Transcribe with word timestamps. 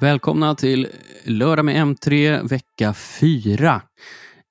Välkomna 0.00 0.54
till 0.54 0.88
Lördag 1.24 1.64
med 1.64 1.76
M3 1.76 2.48
vecka 2.48 2.94
4. 2.94 3.82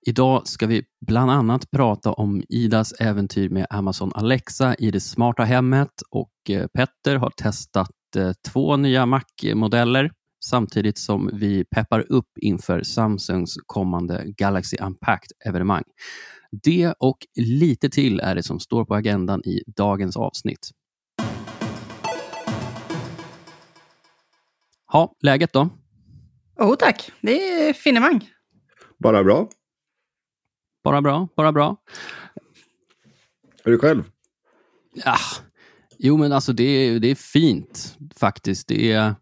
Idag 0.08 0.48
ska 0.48 0.68
vi 0.68 0.84
bland 1.06 1.32
annat 1.32 1.72
prata 1.72 2.14
om 2.14 2.44
Idas 2.50 2.92
äventyr 2.92 3.50
med 3.50 3.68
Amazon 3.70 4.12
Alexa 4.16 4.76
i 4.76 4.92
det 4.92 5.00
smarta 5.00 5.44
hemmet 5.44 5.90
och 6.10 6.32
eh, 6.50 6.68
Petter 6.68 7.16
har 7.16 7.30
testat 7.30 7.90
eh, 8.18 8.32
två 8.52 8.78
nya 8.78 9.06
Mac-modeller 9.06 10.12
samtidigt 10.46 10.98
som 10.98 11.30
vi 11.34 11.66
peppar 11.66 12.12
upp 12.12 12.38
inför 12.42 12.84
Samsungs 12.84 13.56
kommande 13.66 14.24
Galaxy 14.38 14.78
Unpacked-evenemang. 14.78 15.84
Det 16.64 16.94
och 17.00 17.18
lite 17.36 17.90
till 17.90 18.20
är 18.20 18.36
det 18.36 18.44
som 18.44 18.60
står 18.60 18.86
på 18.86 18.96
agendan 18.96 19.42
i 19.46 19.64
dagens 19.76 20.18
avsnitt. 20.18 20.70
Ja, 24.94 25.16
läget 25.22 25.54
då? 25.54 25.70
Oh, 26.56 26.76
tack, 26.76 27.12
det 27.22 27.68
är 27.68 27.74
finemang. 27.74 28.30
Bara 28.98 29.24
bra. 29.24 29.50
Bara 30.84 31.02
bra, 31.02 31.28
bara 31.36 31.52
bra. 31.52 31.78
Är 33.64 33.72
du 33.72 33.80
själv? 33.80 34.04
Ja, 35.06 35.18
jo, 35.98 36.18
men 36.18 36.32
alltså 36.32 36.54
det 36.54 36.64
är, 36.64 37.00
det 37.00 37.08
är 37.08 37.16
fint 37.16 37.98
faktiskt. 38.16 38.68
Det 38.68 38.92
är, 38.92 39.16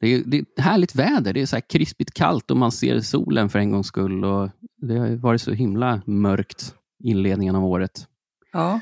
det 0.00 0.14
är, 0.14 0.22
det 0.26 0.38
är 0.38 0.62
härligt 0.62 0.94
väder. 0.94 1.32
Det 1.32 1.40
är 1.40 1.46
så 1.46 1.56
här 1.56 1.68
krispigt 1.68 2.14
kallt 2.14 2.50
och 2.50 2.56
man 2.56 2.72
ser 2.72 3.00
solen 3.00 3.48
för 3.48 3.58
en 3.58 3.72
gångs 3.72 3.86
skull. 3.86 4.24
Och 4.24 4.50
det 4.76 4.98
har 4.98 5.08
varit 5.08 5.40
så 5.40 5.52
himla 5.52 6.02
mörkt 6.06 6.74
inledningen 7.04 7.56
av 7.56 7.64
året. 7.64 8.08
Ja. 8.52 8.80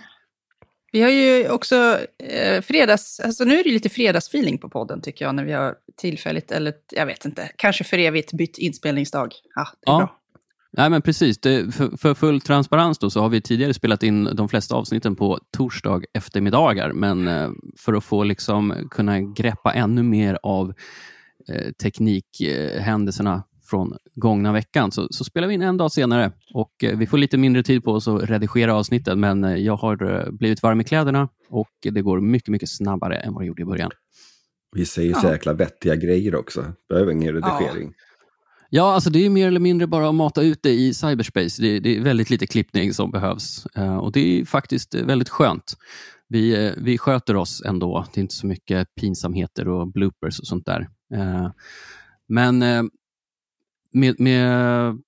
Vi 0.94 1.02
har 1.02 1.10
ju 1.10 1.50
också 1.50 1.98
eh, 2.18 2.62
fredags, 2.62 3.20
alltså 3.20 3.44
nu 3.44 3.58
är 3.58 3.64
det 3.64 3.70
lite 3.70 3.88
fredagsfeeling 3.88 4.58
på 4.58 4.68
podden 4.68 5.00
tycker 5.00 5.24
jag, 5.24 5.34
när 5.34 5.44
vi 5.44 5.52
har 5.52 5.74
tillfälligt, 5.96 6.52
eller 6.52 6.74
jag 6.92 7.06
vet 7.06 7.24
inte, 7.24 7.50
kanske 7.56 7.84
för 7.84 7.98
evigt 7.98 8.32
bytt 8.32 8.58
inspelningsdag. 8.58 9.32
Ja, 9.54 9.62
är 9.62 9.92
Ja. 9.92 9.98
bra. 9.98 10.16
Nej, 10.72 10.90
men 10.90 11.02
precis. 11.02 11.38
Det, 11.38 11.74
för, 11.74 11.96
för 11.96 12.14
full 12.14 12.40
transparens 12.40 12.98
då, 12.98 13.10
så 13.10 13.20
har 13.20 13.28
vi 13.28 13.40
tidigare 13.40 13.74
spelat 13.74 14.02
in 14.02 14.24
de 14.24 14.48
flesta 14.48 14.74
avsnitten 14.74 15.16
på 15.16 15.38
torsdag 15.56 16.02
eftermiddagar. 16.12 16.92
Men 16.92 17.28
eh, 17.28 17.50
för 17.78 17.92
att 17.92 18.04
få 18.04 18.24
liksom 18.24 18.88
kunna 18.90 19.20
greppa 19.20 19.72
ännu 19.72 20.02
mer 20.02 20.38
av 20.42 20.74
eh, 21.48 21.72
teknikhändelserna 21.72 23.42
från 23.64 23.96
gångna 24.14 24.52
veckan 24.52 24.90
så, 24.92 25.08
så 25.10 25.24
spelar 25.24 25.48
vi 25.48 25.54
in 25.54 25.62
en 25.62 25.76
dag 25.76 25.92
senare. 25.92 26.32
Och 26.54 26.84
eh, 26.84 26.98
Vi 26.98 27.06
får 27.06 27.18
lite 27.18 27.36
mindre 27.36 27.62
tid 27.62 27.84
på 27.84 27.92
oss 27.92 28.08
att 28.08 28.22
redigera 28.22 28.74
avsnitten, 28.74 29.20
men 29.20 29.44
eh, 29.44 29.54
jag 29.56 29.76
har 29.76 30.12
eh, 30.26 30.30
blivit 30.30 30.62
varm 30.62 30.80
i 30.80 30.84
kläderna 30.84 31.28
och 31.50 31.70
det 31.82 32.02
går 32.02 32.20
mycket, 32.20 32.48
mycket 32.48 32.68
snabbare 32.68 33.16
än 33.16 33.34
vad 33.34 33.42
det 33.42 33.46
gjorde 33.46 33.62
i 33.62 33.64
början. 33.64 33.90
Vi 34.76 34.84
säger 34.86 35.14
så 35.14 35.26
Ja. 35.26 35.32
jäkla 35.32 35.52
vettiga 35.52 35.94
grejer 35.96 36.34
också. 36.34 36.72
Behöver 36.88 37.12
ingen 37.12 37.34
redigering. 37.34 37.92
Ja, 38.70 38.94
alltså 38.94 39.10
det 39.10 39.26
är 39.26 39.30
mer 39.30 39.48
eller 39.48 39.60
mindre 39.60 39.86
bara 39.86 40.08
att 40.08 40.14
mata 40.14 40.42
ut 40.42 40.62
det 40.62 40.70
i 40.72 40.94
cyberspace. 40.94 41.62
Det, 41.62 41.80
det 41.80 41.96
är 41.96 42.00
väldigt 42.00 42.30
lite 42.30 42.46
klippning 42.46 42.94
som 42.94 43.10
behövs 43.10 43.66
Eh, 43.74 43.96
och 43.96 44.12
det 44.12 44.40
är 44.40 44.44
faktiskt 44.44 44.94
väldigt 44.94 45.28
skönt. 45.28 45.76
Vi, 46.28 46.66
eh, 46.66 46.72
vi 46.76 46.98
sköter 46.98 47.36
oss 47.36 47.62
ändå. 47.66 48.06
Det 48.14 48.20
är 48.20 48.22
inte 48.22 48.34
så 48.34 48.46
mycket 48.46 48.94
pinsamheter 49.00 49.68
och 49.68 49.92
bloopers 49.92 50.40
och 50.40 50.46
sånt 50.46 50.66
där. 50.66 50.88
Eh, 51.14 51.50
Men 52.28 52.62
med, 53.94 54.20
med, 54.20 54.98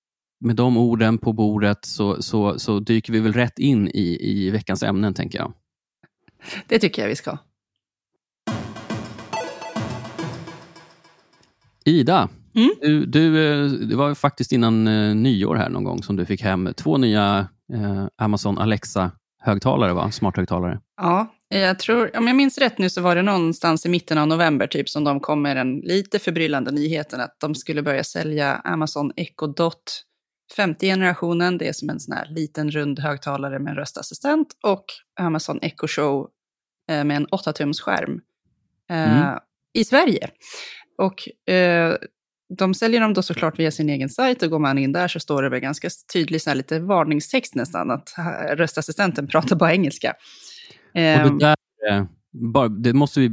med 0.41 0.57
de 0.57 0.77
orden 0.77 1.19
på 1.19 1.33
bordet 1.33 1.85
så, 1.85 2.23
så, 2.23 2.59
så 2.59 2.79
dyker 2.79 3.13
vi 3.13 3.21
väl 3.21 3.33
rätt 3.33 3.59
in 3.59 3.89
i, 3.89 4.19
i 4.21 4.51
veckans 4.51 4.83
ämnen, 4.83 5.15
tänker 5.15 5.39
jag. 5.39 5.53
Det 6.69 6.79
tycker 6.79 7.03
jag 7.03 7.09
vi 7.09 7.17
ska. 7.17 7.39
Ida, 11.85 12.29
Mm. 12.57 12.71
du, 12.81 13.07
du, 13.07 13.49
eh, 13.65 13.71
det 13.71 13.97
var 13.97 14.15
faktiskt 14.15 14.53
innan 14.53 14.87
eh, 14.89 15.15
nyår 15.15 15.57
här 15.57 15.69
någon 15.69 15.85
gång 15.85 16.03
som 16.03 16.17
du 16.17 16.25
fick 16.27 16.43
hem 16.43 16.69
två 16.77 16.97
nya 16.99 17.49
eh, 17.73 18.07
Amazon 18.17 18.59
Alexa-högtalare, 18.59 19.93
va? 19.95 20.11
smarthögtalare. 20.11 20.81
Ja, 20.97 21.35
jag 21.49 21.79
tror, 21.79 22.17
om 22.17 22.27
jag 22.27 22.37
minns 22.37 22.59
rätt 22.59 22.79
nu 22.79 22.91
så 22.91 23.01
var 23.01 23.17
det 23.17 23.23
någonstans 23.23 23.87
i 23.87 23.89
mitten 23.89 24.19
av 24.19 24.29
november 24.29 24.67
typ 24.67 24.89
som 24.89 25.05
de 25.05 25.21
kom 25.21 25.43
med 25.43 25.57
den 25.57 25.79
lite 25.79 26.19
förbryllande 26.19 26.71
nyheten 26.71 27.21
att 27.21 27.37
de 27.41 27.55
skulle 27.55 27.83
börja 27.83 28.05
sälja 28.05 28.55
Amazon 28.55 29.13
Echo 29.17 29.47
Dot 29.47 30.03
femte 30.57 30.87
generationen. 30.87 31.59
Det 31.59 31.69
är 31.69 31.73
som 31.73 31.91
en 31.91 32.01
sån 32.01 32.17
här 32.17 32.27
liten 32.31 32.71
rund 32.71 32.99
högtalare 32.99 33.59
med 33.59 33.71
en 33.71 33.77
röstassistent 33.77 34.49
och 34.63 34.85
Amazon 35.21 35.59
Echo 35.63 35.87
Show 35.89 36.29
eh, 36.91 37.05
med 37.05 37.17
en 37.17 37.27
8-tums 37.27 37.81
skärm 37.81 38.21
eh, 38.91 39.23
Mm. 39.23 39.39
i 39.75 39.85
Sverige. 39.85 40.31
Och 40.99 41.51
eh, 41.55 41.95
de 42.59 42.75
säljer 42.75 43.01
dem 43.01 43.15
då 43.15 43.23
såklart 43.23 43.59
via 43.59 43.71
sin 43.71 43.89
egen 43.91 44.09
sajt 44.09 44.43
och 44.43 44.51
går 44.51 44.59
man 44.59 44.79
in 44.79 44.93
där 44.93 45.09
så 45.09 45.21
står 45.21 45.43
det 45.43 45.49
väl 45.49 45.61
ganska 45.61 45.89
tydlig 46.13 46.43
så 46.43 46.51
här 46.51 46.55
lite 46.55 46.79
varningstext 46.79 47.55
nästan 47.55 47.91
att 47.91 48.15
röstassistenten 48.51 49.27
pratar 49.27 49.57
bara 49.57 49.73
engelska. 49.73 50.15
Och 50.97 51.03
Ehm, 51.03 51.39
det, 51.39 51.57
där, 51.89 51.99
eh, 52.65 52.71
det 52.71 52.93
måste 52.93 53.21
vi 53.21 53.31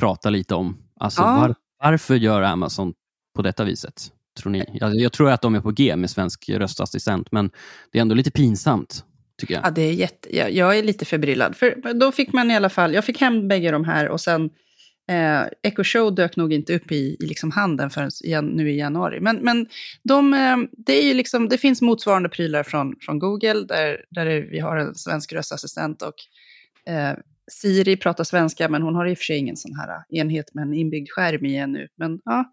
prata 0.00 0.30
lite 0.30 0.54
om. 0.54 0.76
Alltså, 1.00 1.22
Ja. 1.22 1.40
var, 1.40 1.54
varför 1.78 2.14
gör 2.14 2.42
Amazon 2.42 2.94
på 3.36 3.42
detta 3.42 3.64
viset? 3.64 4.12
Tror 4.40 4.52
ni? 4.52 4.64
Jag, 4.72 4.94
jag 4.94 5.12
tror 5.12 5.30
att 5.30 5.42
de 5.42 5.54
är 5.54 5.60
på 5.60 5.70
G 5.70 5.96
med 5.96 6.10
svensk 6.10 6.48
röstassistent, 6.48 7.32
men 7.32 7.50
det 7.92 7.98
är 7.98 8.02
ändå 8.02 8.14
lite 8.14 8.30
pinsamt, 8.30 9.04
tycker 9.40 9.54
jag. 9.54 9.64
Ja, 9.64 9.70
det 9.70 9.82
är 9.82 9.92
jätte, 9.92 10.36
jag, 10.36 10.52
jag 10.52 10.78
är 10.78 10.82
lite 10.82 11.04
förbryllad. 11.04 11.56
För 11.56 11.94
då 11.94 12.12
fick 12.12 12.32
man 12.32 12.50
i 12.50 12.56
alla 12.56 12.68
fall, 12.70 12.94
jag 12.94 13.04
fick 13.04 13.20
hem 13.20 13.48
bägge 13.48 13.70
de 13.70 13.84
här 13.84 14.08
och 14.08 14.20
sen 14.20 14.50
eh, 15.10 15.42
Echo 15.62 15.84
Show 15.84 16.14
dök 16.14 16.36
nog 16.36 16.52
inte 16.52 16.74
upp 16.74 16.92
i, 16.92 17.16
i 17.20 17.26
liksom 17.26 17.50
handeln 17.50 17.90
förrän 17.90 18.10
igen, 18.24 18.46
nu 18.46 18.70
i 18.70 18.78
januari. 18.78 19.20
Men, 19.20 19.36
men 19.36 19.66
de, 20.02 20.34
eh, 20.34 20.56
det, 20.86 20.92
är 20.92 21.06
ju 21.06 21.14
liksom, 21.14 21.48
det 21.48 21.58
finns 21.58 21.82
motsvarande 21.82 22.28
prylar 22.28 22.62
från, 22.62 22.94
från 23.00 23.18
Google 23.18 23.64
där, 23.68 24.04
där 24.10 24.26
vi 24.50 24.58
har 24.58 24.76
en 24.76 24.94
svensk 24.94 25.32
röstassistent 25.32 26.02
och 26.02 26.14
eh, 26.88 27.18
Siri 27.50 27.96
pratar 27.96 28.24
svenska 28.24 28.68
men 28.68 28.82
hon 28.82 28.94
har 28.94 29.06
i 29.06 29.14
och 29.14 29.18
för 29.18 29.24
sig 29.24 29.38
ingen 29.38 29.56
sån 29.56 29.74
här 29.74 29.88
enhet 30.10 30.54
med 30.54 30.62
en 30.62 30.74
inbyggd 30.74 31.08
skärm 31.10 31.44
i 31.46 31.56
ännu. 31.56 31.88
Men 31.98 32.18
ja, 32.24 32.52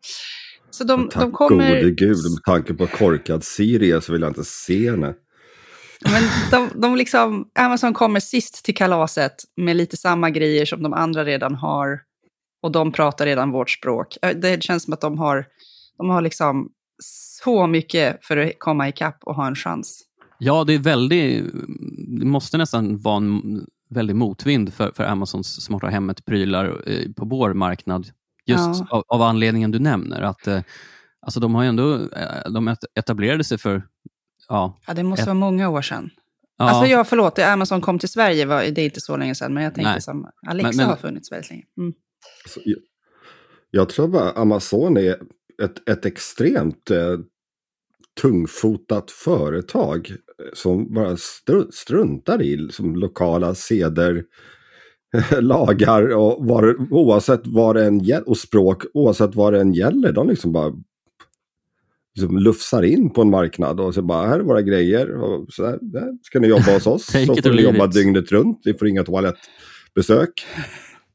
så 0.69 0.83
de, 0.83 1.09
Tack 1.09 1.21
de 1.21 1.31
kommer... 1.31 1.75
gode 1.75 1.91
gud, 1.91 2.17
med 2.17 2.43
tanke 2.45 2.73
på 2.73 2.87
korkad 2.87 3.43
Siri 3.43 4.01
så 4.01 4.11
vill 4.11 4.21
jag 4.21 4.29
inte 4.29 4.43
se 4.43 4.91
henne. 4.91 5.13
Men 6.03 6.23
de, 6.51 6.81
de 6.81 6.95
liksom, 6.95 7.49
Amazon 7.59 7.93
kommer 7.93 8.19
sist 8.19 8.65
till 8.65 8.75
kalaset 8.75 9.35
med 9.57 9.75
lite 9.75 9.97
samma 9.97 10.29
grejer 10.29 10.65
som 10.65 10.83
de 10.83 10.93
andra 10.93 11.25
redan 11.25 11.55
har. 11.55 11.99
Och 12.63 12.71
de 12.71 12.91
pratar 12.91 13.25
redan 13.25 13.51
vårt 13.51 13.69
språk. 13.69 14.17
Eh, 14.21 14.37
Det 14.37 14.63
känns 14.63 14.83
som 14.83 14.93
att 14.93 15.01
de 15.01 15.17
har, 15.17 15.45
de 15.97 16.09
har 16.09 16.21
liksom 16.21 16.69
så 17.43 17.67
mycket 17.67 18.25
för 18.25 18.37
att 18.37 18.51
komma 18.57 18.89
ikapp 18.89 19.17
och 19.23 19.35
ha 19.35 19.47
en 19.47 19.55
chans. 19.55 20.01
Ja, 20.37 20.63
det 20.63 20.73
är 20.73 20.79
väldigt, 20.79 21.45
det 22.19 22.25
måste 22.25 22.57
nästan 22.57 22.97
vara 22.97 23.17
en 23.17 23.65
väldig 23.89 24.15
motvind 24.15 24.73
för, 24.73 24.91
för 24.95 25.03
Amazons 25.03 25.61
smarta 25.65 25.87
hemmet-prylar 25.87 26.83
eh, 26.89 27.11
på 27.11 27.25
vår 27.25 27.53
marknad. 27.53 28.09
Just 28.45 28.79
Ja. 28.79 28.87
av, 28.91 29.03
av 29.07 29.21
anledningen 29.21 29.71
du 29.71 29.79
nämner. 29.79 30.21
Att, 30.21 30.47
eh, 30.47 30.61
alltså 31.21 31.39
de 31.39 31.55
har 31.55 31.63
ju 31.63 31.69
ändå 31.69 31.93
eh, 31.95 32.51
de 32.51 32.67
et- 32.67 32.85
etablerade 32.95 33.43
sig 33.43 33.57
för 33.57 33.83
ja, 34.49 34.77
Ja, 34.87 34.93
det 34.93 35.03
måste 35.03 35.21
Ett- 35.21 35.27
vara 35.27 35.33
många 35.37 35.69
år 35.69 35.81
sedan. 35.81 36.09
ja, 36.57 36.65
Alltså 36.69 36.91
jag, 36.91 37.07
förlåt, 37.07 37.39
Amazon 37.39 37.81
kom 37.81 37.99
till 37.99 38.09
Sverige, 38.09 38.45
var, 38.45 38.61
det 38.61 38.81
är 38.81 38.85
inte 38.85 39.01
så 39.01 39.17
länge 39.17 39.35
sedan, 39.35 39.53
men 39.53 39.63
jag 39.63 39.75
tänkte 39.75 39.91
Nej. 39.91 40.01
som 40.01 40.27
Alexa 40.47 40.67
Men- 40.67 40.77
men- 40.77 40.85
har 40.85 40.95
funnits 40.95 41.31
väldigt 41.31 41.49
länge. 41.49 41.63
Mm. 41.77 41.93
Så 42.47 42.59
jag, 42.65 42.79
jag 43.71 43.89
tror 43.89 44.07
bara 44.07 44.31
Amazon 44.31 44.97
är 44.97 45.15
ett, 45.63 45.89
ett 45.89 46.05
extremt 46.05 46.91
eh, 46.91 46.97
tungfotat 48.21 49.11
företag 49.11 50.11
som 50.53 50.93
bara 50.93 51.15
stru- 51.15 51.71
struntar 51.71 52.41
i 52.41 52.69
som 52.71 52.95
lokala 52.95 53.55
seder, 53.55 54.23
lagar 55.39 56.15
och 56.15 56.45
var, 56.45 56.93
oavsett 56.93 57.41
vad 57.45 57.75
det 57.75 57.85
än 57.85 57.99
gäller, 57.99 58.29
och 58.29 58.37
språk 58.37 58.83
oavsett 58.93 59.35
vad 59.35 59.53
det 59.53 59.61
än 59.61 59.73
gäller. 59.73 60.11
De 60.11 60.29
liksom 60.29 60.51
bara 60.51 60.73
liksom 62.15 62.37
lufsar 62.37 62.83
in 62.83 63.09
på 63.09 63.21
en 63.21 63.29
marknad 63.29 63.79
och 63.79 63.93
så 63.93 64.01
bara 64.01 64.27
här 64.27 64.39
är 64.39 64.43
våra 64.43 64.61
grejer. 64.61 65.11
Och 65.11 65.53
så 65.53 65.65
här, 65.65 65.79
där 65.81 66.17
ska 66.21 66.39
ni 66.39 66.47
jobba 66.47 66.73
hos 66.73 66.87
oss. 66.87 67.05
Så 67.05 67.35
får 67.43 67.53
ni 67.53 67.61
jobba 67.61 67.87
dygnet 67.87 68.31
runt. 68.31 68.65
Ni 68.65 68.73
får 68.73 68.87
inga 68.87 69.03
toalettbesök. 69.03 70.29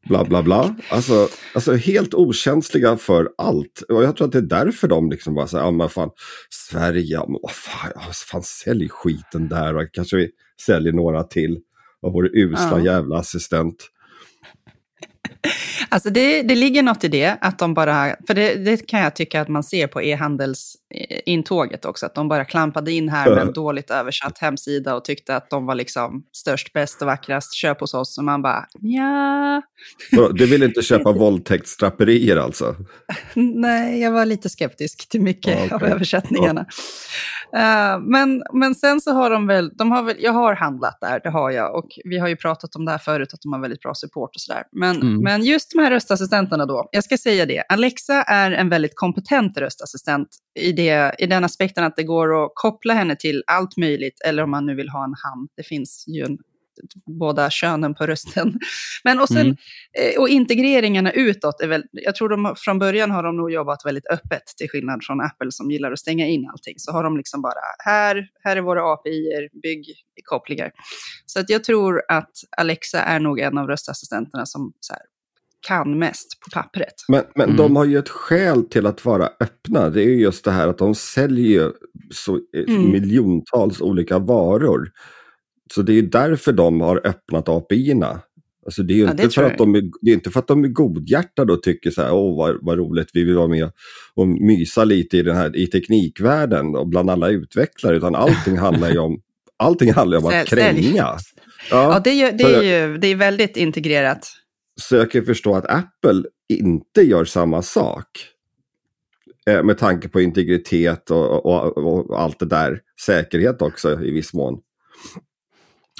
Bla 0.08 0.24
bla 0.24 0.42
bla. 0.42 0.76
Alltså, 0.88 1.28
alltså 1.54 1.74
helt 1.74 2.14
okänsliga 2.14 2.96
för 2.96 3.28
allt. 3.38 3.82
Och 3.88 4.04
jag 4.04 4.16
tror 4.16 4.26
att 4.26 4.32
det 4.32 4.38
är 4.38 4.42
därför 4.64 4.88
de 4.88 5.10
liksom 5.10 5.34
bara 5.34 5.46
säger, 5.46 5.64
ja 5.64 5.70
men 5.70 5.88
fan, 5.88 6.10
Sverige, 6.50 7.18
men 7.28 7.38
vad 7.42 7.52
fan, 7.52 7.90
fan 8.30 8.42
sälj 8.42 8.88
skiten 8.88 9.48
där 9.48 9.76
och 9.76 9.88
kanske 9.92 10.16
vi 10.16 10.30
säljer 10.66 10.92
några 10.92 11.22
till. 11.22 11.58
Av 12.02 12.12
vår 12.12 12.30
usla 12.36 12.70
Ja. 12.78 12.84
jävla 12.84 13.16
assistent. 13.18 13.90
Alltså 15.88 16.10
det, 16.10 16.42
det 16.42 16.54
ligger 16.54 16.82
något 16.82 17.04
i 17.04 17.08
det, 17.08 17.36
att 17.40 17.58
de 17.58 17.74
bara, 17.74 18.16
för 18.26 18.34
det, 18.34 18.54
det 18.54 18.86
kan 18.86 19.00
jag 19.00 19.16
tycka 19.16 19.40
att 19.40 19.48
man 19.48 19.64
ser 19.64 19.86
på 19.86 20.02
e-handels, 20.02 20.76
intåget 21.26 21.84
också. 21.84 22.06
Att 22.06 22.14
de 22.14 22.28
bara 22.28 22.44
klampade 22.44 22.92
in 22.92 23.08
här 23.08 23.30
med 23.30 23.38
en 23.38 23.52
dåligt 23.52 23.90
översatt 23.90 24.38
hemsida 24.38 24.94
och 24.94 25.04
tyckte 25.04 25.36
att 25.36 25.50
de 25.50 25.66
var 25.66 25.74
liksom 25.74 26.24
störst, 26.32 26.72
bäst 26.72 27.02
och 27.02 27.06
vackrast. 27.06 27.54
Köp 27.54 27.80
hos 27.80 27.94
oss. 27.94 28.18
Och 28.18 28.24
man 28.24 28.42
bara, 28.42 28.66
ja. 28.80 29.62
Du 30.34 30.46
vill 30.46 30.62
inte 30.62 30.82
köpa 30.82 31.12
våldtäktsdraperier 31.18 32.36
alltså? 32.36 32.76
Nej, 33.34 34.00
jag 34.00 34.10
var 34.10 34.24
lite 34.24 34.48
skeptisk 34.48 35.08
till 35.08 35.20
mycket 35.20 35.56
okay. 35.56 35.70
av 35.70 35.84
översättningarna. 35.84 36.66
Ja. 36.66 36.74
Uh, 37.54 38.00
men, 38.00 38.42
men 38.52 38.74
sen 38.74 39.00
så 39.00 39.12
har 39.12 39.30
de 39.30 39.46
väl, 39.46 39.70
de 39.76 39.90
har 39.90 40.02
väl, 40.02 40.16
jag 40.18 40.32
har 40.32 40.54
handlat 40.54 40.98
där, 41.00 41.20
det 41.24 41.30
har 41.30 41.50
jag. 41.50 41.74
Och 41.74 41.88
vi 42.04 42.18
har 42.18 42.28
ju 42.28 42.36
pratat 42.36 42.76
om 42.76 42.84
det 42.84 42.90
här 42.90 42.98
förut, 42.98 43.34
att 43.34 43.42
de 43.42 43.52
har 43.52 43.60
väldigt 43.60 43.80
bra 43.80 43.94
support 43.94 44.30
och 44.34 44.40
sådär. 44.40 44.62
Men, 44.72 44.96
mm. 44.96 45.22
men 45.22 45.44
just 45.44 45.70
de 45.70 45.82
här 45.82 45.90
röstassistenterna 45.90 46.66
då, 46.66 46.88
jag 46.92 47.04
ska 47.04 47.18
säga 47.18 47.46
det. 47.46 47.62
Alexa 47.68 48.22
är 48.22 48.50
en 48.50 48.68
väldigt 48.68 48.92
kompetent 48.94 49.58
röstassistent 49.58 50.28
i, 50.60 50.72
det, 50.72 50.83
i 51.18 51.26
den 51.26 51.44
aspekten 51.44 51.84
att 51.84 51.96
det 51.96 52.02
går 52.02 52.44
att 52.44 52.52
koppla 52.54 52.94
henne 52.94 53.16
till 53.16 53.42
allt 53.46 53.76
möjligt, 53.76 54.20
eller 54.24 54.42
om 54.42 54.50
man 54.50 54.66
nu 54.66 54.74
vill 54.74 54.88
ha 54.88 55.04
en 55.04 55.14
han. 55.22 55.48
Det 55.56 55.62
finns 55.62 56.04
ju 56.08 56.24
en, 56.24 56.38
båda 57.06 57.50
könen 57.50 57.94
på 57.94 58.06
rösten. 58.06 58.58
Men 59.04 59.20
och, 59.20 59.28
sen, 59.28 59.40
mm. 59.40 59.56
Eh, 59.98 60.20
och 60.20 60.28
integreringarna 60.28 61.12
utåt 61.12 61.60
är 61.60 61.66
väl, 61.66 61.84
jag 61.92 62.14
tror 62.14 62.28
de 62.28 62.54
från 62.58 62.78
början 62.78 63.10
har 63.10 63.22
de 63.22 63.36
nog 63.36 63.52
jobbat 63.52 63.86
väldigt 63.86 64.06
öppet, 64.06 64.46
till 64.56 64.70
skillnad 64.70 65.04
från 65.04 65.20
Apple 65.20 65.52
som 65.52 65.70
gillar 65.70 65.92
att 65.92 65.98
stänga 65.98 66.26
in 66.26 66.48
allting. 66.52 66.74
Så 66.78 66.92
har 66.92 67.04
de 67.04 67.16
liksom 67.16 67.42
bara, 67.42 67.60
här, 67.84 68.28
här 68.44 68.56
är 68.56 68.60
våra 68.60 68.92
API, 68.92 69.48
bygg 69.62 69.86
kopplingar. 70.24 70.72
Så 71.26 71.40
att 71.40 71.50
jag 71.50 71.64
tror 71.64 72.02
att 72.08 72.32
Alexa 72.56 73.02
är 73.02 73.20
nog 73.20 73.40
en 73.40 73.58
av 73.58 73.66
röstassistenterna 73.66 74.46
som 74.46 74.72
så 74.80 74.92
här, 74.92 75.02
kan 75.68 75.98
mest 75.98 76.40
på 76.40 76.60
pappret. 76.60 76.94
Men, 77.08 77.24
men 77.34 77.44
mm. 77.44 77.56
de 77.56 77.76
har 77.76 77.84
ju 77.84 77.98
ett 77.98 78.08
skäl 78.08 78.64
till 78.64 78.86
att 78.86 79.04
vara 79.04 79.28
öppna. 79.40 79.90
Det 79.90 80.02
är 80.02 80.08
ju 80.08 80.20
just 80.20 80.44
det 80.44 80.50
här 80.50 80.68
att 80.68 80.78
de 80.78 80.94
säljer 80.94 81.72
så, 82.10 82.34
eh, 82.34 82.74
mm. 82.74 82.90
miljontals 82.90 83.80
olika 83.80 84.18
varor. 84.18 84.90
Så 85.74 85.82
det 85.82 85.92
är 85.92 85.94
ju 85.94 86.08
därför 86.08 86.52
de 86.52 86.80
har 86.80 87.00
öppnat 87.04 87.48
API-erna. 87.48 88.20
Alltså 88.66 88.82
det 88.82 88.92
är 88.92 88.96
ju 88.96 89.04
ja, 89.04 89.10
inte, 89.10 89.30
för 89.30 89.44
att 89.44 89.58
de 89.58 89.74
är, 89.74 89.82
det 90.00 90.10
är 90.10 90.14
inte 90.14 90.30
för 90.30 90.40
att 90.40 90.48
de 90.48 90.64
är 90.64 90.68
godhjärtade 90.68 91.52
och 91.52 91.62
tycker 91.62 91.90
så 91.90 92.02
här, 92.02 92.12
åh 92.12 92.36
vad, 92.36 92.58
vad 92.60 92.78
roligt, 92.78 93.10
vi 93.12 93.24
vill 93.24 93.36
vara 93.36 93.48
med 93.48 93.70
och 94.14 94.28
mysa 94.28 94.84
lite 94.84 95.16
i, 95.16 95.22
den 95.22 95.36
här, 95.36 95.56
i 95.56 95.66
teknikvärlden 95.66 96.76
och 96.76 96.88
bland 96.88 97.10
alla 97.10 97.28
utvecklare, 97.28 97.96
utan 97.96 98.14
allting 98.14 98.58
handlar 98.58 98.90
ju 98.90 98.98
om, 98.98 99.20
allting 99.56 99.92
handlar 99.92 100.18
om 100.18 100.26
att 100.26 100.46
kränga. 100.46 100.96
Ja, 100.96 101.18
ja 101.70 102.00
det, 102.04 102.10
är 102.10 102.14
ju, 102.14 102.36
det, 102.36 102.44
är 102.44 102.62
ju, 102.62 102.98
det 102.98 103.08
är 103.08 103.16
väldigt 103.16 103.56
integrerat. 103.56 104.28
Kan 105.10 105.24
förstå 105.24 105.54
att 105.54 105.66
Apple 105.66 106.24
inte 106.48 107.02
gör 107.02 107.24
samma 107.24 107.62
sak. 107.62 108.06
Eh, 109.46 109.62
med 109.62 109.78
tanke 109.78 110.08
på 110.08 110.20
integritet 110.20 111.10
och, 111.10 111.46
och, 111.46 111.78
och, 111.78 112.20
allt 112.20 112.38
det 112.38 112.46
där. 112.46 112.80
Säkerhet 113.00 113.62
också 113.62 114.02
i 114.02 114.10
viss 114.10 114.34
mån. 114.34 114.60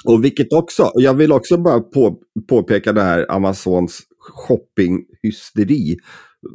Och 0.05 0.23
vilket 0.23 0.53
också, 0.53 0.91
jag 0.95 1.13
vill 1.13 1.31
också 1.31 1.57
bara 1.57 1.79
på, 1.79 2.17
påpeka 2.49 2.93
det 2.93 3.01
här 3.01 3.31
Amazons 3.31 4.01
shoppinghysteri. 4.19 5.97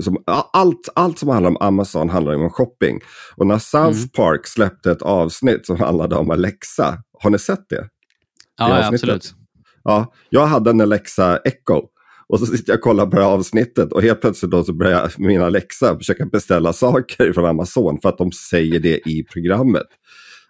Som, 0.01 0.23
allt, 0.53 0.89
allt 0.95 1.19
som 1.19 1.29
handlar 1.29 1.51
om 1.51 1.57
Amazon 1.61 2.11
handlar 2.11 2.35
om 2.35 2.51
shopping. 2.51 3.01
Och 3.37 3.47
när 3.47 3.59
South 3.59 3.99
mm. 3.99 4.09
Park 4.09 4.47
släppte 4.47 4.91
ett 4.91 5.03
avsnitt 5.03 5.67
som 5.67 5.77
handlade 5.81 6.17
om 6.17 6.31
Alexa, 6.31 7.03
har 7.19 7.31
ni 7.31 7.39
sett 7.39 7.69
det? 7.69 7.89
Ja, 8.59 8.69
det 8.69 8.87
absolut. 8.87 9.35
Ja, 9.85 10.13
jag 10.29 10.47
hade 10.47 10.71
en 10.71 10.81
Alexa 10.81 11.39
Echo. 11.45 11.83
Och 12.31 12.41
så 12.41 12.47
sitter 12.47 12.73
jag 12.73 12.79
och 12.79 12.83
kollar 12.83 13.07
på 13.07 13.17
det 13.17 13.23
här 13.23 13.31
avsnittet 13.31 13.93
och 13.93 14.03
helt 14.03 14.21
plötsligt 14.21 14.51
då 14.51 14.65
så 14.65 14.73
börjar 14.73 14.93
jag, 14.93 15.11
min 15.19 15.43
Alexa 15.43 15.99
försöka 15.99 16.27
beställa 16.27 16.73
saker 16.73 17.33
från 17.33 17.45
Amazon 17.45 18.01
för 18.01 18.09
att 18.09 18.19
de 18.19 18.33
säger 18.33 18.81
det 18.81 19.09
i 19.09 19.25
programmet. 19.33 19.87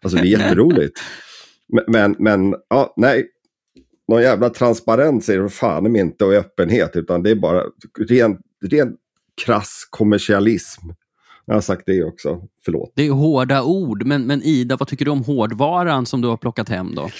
Alltså 0.03 0.19
det 0.19 0.23
är 0.23 0.39
jätteroligt. 0.39 1.01
Men, 1.73 1.85
men, 1.89 2.17
men 2.19 2.55
ja, 2.69 2.95
nej. 2.97 3.27
Någon 4.09 4.23
jävla 4.23 4.51
transparens 4.51 5.29
är 5.29 5.39
det 5.39 5.49
fan 5.49 5.97
inte 5.97 6.25
och 6.25 6.33
öppenhet 6.33 6.97
utan 6.97 7.23
det 7.23 7.31
är 7.31 7.35
bara 7.35 7.63
ren, 8.09 8.39
ren 8.71 8.97
krass 9.45 9.87
kommersialism. 9.91 10.89
Jag 11.45 11.55
har 11.55 11.61
sagt 11.61 11.83
det 11.87 12.05
också, 12.05 12.43
förlåt. 12.65 12.93
Det 12.97 13.07
är 13.07 13.11
hårda 13.11 13.63
ord, 13.63 14.07
men, 14.07 14.23
men 14.23 14.43
Ida, 14.43 14.77
vad 14.77 14.89
tycker 14.89 15.05
du 15.05 15.11
om 15.11 15.25
hårdvaran 15.25 16.07
som 16.07 16.21
du 16.21 16.29
har 16.29 16.37
plockat 16.37 16.69
hem 16.69 16.95
då? 16.95 17.11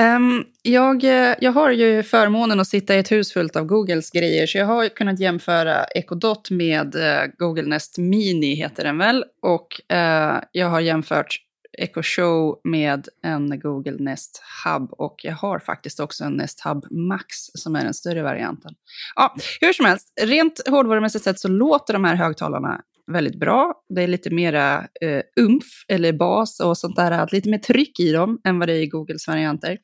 Um, 0.00 0.44
jag, 0.62 1.04
eh, 1.04 1.34
jag 1.40 1.52
har 1.52 1.70
ju 1.70 2.02
förmånen 2.02 2.60
att 2.60 2.68
sitta 2.68 2.94
i 2.94 2.98
ett 2.98 3.12
hus 3.12 3.32
fullt 3.32 3.56
av 3.56 3.64
Googles 3.64 4.10
grejer, 4.10 4.46
så 4.46 4.58
jag 4.58 4.66
har 4.66 4.88
kunnat 4.88 5.20
jämföra 5.20 5.84
Echo 5.84 6.14
Dot 6.14 6.50
med 6.50 6.94
uh, 6.94 7.32
Google 7.38 7.62
Nest 7.62 7.98
Mini, 7.98 8.54
heter 8.54 8.84
den 8.84 8.98
väl. 8.98 9.24
Och 9.42 9.80
uh, 9.92 10.40
jag 10.52 10.68
har 10.68 10.80
jämfört 10.80 11.36
Echo 11.78 12.02
Show 12.02 12.60
med 12.64 13.08
en 13.22 13.60
Google 13.60 13.96
Nest 13.98 14.42
Hub 14.64 14.92
och 14.92 15.14
jag 15.22 15.34
har 15.34 15.58
faktiskt 15.58 16.00
också 16.00 16.24
en 16.24 16.32
Nest 16.32 16.60
Hub 16.64 16.92
Max 16.92 17.26
som 17.54 17.76
är 17.76 17.84
den 17.84 17.94
större 17.94 18.22
varianten. 18.22 18.74
Ja, 19.16 19.36
hur 19.60 19.72
som 19.72 19.86
helst, 19.86 20.12
rent 20.22 20.68
hårdvarumässigt 20.68 21.24
sett 21.24 21.40
så 21.40 21.48
låter 21.48 21.92
de 21.92 22.04
här 22.04 22.14
högtalarna 22.14 22.80
väldigt 23.12 23.40
bra. 23.40 23.74
Det 23.94 24.02
är 24.02 24.06
lite 24.06 24.30
mera 24.30 24.86
eh, 25.00 25.22
umf 25.40 25.84
eller 25.88 26.12
bas 26.12 26.60
och 26.60 26.78
sånt 26.78 26.96
där, 26.96 27.28
lite 27.32 27.50
mer 27.50 27.58
tryck 27.58 28.00
i 28.00 28.12
dem 28.12 28.40
än 28.44 28.58
vad 28.58 28.68
det 28.68 28.74
är 28.74 28.82
i 28.82 28.86
Googles 28.86 29.28
varianter. 29.28 29.78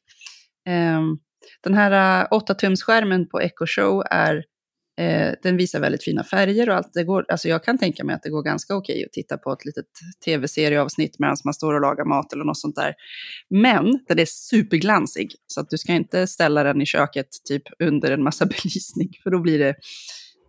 Eh, 0.68 1.00
den 1.62 1.74
här 1.74 2.22
eh, 2.22 2.28
8-tumsskärmen 2.28 3.26
på 3.26 3.40
Echo 3.40 3.66
Show 3.66 4.02
är 4.10 4.44
Eh, 5.00 5.32
den 5.42 5.56
visar 5.56 5.80
väldigt 5.80 6.04
fina 6.04 6.24
färger 6.24 6.68
och 6.68 6.76
allt. 6.76 6.92
Det 6.94 7.04
går, 7.04 7.24
alltså 7.28 7.48
jag 7.48 7.64
kan 7.64 7.78
tänka 7.78 8.04
mig 8.04 8.14
att 8.14 8.22
det 8.22 8.30
går 8.30 8.42
ganska 8.42 8.76
okej 8.76 9.04
att 9.04 9.12
titta 9.12 9.38
på 9.38 9.52
ett 9.52 9.64
litet 9.64 9.86
tv-serieavsnitt 10.24 11.18
medan 11.18 11.36
man 11.44 11.54
står 11.54 11.74
och 11.74 11.80
lagar 11.80 12.04
mat 12.04 12.32
eller 12.32 12.44
något 12.44 12.58
sånt 12.58 12.76
där. 12.76 12.94
Men 13.50 14.04
den 14.08 14.18
är 14.18 14.26
superglansig, 14.26 15.34
så 15.46 15.60
att 15.60 15.70
du 15.70 15.78
ska 15.78 15.92
inte 15.92 16.26
ställa 16.26 16.62
den 16.62 16.82
i 16.82 16.86
köket 16.86 17.28
typ 17.44 17.62
under 17.78 18.10
en 18.10 18.22
massa 18.22 18.46
belysning, 18.62 19.08
för 19.22 19.30
då 19.30 19.40
blir 19.40 19.58
det, 19.58 19.74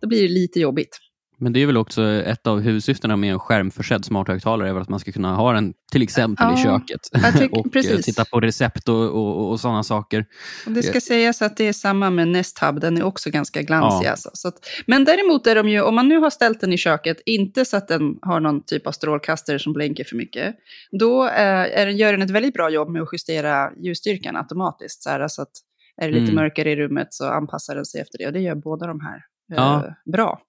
då 0.00 0.08
blir 0.08 0.22
det 0.22 0.28
lite 0.28 0.60
jobbigt. 0.60 0.98
Men 1.40 1.52
det 1.52 1.62
är 1.62 1.66
väl 1.66 1.76
också 1.76 2.02
ett 2.02 2.46
av 2.46 2.60
huvudsyftena 2.60 3.16
med 3.16 3.32
en 3.32 3.38
skärmförsedd 3.38 4.04
smarthögtalare, 4.04 4.68
är 4.68 4.80
att 4.80 4.88
man 4.88 5.00
ska 5.00 5.12
kunna 5.12 5.34
ha 5.34 5.52
den 5.52 5.74
till 5.92 6.02
exempel 6.02 6.46
ja, 6.48 6.60
i 6.60 6.62
köket 6.62 7.00
tycker, 7.32 7.58
och 7.58 7.66
eh, 7.66 7.70
precis. 7.70 8.06
titta 8.06 8.24
på 8.24 8.40
recept 8.40 8.88
och, 8.88 9.04
och, 9.04 9.50
och 9.50 9.60
sådana 9.60 9.82
saker. 9.82 10.26
Och 10.66 10.72
det 10.72 10.82
ska 10.82 11.00
sägas 11.00 11.42
att 11.42 11.56
det 11.56 11.68
är 11.68 11.72
samma 11.72 12.10
med 12.10 12.28
Nest 12.28 12.58
Hub, 12.58 12.80
den 12.80 12.96
är 12.96 13.02
också 13.02 13.30
ganska 13.30 13.62
glansig. 13.62 14.06
Ja. 14.06 14.10
Alltså. 14.10 14.30
Så 14.32 14.48
att, 14.48 14.54
men 14.86 15.04
däremot 15.04 15.46
är 15.46 15.54
de 15.54 15.68
ju, 15.68 15.82
om 15.82 15.94
man 15.94 16.08
nu 16.08 16.18
har 16.18 16.30
ställt 16.30 16.60
den 16.60 16.72
i 16.72 16.78
köket, 16.78 17.20
inte 17.26 17.64
så 17.64 17.76
att 17.76 17.88
den 17.88 18.18
har 18.22 18.40
någon 18.40 18.64
typ 18.64 18.86
av 18.86 18.92
strålkastare 18.92 19.58
som 19.58 19.72
blänker 19.72 20.04
för 20.04 20.16
mycket, 20.16 20.54
då 20.90 21.26
eh, 21.26 21.80
är, 21.80 21.86
gör 21.86 22.12
den 22.12 22.22
ett 22.22 22.30
väldigt 22.30 22.54
bra 22.54 22.70
jobb 22.70 22.88
med 22.88 23.02
att 23.02 23.08
justera 23.12 23.70
ljusstyrkan 23.76 24.36
automatiskt. 24.36 25.02
Så, 25.02 25.10
här, 25.10 25.28
så 25.28 25.42
att 25.42 25.52
är 25.96 26.08
det 26.08 26.14
lite 26.14 26.32
mm. 26.32 26.34
mörkare 26.34 26.70
i 26.70 26.76
rummet 26.76 27.08
så 27.10 27.26
anpassar 27.26 27.74
den 27.74 27.84
sig 27.84 28.00
efter 28.00 28.18
det. 28.18 28.26
Och 28.26 28.32
det 28.32 28.40
gör 28.40 28.54
båda 28.54 28.86
de 28.86 29.00
här 29.00 29.24
eh, 29.52 29.82
bra. 30.12 30.40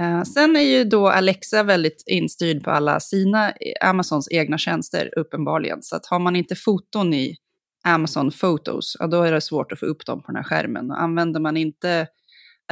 Uh, 0.00 0.22
sen 0.22 0.56
är 0.56 0.60
ju 0.60 0.84
då 0.84 1.08
Alexa 1.08 1.62
väldigt 1.62 2.04
instyrd 2.06 2.64
på 2.64 2.70
alla 2.70 3.00
sina, 3.00 3.52
Amazons 3.80 4.28
egna 4.30 4.58
tjänster 4.58 5.18
uppenbarligen. 5.18 5.82
Så 5.82 5.96
att 5.96 6.06
har 6.06 6.18
man 6.18 6.36
inte 6.36 6.54
foton 6.54 7.14
i 7.14 7.36
Amazon 7.84 8.30
Photos, 8.30 8.96
ja, 8.98 9.06
då 9.06 9.22
är 9.22 9.32
det 9.32 9.40
svårt 9.40 9.72
att 9.72 9.80
få 9.80 9.86
upp 9.86 10.06
dem 10.06 10.22
på 10.22 10.26
den 10.26 10.36
här 10.36 10.42
skärmen. 10.42 10.90
Och 10.90 11.02
använder 11.02 11.40
man 11.40 11.56
inte 11.56 12.06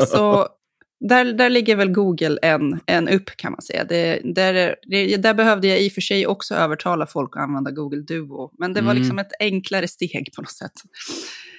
Så 0.08 0.48
där, 1.00 1.34
där 1.34 1.50
ligger 1.50 1.75
väl 1.75 1.91
Google 1.91 2.38
en, 2.41 2.79
en 2.86 3.10
upp 3.10 3.29
kan 3.38 3.51
man 3.51 3.62
säga. 3.62 3.84
Det, 3.84 4.22
där, 4.36 4.75
det, 4.88 5.18
där 5.18 5.34
behövde 5.34 5.68
jag 5.68 5.82
i 5.82 5.89
och 5.89 5.94
för 5.94 6.01
sig 6.01 6.27
också 6.27 6.56
övertala 6.56 7.06
folk 7.06 7.38
att 7.38 7.44
använda 7.44 7.72
Google 7.72 8.01
Duo. 8.01 8.51
Men 8.58 8.74
det 8.74 8.82
var 8.82 8.91
mm. 8.91 9.01
liksom 9.01 9.20
ett 9.20 9.32
enklare 9.39 9.88
steg 9.88 10.32
på 10.36 10.41
något 10.41 10.51
sätt. 10.51 10.72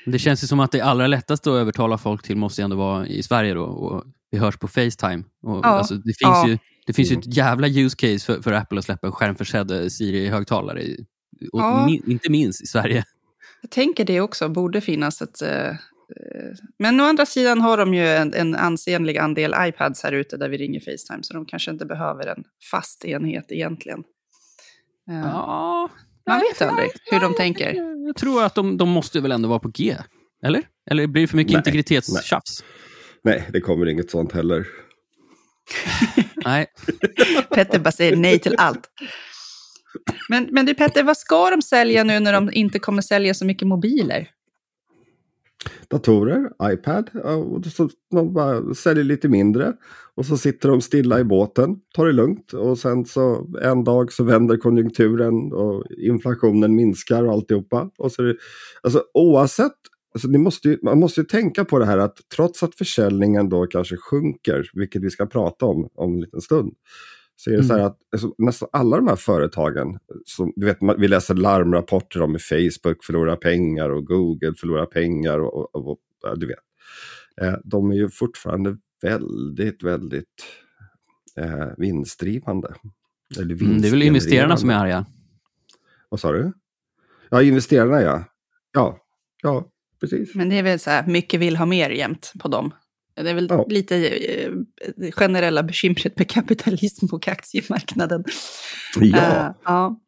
Det 0.06 0.18
känns 0.18 0.42
ju 0.42 0.46
som 0.46 0.60
att 0.60 0.72
det 0.72 0.80
allra 0.80 1.06
lättaste 1.06 1.50
att 1.50 1.56
övertala 1.56 1.98
folk 1.98 2.22
till 2.22 2.36
måste 2.36 2.62
ändå 2.62 2.76
vara 2.76 3.06
i 3.06 3.22
Sverige 3.22 3.54
då. 3.54 3.64
Och 3.64 4.04
vi 4.30 4.38
hörs 4.38 4.56
på 4.56 4.68
Facetime. 4.68 5.24
Och, 5.42 5.56
ja. 5.56 5.66
alltså, 5.66 5.94
det 5.94 6.02
finns, 6.18 6.18
ja. 6.20 6.48
ju, 6.48 6.58
det 6.86 6.92
finns 6.92 7.12
ju 7.12 7.16
ett 7.16 7.36
jävla 7.36 7.68
use 7.68 7.96
case 7.96 8.18
för, 8.26 8.42
för 8.42 8.52
Apple 8.52 8.78
att 8.78 8.84
släppa 8.84 9.06
en 9.06 9.12
skärmförsedd 9.12 9.92
Siri-högtalare. 9.92 10.84
Ja. 11.52 11.88
Inte 12.06 12.30
minst 12.30 12.62
i 12.62 12.66
Sverige. 12.66 13.04
Jag 13.62 13.70
tänker 13.70 14.04
det 14.04 14.20
också, 14.20 14.48
borde 14.48 14.80
finnas 14.80 15.22
ett, 15.22 15.42
Eh, 15.42 15.74
men 16.78 17.00
å 17.00 17.04
andra 17.04 17.26
sidan 17.26 17.60
har 17.60 17.76
de 17.76 17.94
ju 17.94 18.08
en, 18.08 18.34
en 18.34 18.54
ansenlig 18.54 19.18
andel 19.18 19.54
iPads 19.58 20.02
här 20.02 20.12
ute 20.12 20.36
där 20.36 20.48
vi 20.48 20.56
ringer 20.56 20.80
Facetime, 20.80 21.22
så 21.22 21.34
de 21.34 21.46
kanske 21.46 21.70
inte 21.70 21.86
behöver 21.86 22.26
en 22.26 22.44
fast 22.70 23.04
enhet 23.04 23.52
egentligen. 23.52 24.04
Eh, 25.10 25.16
ja, 25.16 25.90
Man 26.26 26.38
nej, 26.38 26.48
vet 26.52 26.68
aldrig 26.68 26.90
hur 27.10 27.20
de 27.20 27.34
tänker. 27.34 27.74
Jag 28.06 28.16
tror 28.16 28.44
att 28.44 28.54
de, 28.54 28.76
de 28.76 28.88
måste 28.88 29.20
väl 29.20 29.32
ändå 29.32 29.48
vara 29.48 29.58
på 29.58 29.68
G, 29.68 29.96
eller? 30.46 30.62
Eller 30.90 31.06
blir 31.06 31.22
det 31.22 31.28
för 31.28 31.36
mycket 31.36 31.56
integritetstjafs? 31.56 32.64
Nej. 33.22 33.36
nej, 33.38 33.48
det 33.52 33.60
kommer 33.60 33.88
inget 33.88 34.10
sånt 34.10 34.32
heller. 34.32 34.66
nej. 36.44 36.66
Petter 37.54 37.78
bara 37.78 37.92
säger 37.92 38.16
nej 38.16 38.38
till 38.38 38.54
allt. 38.58 38.90
Men, 40.28 40.48
men 40.50 40.66
du 40.66 40.74
Petter, 40.74 41.02
vad 41.02 41.16
ska 41.16 41.50
de 41.50 41.62
sälja 41.62 42.04
nu 42.04 42.20
när 42.20 42.32
de 42.32 42.50
inte 42.52 42.78
kommer 42.78 43.02
sälja 43.02 43.34
så 43.34 43.44
mycket 43.44 43.68
mobiler? 43.68 44.28
Datorer, 45.88 46.50
iPad, 46.72 47.10
och 47.24 47.64
så 47.66 47.88
de 48.10 48.32
bara 48.32 48.74
säljer 48.74 49.04
lite 49.04 49.28
mindre. 49.28 49.72
Och 50.14 50.26
så 50.26 50.36
sitter 50.36 50.68
de 50.68 50.80
stilla 50.80 51.20
i 51.20 51.24
båten, 51.24 51.76
tar 51.94 52.06
det 52.06 52.12
lugnt 52.12 52.52
och 52.52 52.78
sen 52.78 53.04
så 53.04 53.46
en 53.62 53.84
dag 53.84 54.12
så 54.12 54.24
vänder 54.24 54.56
konjunkturen 54.56 55.52
och 55.52 55.84
inflationen 55.90 56.74
minskar 56.74 57.24
och 57.24 57.32
alltihopa. 57.32 57.90
Och 57.98 58.12
så 58.12 58.22
det, 58.22 58.36
alltså 58.82 59.04
oavsett, 59.14 59.72
alltså 60.14 60.28
ni 60.28 60.38
måste 60.38 60.68
ju, 60.68 60.78
man 60.82 61.00
måste 61.00 61.20
ju 61.20 61.26
tänka 61.26 61.64
på 61.64 61.78
det 61.78 61.86
här 61.86 61.98
att 61.98 62.16
trots 62.36 62.62
att 62.62 62.74
försäljningen 62.74 63.48
då 63.48 63.66
kanske 63.66 63.96
sjunker, 63.96 64.70
vilket 64.74 65.02
vi 65.02 65.10
ska 65.10 65.26
prata 65.26 65.66
om 65.66 65.88
om 65.94 66.14
en 66.14 66.20
liten 66.20 66.40
stund, 66.40 66.72
så 67.40 67.50
är 67.50 67.56
det 67.56 67.64
så 67.64 67.72
här 67.72 67.80
att 67.80 67.98
alltså, 68.12 68.34
nästan 68.38 68.68
alla 68.72 68.96
de 68.96 69.08
här 69.08 69.16
företagen, 69.16 69.98
som, 70.24 70.52
du 70.56 70.66
vet, 70.66 70.78
vi 70.98 71.08
läser 71.08 71.34
larmrapporter 71.34 72.22
om 72.22 72.30
hur 72.30 72.70
Facebook 72.70 73.04
förlorar 73.04 73.36
pengar 73.36 73.90
och 73.90 74.06
Google 74.06 74.54
förlorar 74.54 74.86
pengar 74.86 75.38
och, 75.38 75.54
och, 75.54 75.74
och, 75.74 75.90
och 75.90 76.38
du 76.38 76.46
vet. 76.46 76.58
Eh, 77.40 77.54
de 77.64 77.90
är 77.90 77.94
ju 77.94 78.08
fortfarande 78.10 78.76
väldigt, 79.02 79.82
väldigt 79.82 80.44
eh, 81.36 81.68
vinstdrivande. 81.76 82.74
Eller 83.38 83.62
mm, 83.62 83.82
det 83.82 83.88
är 83.88 83.90
väl 83.90 84.02
investerarna 84.02 84.56
som 84.56 84.70
är 84.70 84.74
arga? 84.74 85.06
Vad 86.08 86.20
sa 86.20 86.32
du? 86.32 86.52
Ja, 87.30 87.42
investerarna 87.42 88.02
ja. 88.02 88.24
Ja, 88.72 88.98
ja 89.42 89.68
precis. 90.00 90.34
Men 90.34 90.48
det 90.48 90.58
är 90.58 90.62
väl 90.62 90.78
så 90.78 90.90
här, 90.90 91.06
mycket 91.06 91.40
vill 91.40 91.56
ha 91.56 91.66
mer 91.66 91.90
jämt 91.90 92.32
på 92.40 92.48
dem. 92.48 92.72
Det 93.22 93.30
är 93.30 93.34
väl 93.34 93.46
ja. 93.50 93.64
lite 93.68 94.08
eh, 94.08 94.50
generella 95.12 95.62
bekymret 95.62 96.18
med 96.18 96.30
kapitalism 96.30 97.06
och 97.12 97.28
aktiemarknaden. 97.28 98.24
Ja. 99.00 99.04
Uh, 99.06 99.54
ja. 99.64 100.00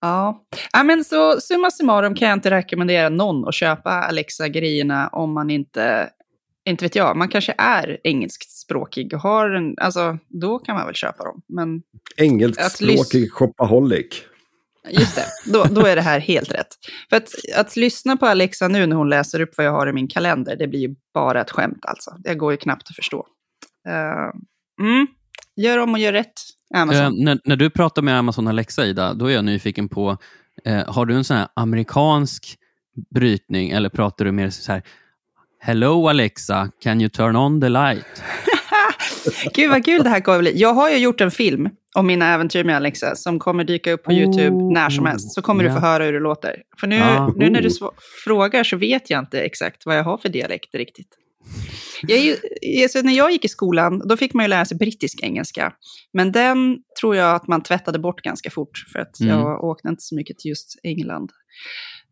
Ja. 0.00 0.44
ja, 0.72 0.82
men 0.82 1.04
så 1.04 1.40
summa 1.40 1.70
summarum 1.70 2.14
kan 2.14 2.28
jag 2.28 2.36
inte 2.36 2.50
rekommendera 2.50 3.08
någon 3.08 3.48
att 3.48 3.54
köpa 3.54 3.90
Alexa-grejerna 3.90 5.08
om 5.08 5.34
man 5.34 5.50
inte, 5.50 6.10
inte 6.68 6.84
vet 6.84 6.94
jag, 6.94 7.16
man 7.16 7.28
kanske 7.28 7.54
är 7.58 7.98
engelskspråkig 8.04 9.14
och 9.14 9.20
har 9.20 9.50
en, 9.50 9.74
alltså 9.78 10.18
då 10.28 10.58
kan 10.58 10.74
man 10.74 10.86
väl 10.86 10.94
köpa 10.94 11.24
dem. 11.24 11.42
Men 11.48 11.82
engelskspråkig 12.16 13.32
shopaholic. 13.32 14.24
Just 14.90 15.16
det, 15.16 15.52
då, 15.52 15.64
då 15.64 15.86
är 15.86 15.96
det 15.96 16.02
här 16.02 16.20
helt 16.20 16.52
rätt. 16.52 16.68
För 17.10 17.16
att, 17.16 17.28
att 17.56 17.76
lyssna 17.76 18.16
på 18.16 18.26
Alexa 18.26 18.68
nu 18.68 18.86
när 18.86 18.96
hon 18.96 19.08
läser 19.08 19.40
upp 19.40 19.50
vad 19.56 19.66
jag 19.66 19.72
har 19.72 19.88
i 19.88 19.92
min 19.92 20.08
kalender, 20.08 20.56
det 20.56 20.68
blir 20.68 20.80
ju 20.80 20.94
bara 21.14 21.40
ett 21.40 21.50
skämt 21.50 21.84
alltså. 21.84 22.10
Det 22.18 22.34
går 22.34 22.52
ju 22.52 22.56
knappt 22.56 22.90
att 22.90 22.96
förstå. 22.96 23.26
Uh, 23.88 24.86
mm. 24.86 25.06
Gör 25.56 25.78
om 25.78 25.92
och 25.92 25.98
gör 25.98 26.12
rätt, 26.12 26.32
Amazon. 26.74 27.04
Uh, 27.04 27.24
när, 27.24 27.40
när, 27.44 27.56
du 27.56 27.70
pratar 27.70 28.02
med 28.02 28.18
Amazon 28.18 28.48
Alexa, 28.48 28.86
Ida, 28.86 29.14
då 29.14 29.26
är 29.26 29.34
jag 29.34 29.44
nyfiken 29.44 29.88
på, 29.88 30.16
uh, 30.68 30.92
har 30.92 31.06
du 31.06 31.14
en 31.14 31.24
sån 31.24 31.36
här 31.36 31.48
amerikansk 31.54 32.58
brytning 33.14 33.70
eller 33.70 33.88
pratar 33.88 34.24
du 34.24 34.32
mer 34.32 34.50
så 34.50 34.72
här, 34.72 34.82
Hello 35.60 36.08
Alexa, 36.08 36.70
can 36.82 37.00
you 37.00 37.10
turn 37.10 37.36
on 37.36 37.60
the 37.60 37.68
light? 37.68 38.22
Gud 39.54 39.70
vad 39.70 39.84
kul 39.84 40.02
det 40.02 40.10
här 40.10 40.20
kommer 40.20 40.38
bli. 40.38 40.58
Jag 40.60 40.74
har 40.74 40.90
ju 40.90 40.98
gjort 40.98 41.20
en 41.20 41.30
film 41.30 41.68
om 41.94 42.06
mina 42.06 42.34
äventyr 42.34 42.64
med 42.64 42.76
Alexa 42.76 43.16
som 43.16 43.38
kommer 43.38 43.64
dyka 43.64 43.92
upp 43.92 44.02
på 44.02 44.12
YouTube 44.12 44.56
oh, 44.56 44.72
när 44.72 44.90
som 44.90 45.06
helst. 45.06 45.34
Så 45.34 45.42
kommer 45.42 45.64
ja. 45.64 45.70
du 45.70 45.74
få 45.74 45.80
höra 45.80 46.04
hur 46.04 46.12
det 46.12 46.20
låter. 46.20 46.62
För 46.80 46.86
nu, 46.86 47.00
ah, 47.02 47.32
nu 47.36 47.50
när 47.50 47.62
du 47.62 47.70
frågar 48.24 48.64
så 48.64 48.76
vet 48.76 49.10
jag 49.10 49.18
inte 49.18 49.40
exakt 49.40 49.86
vad 49.86 49.96
jag 49.98 50.04
har 50.04 50.18
för 50.18 50.28
dialekt 50.28 50.74
riktigt. 50.74 51.08
Jag 52.02 52.18
ju, 52.18 52.36
alltså 52.82 53.00
när 53.00 53.12
jag 53.12 53.32
gick 53.32 53.44
i 53.44 53.48
skolan, 53.48 54.08
då 54.08 54.16
fick 54.16 54.34
man 54.34 54.44
ju 54.44 54.48
lära 54.48 54.64
sig 54.64 54.76
brittisk 54.76 55.20
engelska. 55.22 55.72
Men 56.12 56.32
den 56.32 56.78
tror 57.00 57.16
jag 57.16 57.34
att 57.34 57.48
man 57.48 57.62
tvättade 57.62 57.98
bort 57.98 58.22
ganska 58.22 58.50
fort, 58.50 58.84
för 58.92 58.98
att 58.98 59.20
mm. 59.20 59.38
jag 59.38 59.64
åkte 59.64 59.88
inte 59.88 60.02
så 60.02 60.14
mycket 60.14 60.38
till 60.38 60.48
just 60.48 60.80
England. 60.82 61.32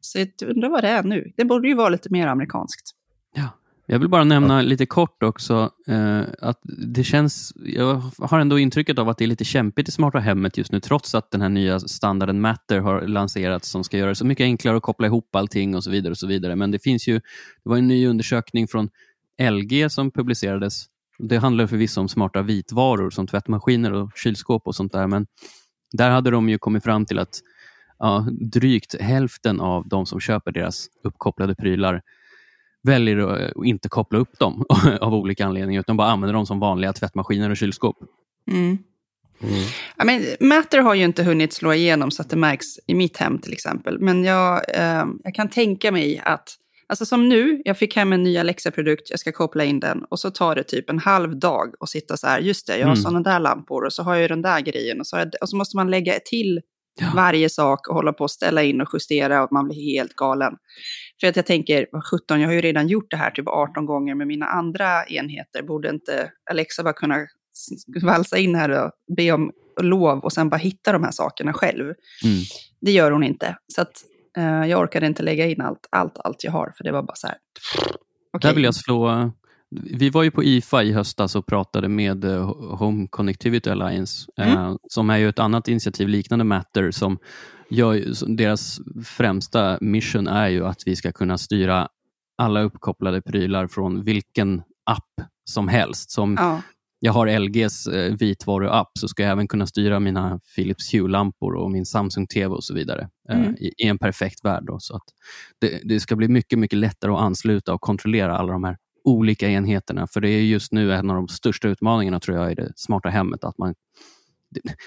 Så 0.01 0.19
jag 0.19 0.29
undrar 0.43 0.69
vad 0.69 0.85
det 0.85 0.89
är 0.89 1.03
nu. 1.03 1.33
Det 1.37 1.45
borde 1.45 1.69
ju 1.69 1.75
vara 1.75 1.89
lite 1.89 2.09
mer 2.11 2.27
amerikanskt. 2.27 2.91
Ja. 3.35 3.49
Jag 3.87 3.99
vill 3.99 4.09
bara 4.09 4.25
nämna 4.25 4.63
lite 4.63 4.87
kort 4.87 5.23
också 5.23 5.71
eh, 5.87 6.23
att 6.39 6.61
det 6.63 7.05
känns, 7.05 7.53
jag 7.57 8.03
har 8.19 8.39
ändå 8.39 8.59
intrycket 8.59 8.99
av 8.99 9.09
att 9.09 9.19
det 9.19 9.25
är 9.25 9.27
lite 9.27 9.45
kämpigt 9.45 9.89
i 9.89 9.93
smarta 9.93 10.19
hemmet 10.19 10.59
just 10.59 10.73
nu, 10.73 10.81
trots 10.81 11.15
att 11.15 11.31
den 11.31 11.41
här 11.41 11.49
nya 11.49 11.81
standarden 11.81 12.41
Matter 12.41 12.81
har 12.81 13.01
lanserats 13.01 13.69
som 13.69 13.85
ska 13.85 13.97
göra 13.97 14.09
det 14.09 14.15
så 14.15 14.27
mycket 14.27 14.45
enklare 14.45 14.77
att 14.77 14.83
koppla 14.83 15.07
ihop 15.07 15.37
allting 15.37 15.77
och 15.77 15.85
så 15.85 15.91
vidare. 15.91 16.11
och 16.11 16.19
så 16.19 16.27
vidare. 16.27 16.57
Men 16.57 16.71
det 16.71 16.79
finns 16.79 17.09
ju, 17.09 17.15
det 17.65 17.71
var 17.71 17.77
en 17.77 17.89
ny 17.89 18.07
undersökning 18.07 18.69
från 18.69 18.91
LG 19.51 19.91
som 19.91 20.11
publicerades. 20.11 20.85
Det 21.19 21.37
handlar 21.37 21.67
förvisso 21.67 22.01
om 22.01 22.09
smarta 22.09 22.43
vitvaror 22.43 23.11
som 23.11 23.27
tvättmaskiner 23.27 23.93
och 23.93 24.11
kylskåp 24.15 24.67
och 24.67 24.75
sånt 24.75 24.93
där, 24.93 25.07
men 25.07 25.27
där 25.93 26.11
hade 26.11 26.31
de 26.31 26.49
ju 26.49 26.59
kommit 26.59 26.85
fram 26.85 27.07
till 27.07 27.19
att 27.19 27.41
ja, 27.99 28.27
drygt 28.41 29.01
hälften 29.01 29.61
av 29.61 29.89
de 29.89 30.07
som 30.07 30.21
köper 30.21 30.53
deras 30.53 30.87
uppkopplade 31.03 31.55
prylar 31.55 32.03
väljer 32.85 33.19
att 33.19 33.65
inte 33.65 33.89
koppla 33.89 34.19
upp 34.19 34.39
dem 34.39 34.65
av 35.01 35.15
olika 35.15 35.47
anledningar, 35.47 35.81
utan 35.81 35.97
bara 35.97 36.09
använder 36.09 36.35
dem 36.35 36.47
som 36.47 36.61
vanliga 36.61 36.93
tvättmaskiner 36.93 37.51
och 37.51 37.57
kylskåp. 37.57 37.97
Mm. 38.51 38.79
Mm. 39.43 39.65
Ja, 39.97 40.05
men 40.05 40.23
Matter 40.41 40.79
har 40.79 40.95
ju 40.95 41.05
inte 41.05 41.23
hunnit 41.23 41.53
slå 41.53 41.73
igenom 41.73 42.11
så 42.11 42.23
att 42.23 42.31
det 42.31 42.37
märks 42.37 42.67
i 42.87 42.95
mitt 42.95 43.17
hem 43.17 43.39
till 43.39 43.53
exempel. 43.53 43.99
Men 44.01 44.25
jag, 44.25 44.63
eh, 44.75 45.05
jag 45.25 45.35
kan 45.35 45.49
tänka 45.49 45.93
mig 45.93 46.23
att, 46.25 46.57
alltså 46.87 47.07
som 47.07 47.29
nu, 47.29 47.63
jag 47.65 47.79
fick 47.79 47.97
hem 47.97 48.13
en 48.13 48.23
ny 48.23 48.39
Alexa-produkt, 48.39 49.11
jag 49.11 49.21
ska 49.21 49.33
koppla 49.33 49.65
in 49.65 49.81
den 49.81 50.05
och 50.05 50.21
så 50.21 50.31
tar 50.31 50.55
det 50.55 50.63
typ 50.63 50.91
en 50.91 50.99
halv 50.99 51.39
dag 51.39 51.75
att 51.81 51.89
sitta 51.89 52.17
så 52.17 52.27
här, 52.27 52.41
just 52.41 52.67
det, 52.67 52.73
jag 52.79 52.87
har 52.87 52.93
mm. 52.93 53.03
sådana 53.03 53.21
där 53.21 53.41
lampor 53.41 53.85
och 53.85 53.93
så 53.93 54.03
har 54.03 54.15
jag 54.15 54.31
den 54.31 54.43
där 54.43 54.61
grejen 54.61 55.01
och 55.01 55.07
så, 55.07 55.17
jag, 55.17 55.31
och 55.41 55.49
så 55.49 55.57
måste 55.57 55.77
man 55.77 55.91
lägga 55.91 56.13
till 56.25 56.61
ja. 57.01 57.13
varje 57.15 57.49
sak 57.49 57.89
och 57.89 57.95
hålla 57.95 58.13
på 58.13 58.25
att 58.25 58.31
ställa 58.31 58.63
in 58.63 58.81
och 58.81 58.89
justera 58.93 59.45
och 59.45 59.53
man 59.53 59.69
blir 59.69 59.77
helt 59.77 60.17
galen. 60.17 60.53
För 61.21 61.27
att 61.27 61.37
jag 61.37 61.47
tänker, 61.47 61.87
17, 62.11 62.41
jag 62.41 62.49
har 62.49 62.55
ju 62.55 62.61
redan 62.61 62.89
gjort 62.89 63.11
det 63.11 63.17
här 63.17 63.31
typ 63.31 63.49
18 63.49 63.87
gånger 63.87 64.15
med 64.15 64.27
mina 64.27 64.47
andra 64.47 65.07
enheter. 65.07 65.63
Borde 65.63 65.91
inte 65.91 66.31
Alexa 66.51 66.83
bara 66.83 66.95
kunna 66.95 67.27
valsa 68.03 68.39
in 68.39 68.55
här 68.55 68.71
och 68.71 68.91
be 69.17 69.33
om 69.33 69.53
lov 69.83 70.19
och 70.19 70.33
sen 70.33 70.49
bara 70.49 70.57
hitta 70.57 70.93
de 70.93 71.05
här 71.05 71.11
sakerna 71.11 71.53
själv? 71.53 71.85
Mm. 71.85 72.43
Det 72.81 72.91
gör 72.91 73.11
hon 73.11 73.25
inte. 73.25 73.57
Så 73.75 73.83
att, 73.83 74.03
uh, 74.39 74.69
jag 74.69 74.81
orkade 74.81 75.07
inte 75.07 75.23
lägga 75.23 75.47
in 75.47 75.61
allt, 75.61 75.89
allt, 75.91 76.19
allt 76.19 76.45
jag 76.45 76.53
har, 76.53 76.73
för 76.77 76.85
det 76.85 76.93
var 76.93 77.03
bara 77.03 77.17
så 77.17 77.27
här. 77.27 77.37
Okay. 78.37 78.51
Där 78.51 78.55
vill 78.55 78.65
jag 78.65 78.75
slå 78.75 79.33
vi 79.83 80.11
var 80.11 80.23
ju 80.23 80.31
på 80.31 80.45
IFA 80.45 80.83
i 80.83 80.93
höstas 80.93 81.37
och 81.37 81.47
pratade 81.47 81.89
med 81.89 82.25
eh, 82.25 82.55
Home 82.79 83.07
Connectivity 83.11 83.71
Alliance, 83.71 84.31
mm. 84.37 84.59
eh, 84.59 84.77
som 84.89 85.11
är 85.11 85.19
ju 85.19 85.29
ett 85.29 85.39
annat 85.39 85.69
initiativ 85.69 86.09
liknande 86.09 86.45
Matter, 86.45 86.91
som 86.91 87.19
gör, 87.71 88.05
deras 88.37 88.81
främsta 89.05 89.79
mission 89.81 90.27
är 90.27 90.49
ju 90.49 90.67
att 90.67 90.83
vi 90.87 90.97
ska 90.97 91.13
kunna 91.13 91.39
styra 91.39 91.89
alla 92.39 92.63
uppkopplade 92.63 93.23
prylar 93.23 93.67
från 93.67 94.05
vilken 94.05 94.63
app 94.91 95.29
som 95.51 95.69
helst. 95.69 96.11
Som 96.11 96.37
ja. 96.41 96.61
Jag 97.05 97.13
har 97.13 97.39
LGs 97.39 97.87
eh, 97.87 98.15
vitvaruapp, 98.15 98.91
så 98.99 99.09
ska 99.09 99.23
jag 99.23 99.33
även 99.33 99.49
kunna 99.49 99.67
styra 99.67 100.01
mina 100.01 100.41
Philips 100.57 100.95
Hue-lampor 100.95 101.55
och 101.55 101.71
min 101.71 101.87
Samsung 101.87 102.27
TV 102.27 102.55
och 102.55 102.65
så 102.65 102.75
vidare 102.75 103.09
eh, 103.31 103.39
mm. 103.39 103.55
i, 103.55 103.73
i, 103.79 103.87
en 103.87 103.99
perfekt 103.99 104.45
värld. 104.45 104.65
Då, 104.67 104.79
så 104.81 104.97
att 104.97 105.03
det, 105.61 105.81
det, 105.85 106.01
ska 106.01 106.17
bli 106.17 106.29
mycket, 106.29 106.59
mycket 106.59 106.79
lättare 106.79 107.13
att 107.13 107.21
ansluta 107.21 107.75
och 107.75 107.81
kontrollera 107.81 108.39
alla 108.39 108.53
de 108.53 108.65
här 108.65 108.77
olika 109.05 109.49
enheterna. 109.49 110.07
För 110.07 110.21
det 110.21 110.29
är 110.29 110.41
just 110.41 110.73
nu 110.73 110.93
en 110.93 111.11
av 111.11 111.17
de 111.17 111.29
största 111.29 111.69
utmaningarna 111.69 112.21
tror 112.21 112.37
jag 112.37 112.53
i 112.53 112.55
det 112.55 112.73
smarta 112.77 113.09
hemmet. 113.09 113.45
Att 113.45 113.59
man, 113.59 113.75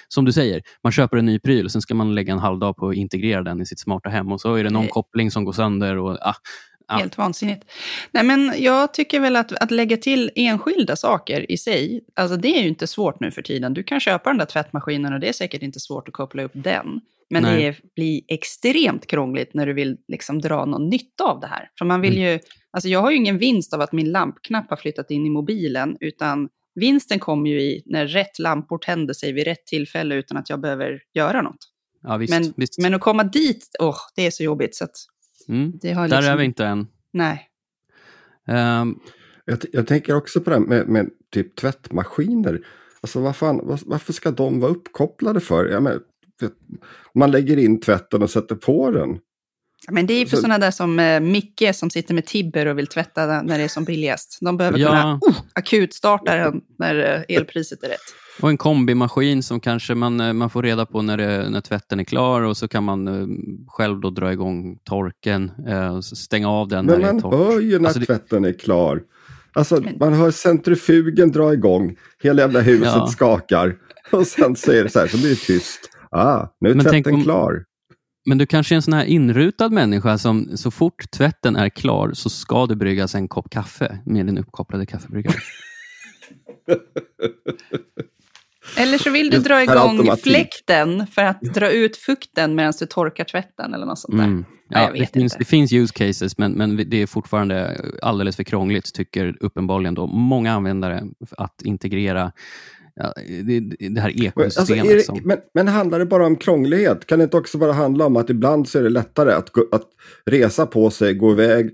som 0.07 0.25
du 0.25 0.33
säger, 0.33 0.61
man 0.83 0.91
köper 0.91 1.17
en 1.17 1.25
ny 1.25 1.39
pryl 1.39 1.65
och 1.65 1.71
sen 1.71 1.81
ska 1.81 1.95
man 1.95 2.15
lägga 2.15 2.33
en 2.33 2.39
halv 2.39 2.59
dag 2.59 2.77
på 2.77 2.89
att 2.89 2.95
integrera 2.95 3.43
den 3.43 3.61
i 3.61 3.65
sitt 3.65 3.79
smarta 3.79 4.09
hem 4.09 4.31
och 4.31 4.41
så 4.41 4.55
är 4.55 4.63
det 4.63 4.69
någon 4.69 4.87
koppling 4.87 5.31
som 5.31 5.45
går 5.45 5.53
sönder. 5.53 5.97
Och, 5.97 6.17
ah, 6.21 6.35
ah. 6.87 6.97
Helt 6.97 7.17
vansinnigt. 7.17 7.65
Nej, 8.11 8.23
men 8.23 8.53
jag 8.57 8.93
tycker 8.93 9.19
väl 9.19 9.35
att, 9.35 9.51
att 9.51 9.71
lägga 9.71 9.97
till 9.97 10.31
enskilda 10.35 10.95
saker 10.95 11.51
i 11.51 11.57
sig, 11.57 12.01
alltså 12.15 12.37
det 12.37 12.57
är 12.57 12.61
ju 12.61 12.67
inte 12.67 12.87
svårt 12.87 13.19
nu 13.19 13.31
för 13.31 13.41
tiden. 13.41 13.73
Du 13.73 13.83
kan 13.83 13.99
köpa 13.99 14.29
den 14.29 14.37
där 14.37 14.45
tvättmaskinen 14.45 15.13
och 15.13 15.19
det 15.19 15.29
är 15.29 15.33
säkert 15.33 15.61
inte 15.61 15.79
svårt 15.79 16.07
att 16.07 16.13
koppla 16.13 16.43
upp 16.43 16.51
den. 16.53 17.01
Men 17.29 17.43
Nej. 17.43 17.63
det 17.63 17.93
blir 17.95 18.21
extremt 18.27 19.07
krångligt 19.07 19.53
när 19.53 19.65
du 19.65 19.73
vill 19.73 19.97
liksom 20.07 20.39
dra 20.39 20.65
någon 20.65 20.89
nytta 20.89 21.23
av 21.23 21.39
det 21.39 21.47
här. 21.47 21.69
För 21.79 21.85
man 21.85 22.01
vill 22.01 22.17
mm. 22.17 22.31
ju, 22.31 22.39
alltså 22.71 22.89
jag 22.89 23.01
har 23.01 23.11
ju 23.11 23.17
ingen 23.17 23.37
vinst 23.37 23.73
av 23.73 23.81
att 23.81 23.91
min 23.91 24.11
lampknapp 24.11 24.69
har 24.69 24.77
flyttat 24.77 25.11
in 25.11 25.25
i 25.25 25.29
mobilen, 25.29 25.97
utan 25.99 26.49
vinsten 26.75 27.19
kommer 27.19 27.49
ju 27.49 27.61
i 27.61 27.83
när 27.85 28.07
rätt 28.07 28.39
lampor 28.39 28.77
tänder 28.77 29.13
sig 29.13 29.31
vid 29.31 29.45
rätt 29.45 29.65
tillfälle 29.65 30.15
utan 30.15 30.37
att 30.37 30.49
jag 30.49 30.61
behöver 30.61 31.01
göra 31.13 31.41
något. 31.41 31.57
Ja, 32.03 32.17
visst, 32.17 32.33
men, 32.33 32.53
visst. 32.57 32.77
men 32.77 32.93
att 32.93 33.01
komma 33.01 33.23
dit, 33.23 33.75
oh, 33.79 33.97
det 34.15 34.25
är 34.25 34.31
så 34.31 34.43
jobbigt. 34.43 34.75
Så 34.75 34.87
mm. 35.47 35.71
det 35.81 35.93
har 35.93 36.07
liksom... 36.07 36.21
Där 36.21 36.31
är 36.31 36.37
vi 36.37 36.45
inte 36.45 36.65
än. 36.65 36.87
Nej. 37.13 37.49
Um... 38.81 38.99
Jag, 39.49 39.59
jag, 39.71 39.87
tänker 39.87 40.15
också 40.15 40.41
på 40.41 40.49
det 40.49 40.55
här 40.55 40.63
med, 40.63 40.87
med 40.87 41.09
typ 41.31 41.55
tvättmaskiner. 41.55 42.59
Alltså 43.01 43.19
vad 43.19 43.35
fan, 43.35 43.67
var, 43.67 43.79
varför 43.85 44.13
ska 44.13 44.31
de 44.31 44.59
vara 44.59 44.71
uppkopplade 44.71 45.39
för? 45.39 45.65
Jag 45.65 45.83
menar, 45.83 45.99
man 47.15 47.31
lägger 47.31 47.57
in 47.57 47.79
tvätten 47.79 48.23
och 48.23 48.29
sätter 48.29 48.55
på 48.55 48.91
den. 48.91 49.19
Men 49.91 50.07
det 50.07 50.13
är 50.13 50.25
för 50.25 50.35
så... 50.35 50.41
sådana 50.41 50.57
där 50.57 50.71
som 50.71 50.99
eh, 50.99 51.19
Micke 51.19 51.75
som 51.75 51.89
sitter 51.89 52.13
med 52.13 52.25
Tibber 52.25 52.65
och 52.65 52.77
vill 52.77 52.87
tvätta 52.87 53.41
när 53.41 53.57
det 53.57 53.63
är 53.63 53.67
som 53.67 53.83
billigast. 53.83 54.37
De 54.41 54.57
behöver 54.57 54.79
ja. 54.79 54.87
kunna 54.87 55.13
uh, 55.13 55.41
akutstarta 55.53 56.35
den 56.35 56.61
när 56.79 57.23
eh, 57.29 57.35
elpriset 57.37 57.83
är 57.83 57.87
rätt. 57.87 57.99
Och 58.41 58.49
en 58.49 58.57
kombimaskin 58.57 59.43
som 59.43 59.59
kanske 59.59 59.95
man, 59.95 60.19
eh, 60.19 60.33
man 60.33 60.49
får 60.49 60.63
reda 60.63 60.85
på 60.85 61.01
när, 61.01 61.17
det, 61.17 61.49
när 61.49 61.61
tvätten 61.61 61.99
är 61.99 62.03
klar 62.03 62.41
och 62.41 62.57
så 62.57 62.67
kan 62.67 62.83
man 62.83 63.07
uh, 63.07 63.27
själv 63.67 63.99
då 63.99 64.09
dra 64.09 64.31
igång 64.31 64.77
torken 64.83 65.51
uh, 65.67 65.95
och 65.97 66.05
stänga 66.05 66.49
av 66.49 66.67
den. 66.67 66.85
Men 66.85 67.01
man 67.01 67.31
hör 67.31 67.59
ju 67.59 67.79
när 67.79 67.87
alltså, 67.87 68.05
tvätten 68.05 68.45
är 68.45 68.53
klar. 68.53 69.01
Alltså, 69.53 69.83
man 69.99 70.13
hör 70.13 70.31
centrifugen 70.31 71.31
dra 71.31 71.53
igång, 71.53 71.97
hela 72.23 72.41
jävla 72.41 72.61
huset 72.61 72.93
ja. 72.95 73.07
skakar 73.07 73.75
och 74.11 74.27
sen 74.27 74.55
så 74.55 74.71
är 74.71 74.83
det 74.83 74.89
så 74.89 74.99
här, 74.99 75.07
så 75.07 75.17
blir 75.17 75.29
det 75.29 75.35
tyst. 75.35 75.89
Ah, 76.11 76.47
nu 76.59 76.69
är 76.69 76.75
Men 76.75 76.85
tvätten 76.85 77.15
om, 77.15 77.23
klar. 77.23 77.63
Men 78.25 78.37
du 78.37 78.45
kanske 78.45 78.73
är 78.73 78.75
en 78.75 78.81
sån 78.81 78.93
här 78.93 79.05
inrutad 79.05 79.69
människa 79.69 80.17
som 80.17 80.57
så 80.57 80.71
fort 80.71 81.11
tvätten 81.11 81.55
är 81.55 81.69
klar 81.69 82.11
så 82.13 82.29
ska 82.29 82.65
det 82.65 82.75
bryggas 82.75 83.15
en 83.15 83.27
kopp 83.27 83.49
kaffe 83.49 83.99
med 84.05 84.25
din 84.25 84.37
uppkopplade 84.37 84.85
kaffebryggare. 84.85 85.35
Eller 88.77 88.97
så 88.97 89.09
vill 89.09 89.29
du 89.29 89.37
dra 89.37 89.63
igång 89.63 90.17
fläkten 90.23 91.07
för 91.07 91.21
att 91.21 91.41
dra 91.41 91.71
ut 91.71 91.97
fukten 91.97 92.55
medan 92.55 92.73
du 92.79 92.85
torkar 92.85 93.23
tvätten 93.23 93.73
eller 93.73 93.85
något 93.85 93.99
sånt 93.99 94.17
där. 94.17 94.23
Mm. 94.23 94.45
Ja, 94.69 94.91
det, 94.93 95.13
finns, 95.13 95.35
det, 95.39 95.45
finns, 95.45 95.73
use 95.73 95.93
cases, 95.93 96.37
men, 96.37 96.51
men 96.51 96.89
det 96.89 97.01
är 97.01 97.07
fortfarande 97.07 97.81
alldeles 98.01 98.35
för 98.35 98.43
krångligt, 98.43 98.93
tycker 98.93 99.37
uppenbarligen 99.39 99.93
då 99.93 100.07
många 100.07 100.53
användare, 100.53 101.03
att 101.37 101.61
integrera 101.61 102.31
ja, 102.97 103.13
det, 103.43 103.59
det, 103.89 104.01
här 104.01 104.23
ekosystemet. 104.23 104.81
Alltså, 104.81 104.95
det, 104.95 105.05
som... 105.05 105.21
men, 105.23 105.37
men 105.53 105.67
handlar 105.67 105.99
det 105.99 106.05
bara 106.05 106.25
om 106.25 106.35
krånglighet? 106.35 107.05
Kan 107.05 107.19
det 107.19 107.23
inte 107.23 107.37
också 107.37 107.57
bara 107.57 107.73
handla 107.73 108.05
om 108.05 108.17
att 108.17 108.29
ibland 108.29 108.69
så 108.69 108.79
är 108.79 108.83
det 108.83 108.89
lättare 108.89 109.31
att, 109.31 109.49
att 109.71 109.87
resa 110.25 110.65
på 110.65 110.89
sig, 110.89 111.13
gå 111.13 111.31
iväg, 111.31 111.69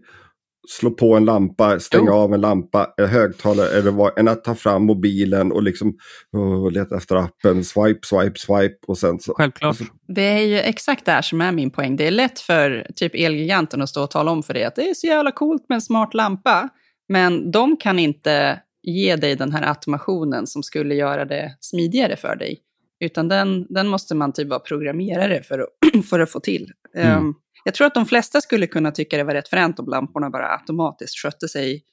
slå 0.69 0.91
på 0.91 1.15
en 1.15 1.25
lampa, 1.25 1.79
stänga 1.79 2.07
jo. 2.07 2.13
av 2.13 2.33
en 2.33 2.41
lampa, 2.41 2.93
en 2.97 3.07
högtalare 3.07 3.67
eller 3.67 3.91
vad, 3.91 4.19
än 4.19 4.27
att 4.27 4.43
ta 4.43 4.55
fram 4.55 4.85
mobilen 4.85 5.51
och 5.51 5.63
liksom 5.63 5.97
uh, 6.37 6.71
leta 6.71 6.97
efter 6.97 7.15
appen, 7.15 7.63
swipe, 7.63 7.99
swipe, 8.03 8.39
swipe 8.39 8.77
och 8.87 8.97
sen 8.97 9.19
så. 9.19 9.33
Självklart. 9.33 9.67
Alltså. 9.67 9.83
Det 10.07 10.21
är 10.21 10.45
ju 10.45 10.59
exakt 10.59 11.05
det 11.05 11.11
här 11.11 11.21
som 11.21 11.41
är 11.41 11.51
min 11.51 11.71
poäng. 11.71 11.95
Det 11.95 12.07
är 12.07 12.11
lätt 12.11 12.39
för 12.39 12.87
typ 12.95 13.15
Elgiganten 13.15 13.81
att 13.81 13.89
stå 13.89 14.03
och 14.03 14.11
tala 14.11 14.31
om 14.31 14.43
för 14.43 14.53
dig 14.53 14.63
att 14.63 14.75
det 14.75 14.89
är 14.89 14.93
så 14.93 15.07
jävla 15.07 15.31
coolt 15.31 15.65
med 15.69 15.75
en 15.75 15.81
smart 15.81 16.13
lampa. 16.13 16.69
Men 17.09 17.51
de 17.51 17.77
kan 17.77 17.99
inte 17.99 18.59
ge 18.83 19.15
dig 19.15 19.35
den 19.35 19.51
här 19.51 19.69
automationen 19.69 20.47
som 20.47 20.63
skulle 20.63 20.95
göra 20.95 21.25
det 21.25 21.57
smidigare 21.59 22.15
för 22.15 22.35
dig. 22.35 22.59
Utan 22.99 23.27
den, 23.27 23.65
den 23.69 23.87
måste 23.87 24.15
man 24.15 24.33
typ 24.33 24.47
vara 24.47 24.59
programmerare 24.59 25.43
för 25.43 25.59
att, 25.59 26.05
för 26.09 26.19
att 26.19 26.31
få 26.31 26.39
till. 26.39 26.71
Mm. 26.95 27.17
Um, 27.17 27.35
jag 27.65 27.73
tror 27.73 27.87
att 27.87 27.93
de 27.93 28.05
flesta 28.05 28.41
skulle 28.41 28.67
kunna 28.67 28.91
tycka 28.91 29.17
det 29.17 29.23
var 29.23 29.33
rätt 29.33 29.47
fränt 29.47 29.79
om 29.79 29.87
lamporna 29.87 30.29
bara 30.29 30.47
automatiskt 30.47 31.17
skötte 31.17 31.47
sig 31.47 31.83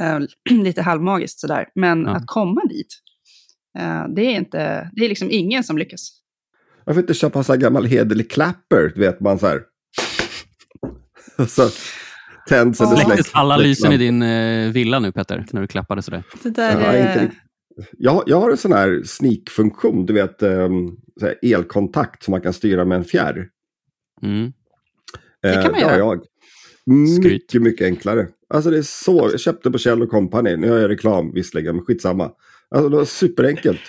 uh, 0.00 0.20
lite 0.62 0.82
halvmagiskt 0.82 1.40
sådär. 1.40 1.68
Men 1.74 2.02
ja. 2.02 2.10
att 2.10 2.26
komma 2.26 2.60
dit, 2.64 2.98
uh, 3.78 4.14
det 4.14 4.22
är 4.22 4.36
inte, 4.36 4.90
det 4.92 5.04
är 5.04 5.08
liksom 5.08 5.28
ingen 5.30 5.64
som 5.64 5.78
lyckas. 5.78 6.18
Varför 6.84 7.00
inte 7.00 7.14
köpa 7.14 7.38
en 7.38 7.44
sån 7.44 7.52
här 7.52 7.60
gammal 7.60 7.84
hederlig 7.84 8.30
klapper, 8.30 8.92
vet 8.96 9.20
man 9.20 9.38
så 9.38 9.46
här. 9.46 9.62
så 11.48 11.70
tänds 12.48 12.80
eller 12.80 12.96
släcks. 12.96 13.30
alla 13.32 13.56
lysen 13.56 13.92
i 13.92 13.96
din 13.96 14.22
uh, 14.22 14.72
villa 14.72 14.98
nu 14.98 15.12
Petter, 15.12 15.46
när 15.52 15.60
du 15.60 15.66
klappade 15.66 16.02
sådär? 16.02 16.22
Det 16.42 16.50
där 16.50 16.80
ja, 16.80 16.86
är... 16.86 17.30
jag, 17.98 18.22
jag 18.26 18.40
har 18.40 18.50
en 18.50 18.56
sån 18.56 18.72
här 18.72 19.02
sneak-funktion, 19.04 20.06
du 20.06 20.12
vet 20.12 20.42
um, 20.42 20.96
elkontakt 21.42 22.22
som 22.22 22.32
man 22.32 22.40
kan 22.40 22.52
styra 22.52 22.84
med 22.84 22.98
en 22.98 23.04
fjärr. 23.04 23.48
Mm. 24.22 24.52
Det 25.42 25.52
kan 25.52 25.72
man 25.72 25.74
eh, 25.74 25.80
göra. 25.80 25.96
Jag. 25.96 26.20
Mycket, 26.86 27.62
mycket 27.62 27.84
enklare. 27.84 28.28
Alltså 28.54 28.70
det 28.70 28.78
är 28.78 28.82
så, 28.82 29.28
jag 29.30 29.40
köpte 29.40 29.70
på 29.70 29.78
Kjell 29.78 30.06
Company, 30.06 30.56
nu 30.56 30.66
gör 30.66 30.80
jag 30.80 30.90
reklam 30.90 31.32
visserligen, 31.32 31.76
men 31.76 31.84
skitsamma. 31.84 32.30
Alltså 32.74 32.88
det 32.88 32.96
var 32.96 33.04
superenkelt. 33.04 33.80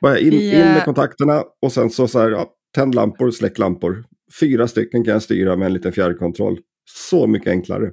Bara 0.00 0.18
in, 0.18 0.32
in 0.32 0.58
med 0.58 0.84
kontakterna 0.84 1.44
och 1.62 1.72
sen 1.72 1.90
så, 1.90 2.08
så 2.08 2.18
här, 2.18 2.30
ja, 2.30 2.52
tänd 2.74 2.94
lampor, 2.94 3.30
släck 3.30 3.58
lampor. 3.58 4.04
Fyra 4.40 4.68
stycken 4.68 5.04
kan 5.04 5.12
jag 5.12 5.22
styra 5.22 5.56
med 5.56 5.66
en 5.66 5.72
liten 5.72 5.92
fjärrkontroll. 5.92 6.58
Så 6.94 7.26
mycket 7.26 7.50
enklare. 7.50 7.90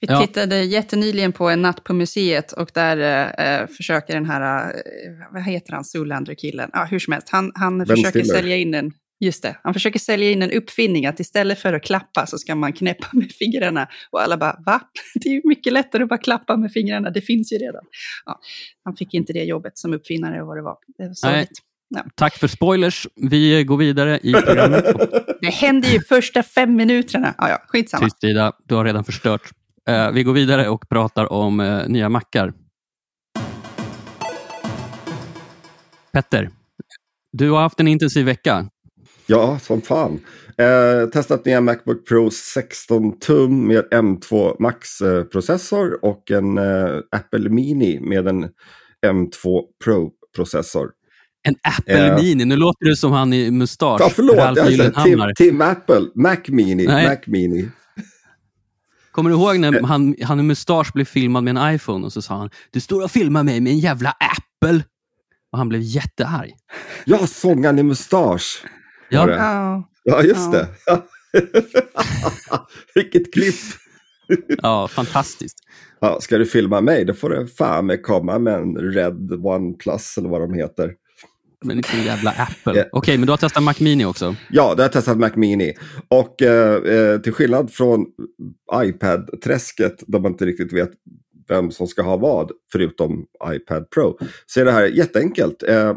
Vi 0.00 0.06
ja. 0.10 0.26
tittade 0.26 0.64
jättenyligen 0.64 1.32
på 1.32 1.48
en 1.48 1.62
natt 1.62 1.84
på 1.84 1.94
museet 1.94 2.52
och 2.52 2.70
där 2.74 3.32
äh, 3.38 3.66
försöker 3.66 4.14
den 4.14 4.26
här, 4.26 4.68
äh, 4.68 5.32
vad 5.32 5.42
heter 5.42 5.72
han, 5.72 5.84
Zoolander-killen, 5.84 6.70
ja, 6.72 6.84
hur 6.84 6.98
som 6.98 7.12
helst, 7.12 7.28
han, 7.30 7.52
han 7.54 7.86
försöker 7.86 8.10
Stiller. 8.10 8.34
sälja 8.34 8.56
in 8.56 8.74
en 8.74 8.92
Just 9.20 9.42
det, 9.42 9.56
han 9.62 9.74
försöker 9.74 9.98
sälja 9.98 10.30
in 10.30 10.42
en 10.42 10.50
uppfinning 10.50 11.06
att 11.06 11.20
istället 11.20 11.58
för 11.58 11.72
att 11.72 11.82
klappa 11.82 12.26
så 12.26 12.38
ska 12.38 12.54
man 12.54 12.72
knäppa 12.72 13.08
med 13.12 13.32
fingrarna. 13.32 13.88
Och 14.10 14.22
alla 14.22 14.36
bara, 14.36 14.62
va? 14.66 14.80
Det 15.14 15.28
är 15.28 15.32
ju 15.32 15.40
mycket 15.44 15.72
lättare 15.72 16.02
att 16.02 16.08
bara 16.08 16.18
klappa 16.18 16.56
med 16.56 16.72
fingrarna, 16.72 17.10
det 17.10 17.20
finns 17.20 17.52
ju 17.52 17.56
redan. 17.56 17.82
Ja, 18.26 18.40
han 18.84 18.96
fick 18.96 19.14
inte 19.14 19.32
det 19.32 19.44
jobbet 19.44 19.78
som 19.78 19.94
uppfinnare 19.94 20.40
och 20.40 20.46
vad 20.46 20.56
det 20.56 20.62
var. 20.62 20.76
Det 20.98 21.04
var. 21.22 21.46
Ja. 21.88 22.04
Tack 22.14 22.34
för 22.34 22.48
spoilers. 22.48 23.06
Vi 23.16 23.64
går 23.64 23.76
vidare 23.76 24.18
i 24.22 24.32
programmet. 24.32 24.84
det 25.40 25.50
händer 25.50 25.88
ju 25.88 26.00
första 26.00 26.42
fem 26.42 26.76
minuterna. 26.76 27.34
Ja, 27.38 27.48
ja, 27.48 27.62
skitsamma. 27.68 28.04
Tyst 28.04 28.24
Ida, 28.24 28.52
du 28.64 28.74
har 28.74 28.84
redan 28.84 29.04
förstört. 29.04 29.42
Uh, 29.90 30.10
vi 30.10 30.22
går 30.22 30.32
vidare 30.32 30.68
och 30.68 30.88
pratar 30.88 31.32
om 31.32 31.60
uh, 31.60 31.88
nya 31.88 32.08
mackar. 32.08 32.52
Petter, 36.12 36.50
du 37.32 37.50
har 37.50 37.60
haft 37.60 37.80
en 37.80 37.88
intensiv 37.88 38.26
vecka. 38.26 38.68
Ja, 39.26 39.58
som 39.58 39.82
fan. 39.82 40.20
Eh, 40.58 41.08
testat 41.08 41.44
nya 41.44 41.60
Macbook 41.60 42.08
Pro 42.08 42.30
16 42.30 43.18
tum 43.18 43.66
med 43.66 43.84
M2 43.84 44.56
Max-processor 44.58 46.04
och 46.04 46.30
en 46.30 46.58
eh, 46.58 46.98
Apple 47.10 47.48
Mini 47.48 48.00
med 48.00 48.28
en 48.28 48.48
M2 49.06 49.62
Pro-processor. 49.84 50.90
En 51.42 51.54
Apple 51.78 52.06
eh, 52.06 52.16
Mini? 52.16 52.44
Nu 52.44 52.56
låter 52.56 52.84
du 52.84 52.96
som 52.96 53.12
han 53.12 53.32
i 53.32 53.50
mustasch. 53.50 54.00
Ja, 54.00 54.10
förlåt. 54.14 54.38
Alltså, 54.38 55.02
Tim, 55.04 55.34
Tim, 55.36 55.60
Apple. 55.60 56.06
Mac 56.14 56.36
Mini. 56.48 56.86
Mac 56.86 57.18
Mini. 57.26 57.68
Kommer 59.12 59.30
du 59.30 59.36
ihåg 59.36 59.58
när 59.58 59.76
eh. 59.76 59.84
han, 59.84 60.14
han 60.22 60.40
i 60.40 60.42
mustasch 60.42 60.92
blev 60.94 61.04
filmad 61.04 61.44
med 61.44 61.56
en 61.56 61.74
iPhone 61.74 62.06
och 62.06 62.12
så 62.12 62.22
sa 62.22 62.34
han 62.34 62.50
Du 62.70 62.80
står 62.80 63.04
och 63.04 63.10
filmar 63.10 63.42
mig 63.42 63.60
med 63.60 63.72
en 63.72 63.78
jävla 63.78 64.10
Apple. 64.10 64.84
Och 65.52 65.58
han 65.58 65.68
blev 65.68 65.80
jättearg. 65.82 66.54
Ja, 67.04 67.26
sångaren 67.26 67.78
i 67.78 67.82
mustasch. 67.82 68.64
Ja, 69.08 69.30
ja. 69.30 69.88
ja 70.04 70.22
just 70.22 70.52
ja. 70.52 70.66
det. 70.92 71.02
Vilket 72.94 73.32
klipp! 73.32 73.54
ja, 74.62 74.88
fantastiskt. 74.88 75.58
Ja, 76.00 76.20
ska 76.20 76.38
du 76.38 76.46
filma 76.46 76.80
mig, 76.80 77.04
då 77.04 77.14
får 77.14 77.30
du 77.30 77.46
fan 77.46 77.86
med 77.86 78.02
komma 78.02 78.38
med 78.38 78.54
en 78.54 78.76
Red 78.76 79.32
OnePlus 79.32 80.18
eller 80.18 80.28
vad 80.28 80.40
de 80.40 80.54
heter. 80.54 80.94
Men 81.64 81.76
inte 81.76 81.96
en 81.96 82.04
jävla 82.04 82.30
Apple. 82.30 82.72
Okej, 82.72 82.88
okay, 82.92 83.18
men 83.18 83.26
du 83.26 83.32
har 83.32 83.36
testat 83.36 83.62
Mac 83.62 83.74
Mini 83.78 84.04
också? 84.04 84.36
Ja, 84.50 84.74
jag 84.76 84.84
har 84.84 84.88
testat 84.88 85.18
Mac 85.18 85.30
Mini. 85.34 85.74
Och 86.08 86.42
eh, 86.42 86.74
eh, 86.94 87.20
till 87.20 87.32
skillnad 87.32 87.72
från 87.72 88.06
iPad-träsket, 88.74 90.04
där 90.06 90.18
man 90.18 90.32
inte 90.32 90.46
riktigt 90.46 90.72
vet 90.72 90.90
vem 91.48 91.70
som 91.70 91.86
ska 91.86 92.02
ha 92.02 92.16
vad, 92.16 92.50
förutom 92.72 93.26
iPad 93.52 93.90
Pro, 93.90 94.18
så 94.46 94.60
är 94.60 94.64
det 94.64 94.72
här 94.72 94.86
jätteenkelt. 94.86 95.62
Eh, 95.62 95.96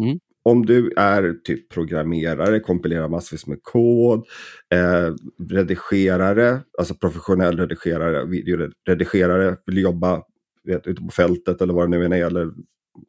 mm 0.00 0.18
om 0.44 0.66
du 0.66 0.92
är 0.96 1.34
typ 1.44 1.68
programmerare, 1.68 2.60
kompilerar 2.60 3.08
massvis 3.08 3.46
med 3.46 3.62
kod, 3.62 4.26
eh, 4.74 5.14
redigerare, 5.50 6.60
alltså 6.78 6.94
professionell 6.94 7.58
redigerare, 7.58 8.24
videoredigerare, 8.24 9.56
vill 9.66 9.78
jobba 9.78 10.22
vet, 10.64 10.86
ute 10.86 11.02
på 11.02 11.10
fältet 11.10 11.62
eller 11.62 11.74
vad 11.74 11.90
det 11.90 11.98
nu 11.98 12.04
än 12.04 12.12
är, 12.12 12.26
eller 12.26 12.50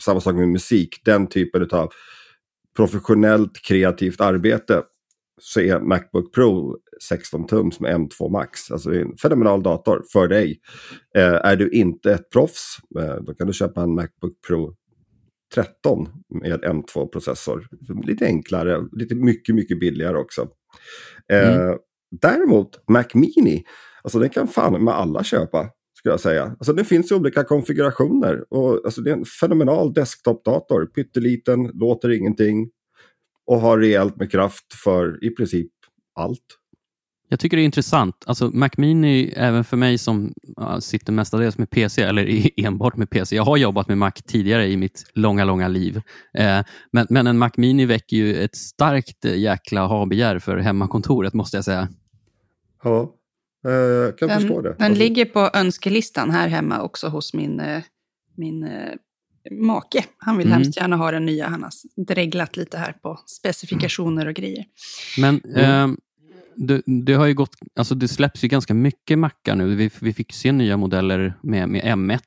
samma 0.03 0.19
sak 0.19 0.35
med 0.35 0.47
musik, 0.47 1.01
den 1.05 1.27
typen 1.27 1.69
av 1.71 1.89
professionellt 2.77 3.61
kreativt 3.67 4.21
arbete 4.21 4.83
så 5.41 5.59
är 5.59 5.79
Macbook 5.79 6.33
Pro 6.33 6.77
16 7.03 7.47
tums 7.47 7.79
med 7.79 7.95
M2 7.95 8.29
Max. 8.29 8.71
Alltså 8.71 8.89
det 8.89 8.97
är 8.97 9.01
en 9.01 9.17
fenomenal 9.17 9.63
dator 9.63 10.03
för 10.13 10.27
dig. 10.27 10.59
Eh, 11.15 11.33
är 11.33 11.55
du 11.55 11.69
inte 11.69 12.13
ett 12.13 12.29
proffs, 12.29 12.77
eh, 12.99 13.15
då 13.15 13.33
kan 13.33 13.47
du 13.47 13.53
köpa 13.53 13.81
en 13.81 13.95
Macbook 13.95 14.41
Pro 14.47 14.75
13 15.55 16.09
med 16.29 16.63
M2-processor. 16.63 17.67
Lite 18.03 18.25
enklare, 18.25 18.87
lite 18.91 19.15
mycket, 19.15 19.55
mycket 19.55 19.79
billigare 19.79 20.17
också. 20.17 20.47
Eh, 21.31 21.55
mm. 21.55 21.77
Däremot 22.21 22.89
Mac 22.89 23.05
Mini, 23.13 23.63
alltså 24.03 24.19
den 24.19 24.29
kan 24.29 24.47
fan 24.47 24.83
med 24.83 24.93
alla 24.93 25.23
köpa. 25.23 25.69
Skulle 26.03 26.13
jag 26.13 26.19
säga. 26.19 26.43
Alltså 26.43 26.73
det 26.73 26.85
finns 26.85 27.11
olika 27.11 27.43
konfigurationer. 27.43 28.53
Och, 28.53 28.85
alltså 28.85 29.01
det 29.01 29.09
är 29.09 29.15
en 29.15 29.25
fenomenal 29.25 29.93
desktopdator. 29.93 30.85
Pytteliten, 30.85 31.71
låter 31.73 32.11
ingenting. 32.11 32.69
Och 33.45 33.59
har 33.59 33.77
rejält 33.77 34.15
med 34.15 34.31
kraft 34.31 34.73
för 34.83 35.23
i 35.23 35.29
princip 35.29 35.71
allt. 36.15 36.39
Jag 37.29 37.39
tycker 37.39 37.57
det 37.57 37.63
är 37.63 37.65
intressant. 37.65 38.23
Alltså 38.25 38.49
Mac 38.53 38.69
Mini, 38.77 39.33
även 39.35 39.63
för 39.63 39.77
mig 39.77 39.97
som 39.97 40.33
sitter 40.79 41.13
mestadels 41.13 41.57
med 41.57 41.69
PC, 41.69 42.01
eller 42.01 42.49
enbart 42.65 42.97
med 42.97 43.09
PC. 43.09 43.35
Jag 43.35 43.43
har 43.43 43.57
jobbat 43.57 43.87
med 43.87 43.97
Mac 43.97 44.11
tidigare 44.11 44.67
i 44.67 44.77
mitt 44.77 45.11
långa, 45.13 45.45
långa 45.45 45.67
liv. 45.67 46.01
Eh, 46.33 46.59
men, 46.91 47.07
men 47.09 47.27
en 47.27 47.37
Mac 47.37 47.51
Mini 47.57 47.85
väcker 47.85 48.17
ju 48.17 48.35
ett 48.35 48.55
starkt 48.55 49.25
eh, 49.25 49.35
jäkla 49.35 49.85
ha-begär 49.85 50.39
för 50.39 50.57
hemmakontoret, 50.57 51.33
måste 51.33 51.57
jag 51.57 51.65
säga. 51.65 51.87
Ja, 52.83 53.15
jag 53.71 54.17
kan 54.17 54.28
den, 54.30 54.39
förstå 54.39 54.62
det. 54.62 54.69
Den 54.69 54.86
alltså- 54.88 54.99
ligger 55.04 55.26
på 55.26 55.49
önskelistan 55.54 56.30
här 56.32 56.47
hemma 56.47 56.82
också 56.82 57.08
hos 57.08 57.34
min, 57.34 57.60
eh, 57.60 57.84
min 58.38 58.69
make. 59.52 60.04
Han 60.17 60.38
vill 60.38 60.47
Mm. 60.47 60.58
hemskt 60.62 60.78
gärna 60.78 60.95
ha 60.95 61.12
den 61.12 61.26
nya. 61.26 61.47
Han 61.47 61.63
har 61.63 61.71
dreglat 62.06 62.58
lite 62.58 62.78
här 62.78 62.91
på 62.93 63.19
specifikationer 63.26 64.28
och 64.28 64.34
grejer. 64.34 64.65
Men 65.17 65.41
Mm. 65.56 65.91
eh, 65.91 65.97
det, 66.56 66.82
det 66.86 67.13
har 67.13 67.26
ju 67.26 67.34
gått, 67.34 67.56
alltså 67.76 67.95
det 67.95 68.08
släpps 68.08 68.43
ju 68.43 68.47
ganska 68.47 68.73
mycket 68.73 69.19
mackar 69.19 69.56
nu. 69.56 69.76
Vi, 69.76 69.91
vi 70.02 70.13
fick 70.13 70.34
se 70.34 70.52
nya 70.52 70.78
modeller 70.78 71.34
med, 71.43 71.69
med 71.69 71.84
M1 71.84 72.19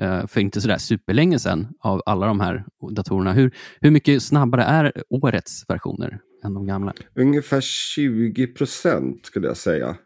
eh, 0.00 0.26
för 0.26 0.40
inte 0.40 0.60
sådär 0.60 0.78
superlänge 0.78 1.38
sedan 1.38 1.66
av 1.80 2.02
alla 2.06 2.26
de 2.26 2.40
här 2.40 2.64
datorerna. 2.90 3.32
Hur, 3.32 3.54
hur 3.80 3.90
mycket 3.90 4.22
snabbare 4.22 4.62
är 4.64 4.92
årets 5.10 5.64
versioner 5.68 6.18
än 6.44 6.54
de 6.54 6.66
gamla? 6.66 6.92
Ungefär 7.14 7.60
20 7.60 8.46
procent 8.46 9.26
skulle 9.26 9.46
jag 9.46 9.56
säga. 9.56 9.96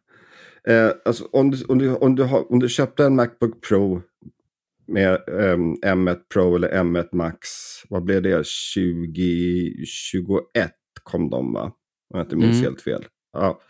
Eh, 0.68 0.90
alltså, 1.04 1.28
om, 1.32 1.50
du, 1.50 1.64
om, 1.64 1.78
du, 1.78 1.94
om, 1.94 2.14
du 2.14 2.22
har, 2.22 2.52
om 2.52 2.58
du 2.58 2.68
köpte 2.68 3.04
en 3.04 3.16
Macbook 3.16 3.60
Pro 3.68 4.02
med 4.86 5.18
ehm, 5.28 5.74
M1 5.74 6.18
Pro 6.32 6.56
eller 6.56 6.68
M1 6.84 7.08
Max, 7.12 7.48
vad 7.88 8.04
blev 8.04 8.22
det? 8.22 8.44
2021 8.76 10.72
kom 11.02 11.30
de 11.30 11.52
va? 11.52 11.62
Om 12.10 12.18
jag 12.18 12.20
inte 12.20 12.36
minns 12.36 12.56
Mm. 12.56 12.64
helt 12.64 12.80
fel. 12.82 13.04
Ja. 13.32 13.60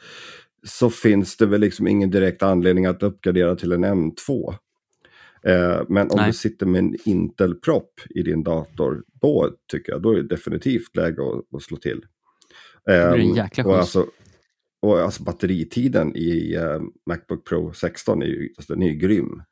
Så 0.63 0.91
finns 0.91 1.37
det 1.37 1.47
väl 1.47 1.61
liksom 1.61 1.87
ingen 1.87 2.11
direkt 2.11 2.43
anledning 2.43 2.87
att 2.87 3.03
uppgradera 3.03 3.57
till 3.57 3.73
en 3.73 3.85
M2. 3.85 4.55
Eh, 5.43 5.81
men 5.89 6.11
om 6.11 6.17
Nej. 6.17 6.27
du 6.27 6.33
sitter 6.33 6.67
med 6.67 6.79
en 6.79 6.97
Intel-propp 7.05 8.01
i 8.11 8.23
din 8.23 8.43
dator, 8.43 9.03
då 9.21 9.51
tycker 9.73 9.93
jag 9.93 10.03
då 10.03 10.11
är 10.11 10.17
det 10.17 10.29
definitivt 10.29 10.97
läge 10.97 11.23
att, 11.23 11.55
att 11.57 11.63
slå 11.63 11.77
till. 11.77 12.01
blir 12.85 12.95
en 12.97 13.21
Ehm, 13.21 13.35
jäkla 13.37 13.65
och 13.65 13.79
alltså, 13.79 14.07
och 14.83 15.01
alltså 15.01 15.23
batteritiden 15.23 16.17
i 16.17 16.55
eh, 16.55 16.81
Macbook 17.07 17.45
Pro 17.45 17.73
16 17.73 18.23
är 18.23 18.27
ju, 18.27 18.49
alltså, 18.57 18.75
den 18.75 18.83
är 18.83 18.89
ju 18.89 18.95
grym. 18.95 19.43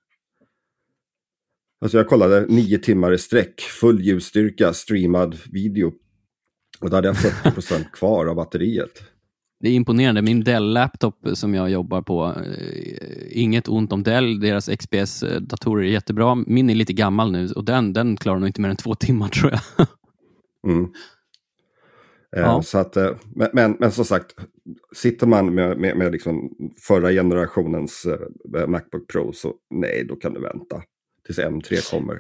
Alltså 1.81 1.97
jag 1.97 2.09
kollade 2.09 2.47
nio 2.49 2.79
timmar 2.79 3.12
i 3.12 3.19
sträck, 3.19 3.61
full 3.61 4.01
ljusstyrka, 4.01 4.73
streamad 4.73 5.37
video. 5.53 5.93
Och 6.81 6.91
då 6.91 6.97
hade 6.97 7.09
jag 7.09 7.17
40% 7.17 7.85
kvar 7.93 8.27
av 8.27 8.37
batteriet. 8.37 9.03
Det 9.61 9.69
är 9.69 9.73
imponerande. 9.73 10.23
Min 10.23 10.45
Dell-laptop 10.45 11.29
som 11.35 11.55
jag 11.55 11.71
jobbar 11.71 12.03
på, 12.03 12.35
eh, 12.59 13.43
inget 13.43 13.69
ont 13.69 13.93
om 13.93 14.03
Dell, 14.03 14.41
deras 14.41 14.69
XPS-datorer 14.69 15.83
är 15.83 15.89
jättebra. 15.89 16.35
Min 16.35 16.71
är 16.71 16.75
lite 16.75 16.93
gammal 16.93 17.33
nu 17.33 17.49
och 17.49 17.65
den, 17.65 17.93
den 17.93 18.17
klarar 18.17 18.39
nog 18.39 18.49
inte 18.49 18.61
mer 18.61 18.69
än 18.69 18.77
två 18.77 18.95
timmar 18.95 19.29
tror 19.29 19.53
jag. 19.53 19.87
Mm. 20.73 20.93
Eh, 22.37 22.42
Ja. 22.42 22.62
Så 22.62 22.79
att, 22.79 22.96
eh, 22.96 23.11
men, 23.35 23.49
men, 23.53 23.77
men 23.81 23.92
som 23.92 24.05
sagt, 24.05 24.35
sitter 24.94 25.27
man 25.27 25.55
med, 25.55 25.79
med, 25.79 25.96
med 25.96 26.12
liksom 26.12 26.51
förra 26.88 27.11
generationens 27.12 28.07
eh, 28.07 28.66
Macbook 28.68 29.09
Pro 29.09 29.33
så 29.33 29.55
nej, 29.70 30.05
då 30.09 30.16
kan 30.16 30.35
du 30.35 30.40
vänta 30.40 30.83
tills 31.27 31.38
M3 31.38 31.90
kommer. 31.90 32.18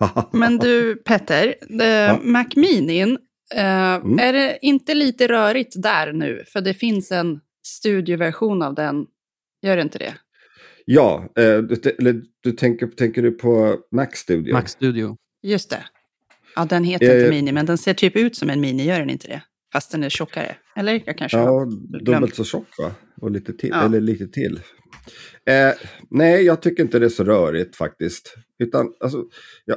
Men 0.32 0.56
du, 0.58 0.96
Petter, 0.96 1.54
eh, 1.82 2.20
Mac 2.22 2.46
Minin, 2.56 3.18
eh, 3.54 3.94
Mm. 3.94 4.18
är 4.18 4.32
det 4.32 4.58
inte 4.62 4.94
lite 4.94 5.28
rörigt 5.28 5.82
där 5.82 6.12
nu? 6.12 6.42
För 6.46 6.60
det 6.60 6.74
finns 6.74 7.12
en 7.12 7.40
studioversion 7.66 8.62
av 8.62 8.74
den. 8.74 9.06
Gör 9.62 9.76
det 9.76 9.82
inte 9.82 9.98
det? 9.98 10.14
Ja, 10.84 11.28
eh, 11.36 11.58
du, 11.58 11.90
eller, 11.98 12.22
du 12.40 12.52
tänker, 12.52 12.86
tänker 12.86 13.22
du 13.22 13.30
på 13.30 13.78
Mac 13.92 14.06
Studio? 14.14 14.52
Mac 14.52 14.66
Studio. 14.66 15.16
Just 15.42 15.70
det. 15.70 15.84
Ja, 16.54 16.64
den 16.64 16.84
heter 16.84 17.04
inte 17.04 17.26
Eh, 17.26 17.30
Mini, 17.30 17.52
men 17.52 17.66
den 17.66 17.78
ser 17.78 17.94
typ 17.94 18.16
ut 18.16 18.36
som 18.36 18.50
en 18.50 18.60
Mini, 18.60 18.84
gör 18.84 18.98
den 18.98 19.10
inte 19.10 19.28
det? 19.28 19.42
Fast 19.72 19.92
den 19.92 20.02
är 20.02 20.08
tjockare. 20.08 20.56
Eller 20.76 21.02
jag 21.06 21.18
kanske 21.18 21.38
Ja, 21.38 21.66
dubbelt 22.04 22.34
så 22.34 22.44
tjock 22.44 22.78
va? 22.78 22.94
Och 23.20 23.30
lite 23.30 23.52
till. 23.52 23.70
Ja. 23.70 23.84
Eller 23.84 24.00
lite 24.00 24.28
till. 24.28 24.60
Eh, 25.46 25.74
nej, 26.10 26.44
jag 26.44 26.62
tycker 26.62 26.82
inte 26.82 26.98
det 26.98 27.06
är 27.06 27.10
så 27.10 27.24
rörigt 27.24 27.76
faktiskt. 27.76 28.34
Utan, 28.58 28.94
alltså, 29.00 29.24
ja, 29.64 29.76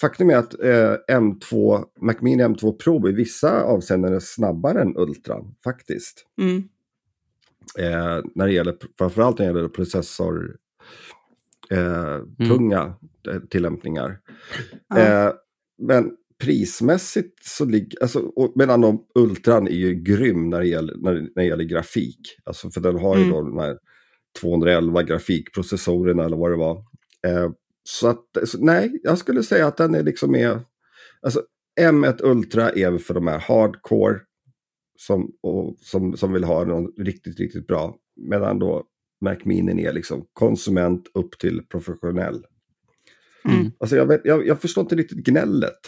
faktum 0.00 0.30
är 0.30 0.36
att 0.36 0.60
eh, 0.60 1.18
M2, 1.18 1.84
Mac 2.00 2.14
Mini 2.20 2.42
M2 2.42 2.72
Pro 2.72 3.08
i 3.08 3.12
vissa 3.12 3.62
avseenden 3.62 4.14
är 4.14 4.20
snabbare 4.20 4.80
än 4.82 4.96
Ultran 4.96 5.54
faktiskt. 5.64 6.26
Mm. 6.40 6.56
Eh, 7.78 8.24
när 8.34 8.46
det 8.46 8.52
gäller, 8.52 8.76
framförallt 8.98 9.38
när 9.38 9.46
det 9.46 9.58
gäller 9.58 9.68
processor, 9.68 10.56
eh, 11.70 12.46
tunga 12.48 12.94
eh, 13.28 13.40
tillämpningar. 13.40 14.18
Ja. 14.88 14.98
Eh, 14.98 15.32
men 15.82 16.10
prismässigt 16.44 17.44
så 17.44 17.64
ligger, 17.64 18.02
alltså, 18.02 18.18
och, 18.18 18.52
medan 18.56 18.80
de, 18.80 19.04
Ultran 19.14 19.66
är 19.68 19.72
ju 19.72 19.94
grym 19.94 20.50
när 20.50 20.60
det 20.60 20.66
gäller, 20.66 20.94
när, 20.96 21.14
när 21.14 21.30
det 21.34 21.44
gäller 21.44 21.64
grafik. 21.64 22.20
Alltså 22.44 22.70
för 22.70 22.80
den 22.80 22.98
har 22.98 23.16
ju 23.16 23.22
Mm. 23.22 23.34
då 23.34 23.42
de 23.42 23.58
här 23.58 23.78
211 24.40 25.02
grafikprocessorerna 25.02 26.24
eller 26.24 26.36
vad 26.36 26.50
det 26.50 26.56
var. 26.56 26.76
Eh, 27.26 27.50
så 27.82 28.08
att, 28.08 28.24
så, 28.44 28.64
nej, 28.64 29.00
jag 29.02 29.18
skulle 29.18 29.42
säga 29.42 29.66
att 29.66 29.76
den 29.76 29.94
är 29.94 30.02
liksom 30.02 30.32
med, 30.32 30.60
alltså 31.22 31.42
M1 31.80 32.22
Ultra 32.22 32.70
är 32.70 32.98
för 32.98 33.14
de 33.14 33.26
här 33.26 33.38
hardcore 33.38 34.20
som, 34.98 35.32
och, 35.42 35.76
som, 35.80 36.16
som 36.16 36.32
vill 36.32 36.44
ha 36.44 36.64
någon 36.64 36.92
riktigt, 36.98 37.40
riktigt 37.40 37.66
bra. 37.66 37.96
Medan 38.16 38.58
då 38.58 38.84
Mac 39.20 39.36
Mini 39.44 39.84
är 39.84 39.92
liksom 39.92 40.24
konsument 40.32 41.04
upp 41.14 41.38
till 41.38 41.62
professionell. 41.68 42.44
Mm. 43.44 43.72
Alltså 43.80 43.96
jag, 43.96 44.06
vet, 44.06 44.20
jag, 44.24 44.46
jag 44.46 44.60
förstår 44.60 44.82
inte 44.82 44.96
riktigt 44.96 45.18
gnället. 45.18 45.78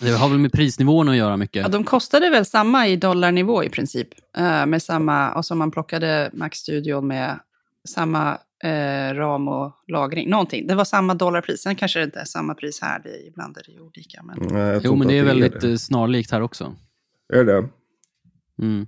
Det 0.00 0.10
har 0.10 0.28
väl 0.28 0.38
med 0.38 0.52
prisnivån 0.52 1.08
att 1.08 1.16
göra 1.16 1.36
mycket. 1.36 1.62
Ja, 1.62 1.68
de 1.68 1.84
kostade 1.84 2.30
väl 2.30 2.46
samma 2.46 2.88
i 2.88 2.96
dollarnivå 2.96 3.64
i 3.64 3.68
princip. 3.68 4.08
eh, 4.36 4.66
med 4.66 4.82
samma, 4.82 5.32
och 5.34 5.44
så 5.44 5.54
man 5.54 5.70
plockade 5.70 6.30
Mac 6.32 6.50
Studio 6.52 7.00
med 7.00 7.38
samma 7.88 8.38
eh, 8.64 9.14
ram 9.14 9.48
och 9.48 9.72
lagring. 9.88 10.30
Någonting. 10.30 10.66
Det 10.66 10.74
var 10.74 10.84
samma 10.84 11.14
dollarpris. 11.14 11.62
Sen 11.62 11.76
kanske 11.76 11.98
det 11.98 12.04
inte 12.04 12.20
är 12.20 12.24
samma 12.24 12.54
pris 12.54 12.80
här. 12.82 13.00
Det, 13.02 13.08
är- 13.08 13.26
ibland 13.28 13.56
är 13.56 13.62
det 13.74 13.80
olika. 13.80 14.22
Men... 14.22 14.36
Nej, 14.52 14.80
jo, 14.84 14.96
men 14.96 15.08
det 15.08 15.18
är 15.18 15.24
väldigt 15.24 15.60
det. 15.60 15.70
eh, 15.70 15.76
snarlikt 15.76 16.30
här 16.30 16.40
också. 16.40 16.74
Är 17.32 17.44
det? 17.44 17.68
Mm. 18.62 18.86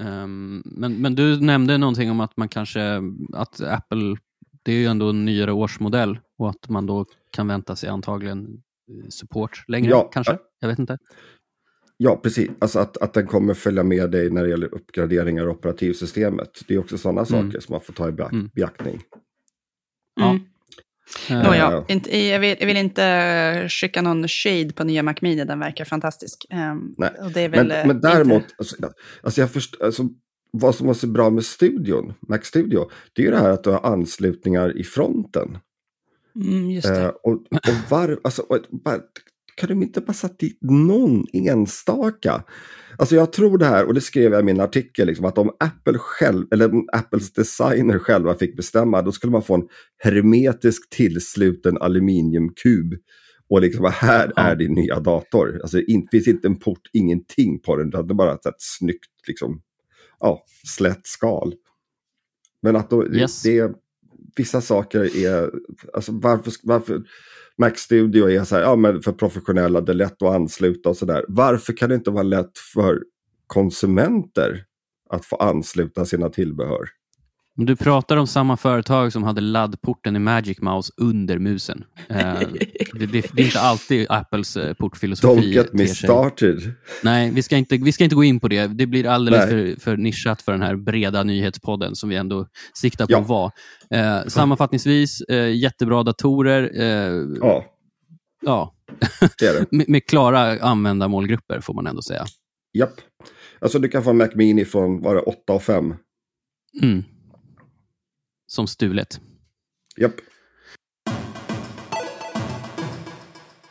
Ehm, 0.00 0.62
men, 0.64 0.94
men 1.02 1.14
du 1.14 1.40
nämnde 1.40 1.78
någonting 1.78 2.10
om 2.10 2.20
att 2.20 2.36
man 2.36 2.48
kanske, 2.48 3.02
att 3.32 3.60
Apple, 3.60 4.16
det 4.62 4.72
är 4.72 4.76
ju 4.76 4.86
ändå 4.86 5.08
en 5.10 5.24
nyare 5.24 5.52
årsmodell 5.52 6.18
och 6.38 6.50
att 6.50 6.68
man 6.68 6.86
då 6.86 7.06
kan 7.30 7.46
vänta 7.48 7.76
sig 7.76 7.88
antagligen 7.88 8.44
eh, 8.90 9.08
support 9.08 9.64
längre 9.68 9.90
Ja. 9.90 10.10
kanske? 10.12 10.38
Jag 10.60 10.68
vet 10.68 10.78
inte. 10.78 10.98
Ja, 11.96 12.16
precis. 12.16 12.50
Alltså 12.58 12.78
att, 12.78 12.96
att 12.96 13.14
den 13.14 13.26
kommer 13.26 13.54
följa 13.54 13.82
med 13.82 14.10
dig 14.10 14.30
när 14.30 14.42
det 14.44 14.48
gäller 14.50 14.74
uppgraderingar 14.74 15.42
av 15.46 15.50
operativsystemet. 15.50 16.50
Det 16.68 16.74
är 16.74 16.78
också 16.78 16.98
sådana 16.98 17.20
Mm. 17.20 17.26
saker 17.50 17.60
som 17.60 17.72
man 17.72 17.80
får 17.80 17.92
ta 17.92 18.08
i 18.08 18.12
beak- 18.12 18.32
Mm. 18.32 18.50
beaktning. 18.54 19.00
Ja. 20.20 20.38
Mm. 21.30 21.46
Eh, 21.52 21.82
inte, 21.88 22.18
jag, 22.18 22.40
vill, 22.40 22.56
jag 22.60 22.66
vill 22.66 22.76
inte 22.76 23.66
skicka 23.68 24.02
någon 24.02 24.28
shade 24.28 24.72
på 24.72 24.84
nya 24.84 25.02
Mac 25.02 25.14
Mini. 25.20 25.44
Den 25.44 25.58
verkar 25.58 25.84
fantastisk. 25.84 26.46
Nej, 26.98 27.10
och 27.20 27.30
det 27.30 27.40
är 27.40 27.48
väl, 27.48 27.66
Men, 27.66 27.80
eh, 27.80 27.86
men 27.86 28.00
däremot, 28.00 28.42
Inte... 28.42 28.54
alltså, 28.58 28.76
jag- 28.78 28.92
alltså 29.22 29.40
jag 29.40 29.50
först, 29.50 29.80
alltså, 29.82 30.02
vad 30.50 30.74
som 30.74 30.86
var 30.86 30.94
så 30.94 31.06
bra 31.06 31.30
med 31.30 31.44
studion, 31.44 32.14
Mac 32.28 32.38
Studio, 32.42 32.90
det 33.12 33.22
är 33.22 33.26
ju 33.26 33.30
det 33.30 33.38
här 33.38 33.50
att 33.50 33.64
du 33.64 33.70
har 33.70 33.80
anslutningar 33.92 34.78
i 34.78 34.84
fronten. 34.84 35.58
Mm, 36.44 36.70
just 36.70 36.88
det. 36.88 37.02
Eh, 37.02 37.08
och, 37.08 37.32
och 37.32 37.90
var, 37.90 38.20
alltså, 38.24 38.42
och, 38.42 38.58
bara, 38.84 39.00
kan 39.56 39.68
de 39.68 39.82
inte 39.82 40.00
bara 40.00 40.12
satt 40.12 40.38
dit 40.38 40.58
någon 40.60 41.24
enstaka? 41.32 42.44
Alltså 42.98 43.14
jag 43.14 43.32
tror 43.32 43.58
det 43.58 43.64
här, 43.66 43.84
och 43.86 43.94
det 43.94 44.00
skrev 44.00 44.32
jag 44.32 44.40
i 44.40 44.44
min 44.44 44.60
artikel, 44.60 45.06
liksom, 45.06 45.24
att 45.26 45.38
om 45.38 45.50
Apple 45.60 45.98
själv, 45.98 46.46
eller 46.52 46.70
Apples 46.92 47.32
designer 47.32 47.98
själva 47.98 48.34
fick 48.34 48.56
bestämma, 48.56 49.02
då 49.02 49.12
skulle 49.12 49.30
man 49.30 49.42
få 49.42 49.54
en 49.54 49.68
hermetisk 49.98 50.90
tillsluten 50.90 51.78
aluminiumkub. 51.78 52.94
Och 53.48 53.60
liksom, 53.60 53.90
här 53.94 54.32
Ja. 54.36 54.42
är 54.42 54.56
din 54.56 54.72
nya 54.72 55.00
dator. 55.00 55.58
Alltså 55.62 55.76
det 55.76 56.06
finns 56.10 56.28
inte 56.28 56.48
en 56.48 56.58
port, 56.58 56.90
ingenting 56.92 57.60
på 57.60 57.76
den, 57.76 57.88
utan 57.88 58.06
det 58.06 58.12
är 58.12 58.14
bara 58.14 58.32
ett, 58.34 58.46
ett 58.46 58.54
snyggt, 58.58 59.10
liksom, 59.28 59.60
ja, 60.20 60.44
slätt 60.76 61.06
skal. 61.06 61.54
Men 62.62 62.76
att 62.76 62.90
då, 62.90 63.06
Yes. 63.14 63.42
det, 63.42 63.72
vissa 64.36 64.60
saker 64.60 65.16
är, 65.16 65.50
alltså 65.92 66.12
varför, 66.12 66.52
varför 66.62 67.02
Mac 67.58 67.72
Studio 67.76 68.30
är 68.30 68.44
så 68.44 68.54
här, 68.54 68.62
ja 68.62 68.76
men 68.76 69.02
för 69.02 69.12
professionella, 69.12 69.80
det 69.80 69.92
är 69.92 69.94
lätt 69.94 70.22
att 70.22 70.34
ansluta 70.34 70.88
och 70.88 70.96
sådär. 70.96 71.24
Varför 71.28 71.72
kan 71.72 71.88
det 71.88 71.94
inte 71.94 72.10
vara 72.10 72.22
lätt 72.22 72.58
för 72.74 73.02
konsumenter 73.46 74.64
att 75.10 75.24
få 75.24 75.36
ansluta 75.36 76.04
sina 76.04 76.28
tillbehör? 76.28 76.88
Men 77.56 77.66
Du 77.66 77.76
pratar 77.76 78.16
om 78.16 78.26
samma 78.26 78.56
företag 78.56 79.12
som 79.12 79.22
hade 79.22 79.40
laddporten 79.40 80.16
i 80.16 80.18
Magic 80.18 80.60
Mouse 80.60 80.92
under 80.96 81.38
musen. 81.38 81.84
Eh, 82.08 82.16
det, 82.98 83.06
det, 83.06 83.26
det 83.32 83.42
är 83.42 83.46
inte 83.46 83.60
alltid 83.60 84.06
Apples 84.10 84.56
eh, 84.56 84.74
portfilosofi. 84.74 85.40
Don't 85.40 85.44
get 85.44 85.72
me 85.72 85.86
started. 85.86 86.72
Nej, 87.02 87.30
vi 87.30 87.42
ska, 87.42 87.56
inte, 87.56 87.76
vi 87.76 87.92
ska 87.92 88.04
inte 88.04 88.16
gå 88.16 88.24
in 88.24 88.40
på 88.40 88.48
det. 88.48 88.66
Det 88.66 88.86
blir 88.86 89.06
alldeles 89.06 89.50
Nej. 89.50 89.74
för, 89.74 89.80
för 89.80 89.96
nischat 89.96 90.42
för 90.42 90.52
den 90.52 90.62
här 90.62 90.76
breda 90.76 91.22
nyhetspodden 91.22 91.96
som 91.96 92.08
vi 92.08 92.16
ändå 92.16 92.46
siktar 92.74 93.06
på 93.06 93.12
Ja. 93.12 93.20
att 93.20 93.28
vara. 93.28 93.52
Eh, 93.90 94.26
sammanfattningsvis, 94.26 95.22
jättebra 95.54 96.02
datorer. 96.02 96.70
Ja, 97.40 97.64
ja, 98.42 98.74
det 99.38 99.46
är 99.46 99.60
det. 99.60 99.66
med, 99.76 99.88
med 99.88 100.06
klara 100.06 100.60
användarmålgrupper 100.60 101.60
får 101.60 101.74
man 101.74 101.86
ändå 101.86 102.02
säga. 102.02 102.24
Japp. 102.78 102.94
Alltså 103.60 103.78
du 103.78 103.88
kan 103.88 104.04
få 104.04 104.10
en 104.10 104.16
Mac 104.16 104.28
Mini 104.34 104.64
från, 104.64 105.02
var 105.02 105.14
det 105.14 105.20
8 105.20 105.52
och 105.52 105.62
5? 105.62 105.94
Mm. 106.82 107.04
Som 108.56 108.66
stulet. 108.66 109.20
Japp. 109.96 110.12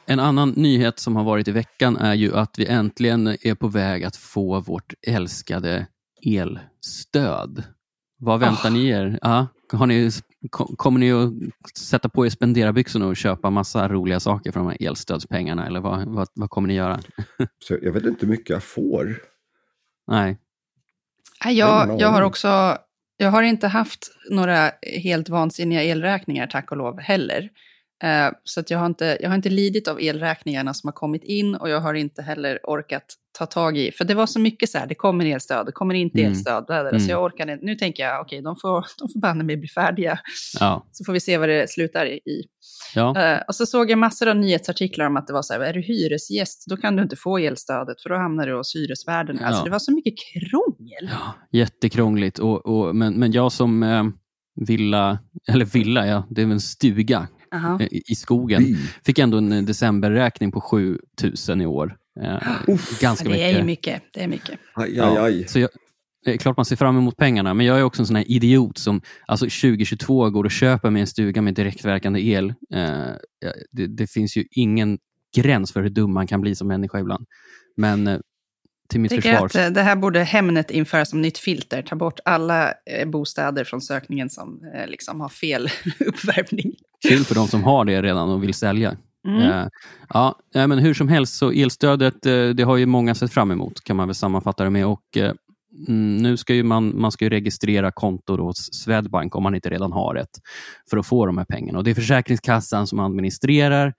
En 0.05 0.19
annan 0.19 0.49
nyhet 0.49 0.99
som 0.99 1.15
har 1.15 1.23
varit 1.23 1.47
i 1.47 1.51
veckan 1.51 1.97
är 1.97 2.13
ju 2.13 2.35
att 2.35 2.59
vi 2.59 2.65
äntligen 2.65 3.27
är 3.27 3.55
på 3.55 3.67
väg 3.67 4.03
att 4.03 4.15
få 4.15 4.59
vårt 4.59 4.93
älskade 5.07 5.87
elstöd. 6.25 7.63
Vad 8.17 8.39
väntar 8.39 8.69
Oh. 8.69 8.73
ni 8.73 8.87
er? 8.87 9.19
Ja, 9.21 9.47
har 9.71 9.85
ni, 9.87 10.09
ko- 10.49 10.75
kommer 10.75 10.99
ni 10.99 11.11
att 11.11 11.77
sätta 11.77 12.09
på 12.09 12.25
er 12.25 12.29
spenderarbyxorna 12.29 13.05
och 13.07 13.17
köpa 13.17 13.49
massa 13.49 13.87
roliga 13.89 14.19
saker 14.19 14.51
för 14.51 14.59
de 14.59 14.67
här 14.69 14.77
elstödspengarna? 14.87 15.67
Eller 15.67 15.79
vad, 15.79 16.07
vad, 16.07 16.27
vad 16.33 16.49
kommer 16.49 16.67
ni 16.67 16.73
göra? 16.73 16.99
Så 17.67 17.77
jag 17.81 17.91
vet 17.91 18.03
inte 18.05 18.25
hur 18.25 18.31
mycket 18.31 18.49
jag 18.49 18.63
får. 18.63 19.17
Nej. 20.07 20.37
Jag, 21.45 22.01
jag 22.01 22.09
har 22.09 22.21
också, 22.21 22.77
jag 23.17 23.32
har 23.32 23.43
inte 23.43 23.67
haft 23.67 24.12
några 24.32 24.71
helt 25.04 25.30
vansinniga 25.30 25.84
elräkningar, 25.84 26.47
tack 26.47 26.71
och 26.71 26.78
lov, 26.78 26.99
heller. 26.99 27.49
Eh, 28.03 28.29
så 28.43 28.60
att 28.60 28.69
jag, 28.69 28.79
har 28.79 28.86
inte, 28.86 29.17
jag 29.21 29.29
har 29.29 29.36
inte 29.36 29.49
lidit 29.49 29.88
av 29.88 30.01
elräkningarna 30.01 30.73
som 30.73 30.88
har 30.88 30.91
kommit 30.93 31.23
in 31.23 31.55
och 31.55 31.69
jag 31.69 31.79
har 31.81 31.93
inte 31.93 32.21
heller 32.21 32.60
orkat 32.63 33.05
ta 33.39 33.45
tag 33.45 33.77
i, 33.77 33.91
för 33.91 34.05
det 34.05 34.13
var 34.13 34.25
så 34.25 34.39
mycket 34.39 34.69
så 34.69 34.77
här, 34.77 34.88
det 34.88 34.95
kommer 34.95 35.25
elstöd, 35.25 35.65
det 35.65 35.71
kommer 35.71 35.95
inte 35.95 36.19
Mm. 36.19 36.31
elstöd, 36.31 36.65
bla, 36.65 36.81
bla. 36.81 36.89
Mm. 36.89 36.99
så 36.99 37.12
jag 37.12 37.23
orkar 37.23 37.51
inte. 37.51 37.65
Nu 37.65 37.75
tänker 37.75 38.03
jag, 38.03 38.21
okej, 38.21 38.41
de 38.41 38.55
får, 38.55 38.86
de 38.99 39.10
får 39.13 39.19
banne 39.19 39.43
mig 39.43 39.58
bli 39.58 39.67
färdiga, 39.69 40.19
Ja. 40.60 40.88
så 40.91 41.03
får 41.05 41.13
vi 41.13 41.19
se 41.19 41.38
vad 41.38 41.49
det 41.49 41.69
slutar 41.69 42.05
i. 42.05 42.43
ja. 42.95 43.21
Eh, 43.21 43.39
och 43.47 43.55
så 43.55 43.65
såg 43.65 43.91
jag 43.91 43.99
massor 43.99 44.27
av 44.27 44.36
nyhetsartiklar 44.36 45.05
om 45.05 45.17
att 45.17 45.27
det 45.27 45.34
var 45.34 45.41
så 45.41 45.53
här, 45.53 45.60
är 45.60 45.73
du 45.73 45.81
hyresgäst, 45.81 46.65
då 46.69 46.77
kan 46.77 46.95
du 46.95 47.03
inte 47.03 47.15
få 47.15 47.38
elstödet, 47.38 48.01
för 48.01 48.10
då 48.10 48.15
hamnar 48.15 48.47
du 48.47 48.58
hos 48.58 48.75
hyresvärden. 48.75 49.39
Alltså 49.43 49.60
Ja. 49.62 49.63
det 49.65 49.71
var 49.71 49.79
så 49.79 49.91
mycket 49.93 50.13
krångel. 50.34 51.10
Ja, 51.12 51.36
jättekrångligt. 51.51 52.39
Och, 52.39 52.65
och, 52.65 52.95
men, 52.95 53.13
men 53.13 53.31
jag 53.31 53.51
som 53.51 53.84
eh, 53.84 54.03
villa, 54.67 55.19
eller 55.49 55.65
villa, 55.65 56.08
ja, 56.08 56.27
det 56.29 56.41
är 56.41 56.45
väl 56.45 56.53
en 56.53 56.60
stuga 56.62 57.27
Aha. 57.51 57.77
eh, 57.81 57.88
i, 57.91 58.15
skogen, 58.15 58.63
By. 58.63 58.75
fick 59.05 59.19
ändå 59.19 59.38
en 59.38 59.51
eh, 59.51 59.63
decemberräkning 59.63 60.51
på 60.51 60.62
7000 60.62 61.62
i 61.62 61.65
år. 61.65 61.97
Eh, 62.21 62.38
Uff. 62.67 62.99
ganska 63.01 63.29
Ja, 63.29 63.36
det 63.36 63.41
är 63.43 63.47
mycket. 63.47 63.62
ju 63.62 63.65
mycket. 63.65 64.03
Det 64.13 64.23
är 64.23 64.27
mycket. 64.27 64.60
Aj, 64.73 64.95
Ja, 64.95 65.10
aj, 65.10 65.17
aj. 65.17 65.47
Så 65.47 65.60
jag, 65.60 65.69
det 66.25 66.34
är 66.34 66.38
klart 66.38 66.58
man 66.58 66.65
ser 66.65 66.75
fram 66.75 66.97
emot 66.97 67.17
pengarna, 67.17 67.53
men 67.53 67.65
jag 67.65 67.79
är 67.79 67.84
också 67.84 68.01
en 68.01 68.05
sån 68.08 68.15
här 68.15 68.31
idiot 68.31 68.77
som 68.77 69.01
alltså 69.25 69.45
2022 69.45 70.29
går 70.29 70.43
och 70.43 70.51
köper 70.51 70.89
mig 70.89 70.99
en 71.01 71.08
stuga 71.08 71.41
med 71.41 71.53
direktverkande 71.53 72.19
el. 72.27 72.53
Ja, 72.69 73.13
det, 73.71 73.88
det 73.88 74.08
finns 74.12 74.38
ju 74.38 74.45
ingen 74.51 74.97
gräns 75.36 75.71
för 75.71 75.81
hur 75.81 75.89
dum 75.89 76.13
man 76.13 76.27
kan 76.27 76.41
bli 76.41 76.55
som 76.55 76.67
människa 76.67 76.99
ibland. 76.99 77.25
Men 77.77 78.21
till 78.87 78.99
mitt 78.99 79.13
försvar... 79.13 79.45
att 79.45 79.55
eh, 79.55 79.67
det 79.67 79.81
här 79.81 79.95
borde 79.95 80.23
Hemnet 80.23 80.71
införa 80.71 81.05
som 81.05 81.21
nytt 81.21 81.37
filter. 81.37 81.81
Ta 81.81 81.95
bort 81.95 82.19
alla 82.25 82.73
eh, 82.85 83.07
bostäder 83.07 83.63
från 83.63 83.81
sökningen 83.81 84.29
som 84.29 84.59
eh, 84.75 84.87
liksom 84.87 85.21
har 85.21 85.29
fel 85.29 85.69
uppvärmning. 85.99 86.73
Chill 87.07 87.25
för 87.25 87.35
de 87.35 87.47
som 87.47 87.63
har 87.63 87.85
det 87.85 88.01
redan 88.01 88.29
och 88.29 88.43
vill 88.43 88.53
sälja. 88.53 88.97
Mm. 89.27 89.69
Ja, 90.09 90.39
men 90.53 90.77
hur 90.77 90.93
som 90.93 91.07
helst, 91.07 91.37
så 91.37 91.51
elstödet 91.51 92.21
det 92.55 92.63
har 92.63 92.77
ju 92.77 92.85
många 92.85 93.15
sett 93.15 93.33
fram 93.33 93.51
emot, 93.51 93.83
kan 93.83 93.95
man 93.95 94.07
väl 94.07 94.15
sammanfatta 94.15 94.63
det 94.63 94.69
med. 94.69 94.85
Och, 94.85 95.17
mm, 95.87 96.17
nu 96.17 96.37
ska 96.37 96.53
ju 96.53 96.63
man, 96.63 97.01
man 97.01 97.11
ska 97.11 97.25
ju 97.25 97.29
registrera 97.29 97.91
konto 97.91 98.37
hos 98.37 98.73
Swedbank, 98.73 99.35
om 99.35 99.43
man 99.43 99.55
inte 99.55 99.69
redan 99.69 99.91
har 99.91 100.15
ett, 100.15 100.29
för 100.89 100.97
att 100.97 101.05
få 101.05 101.25
de 101.25 101.37
här 101.37 101.45
pengarna. 101.45 101.77
Och 101.77 101.83
Det 101.83 101.91
är 101.91 101.95
Försäkringskassan 101.95 102.87
som 102.87 102.99
administrerar. 102.99 103.93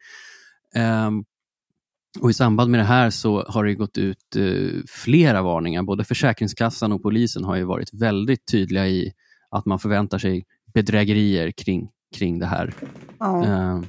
Ehm, 0.75 1.25
och 2.21 2.31
I 2.31 2.35
samband 2.35 2.71
med 2.71 2.81
det 2.81 2.85
här 2.85 3.11
så 3.11 3.45
har 3.49 3.65
det 3.65 3.75
gått 3.75 3.99
ut 3.99 4.37
eh, 4.37 4.81
flera 4.89 5.43
varningar. 5.43 5.83
Både 5.83 6.05
Försäkringskassan 6.05 6.93
och 6.93 7.03
polisen 7.03 7.45
har 7.45 7.57
ju 7.57 7.65
varit 7.65 7.95
väldigt 7.95 8.47
tydliga 8.51 8.87
i 8.89 9.13
att 9.51 9.67
man 9.67 9.79
förväntar 9.79 10.19
sig 10.19 10.45
bedrägerier 10.75 11.51
kring, 11.51 11.91
kring 12.17 12.39
det 12.39 12.47
här. 12.47 12.75
Ja. 13.19 13.45
Eh, 13.45 13.81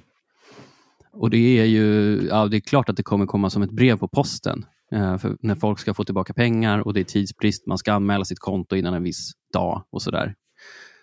och 1.11 1.29
det 1.29 1.59
är 1.59 1.65
ju 1.65 2.19
ja, 2.29 2.47
det 2.47 2.57
är 2.57 2.61
klart 2.61 2.89
att 2.89 2.97
det 2.97 3.03
kommer 3.03 3.25
komma 3.25 3.49
som 3.49 3.61
ett 3.61 3.71
brev 3.71 3.97
på 3.97 4.07
posten. 4.07 4.65
eh, 4.91 5.17
för 5.17 5.37
när 5.39 5.55
folk 5.55 5.79
ska 5.79 5.93
få 5.93 6.03
tillbaka 6.03 6.33
pengar 6.33 6.79
och 6.79 6.93
det 6.93 6.99
är 6.99 7.03
tidsbrist, 7.03 7.67
man 7.67 7.77
ska 7.77 7.93
anmäla 7.93 8.25
sitt 8.25 8.39
konto 8.39 8.75
innan 8.75 8.93
en 8.93 9.03
viss 9.03 9.31
dag 9.53 9.83
och 9.89 10.01
sådär. 10.01 10.35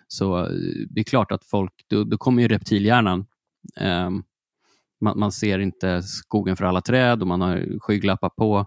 Så 0.07 0.39
eh, 0.39 0.49
det 0.89 0.99
är 0.99 1.03
klart 1.03 1.31
att 1.31 1.45
folk, 1.45 1.73
då, 1.87 2.03
då 2.03 2.17
kommer 2.17 2.41
ju 2.41 2.47
reptilhjärnan. 2.47 3.25
Man, 5.05 5.19
man 5.19 5.31
ser 5.31 5.59
inte 5.59 6.01
skogen 6.03 6.55
för 6.55 6.65
alla 6.65 6.81
träd 6.81 7.21
och 7.21 7.27
man 7.27 7.41
har 7.41 7.79
skygglappar 7.79 8.29
på. 8.29 8.65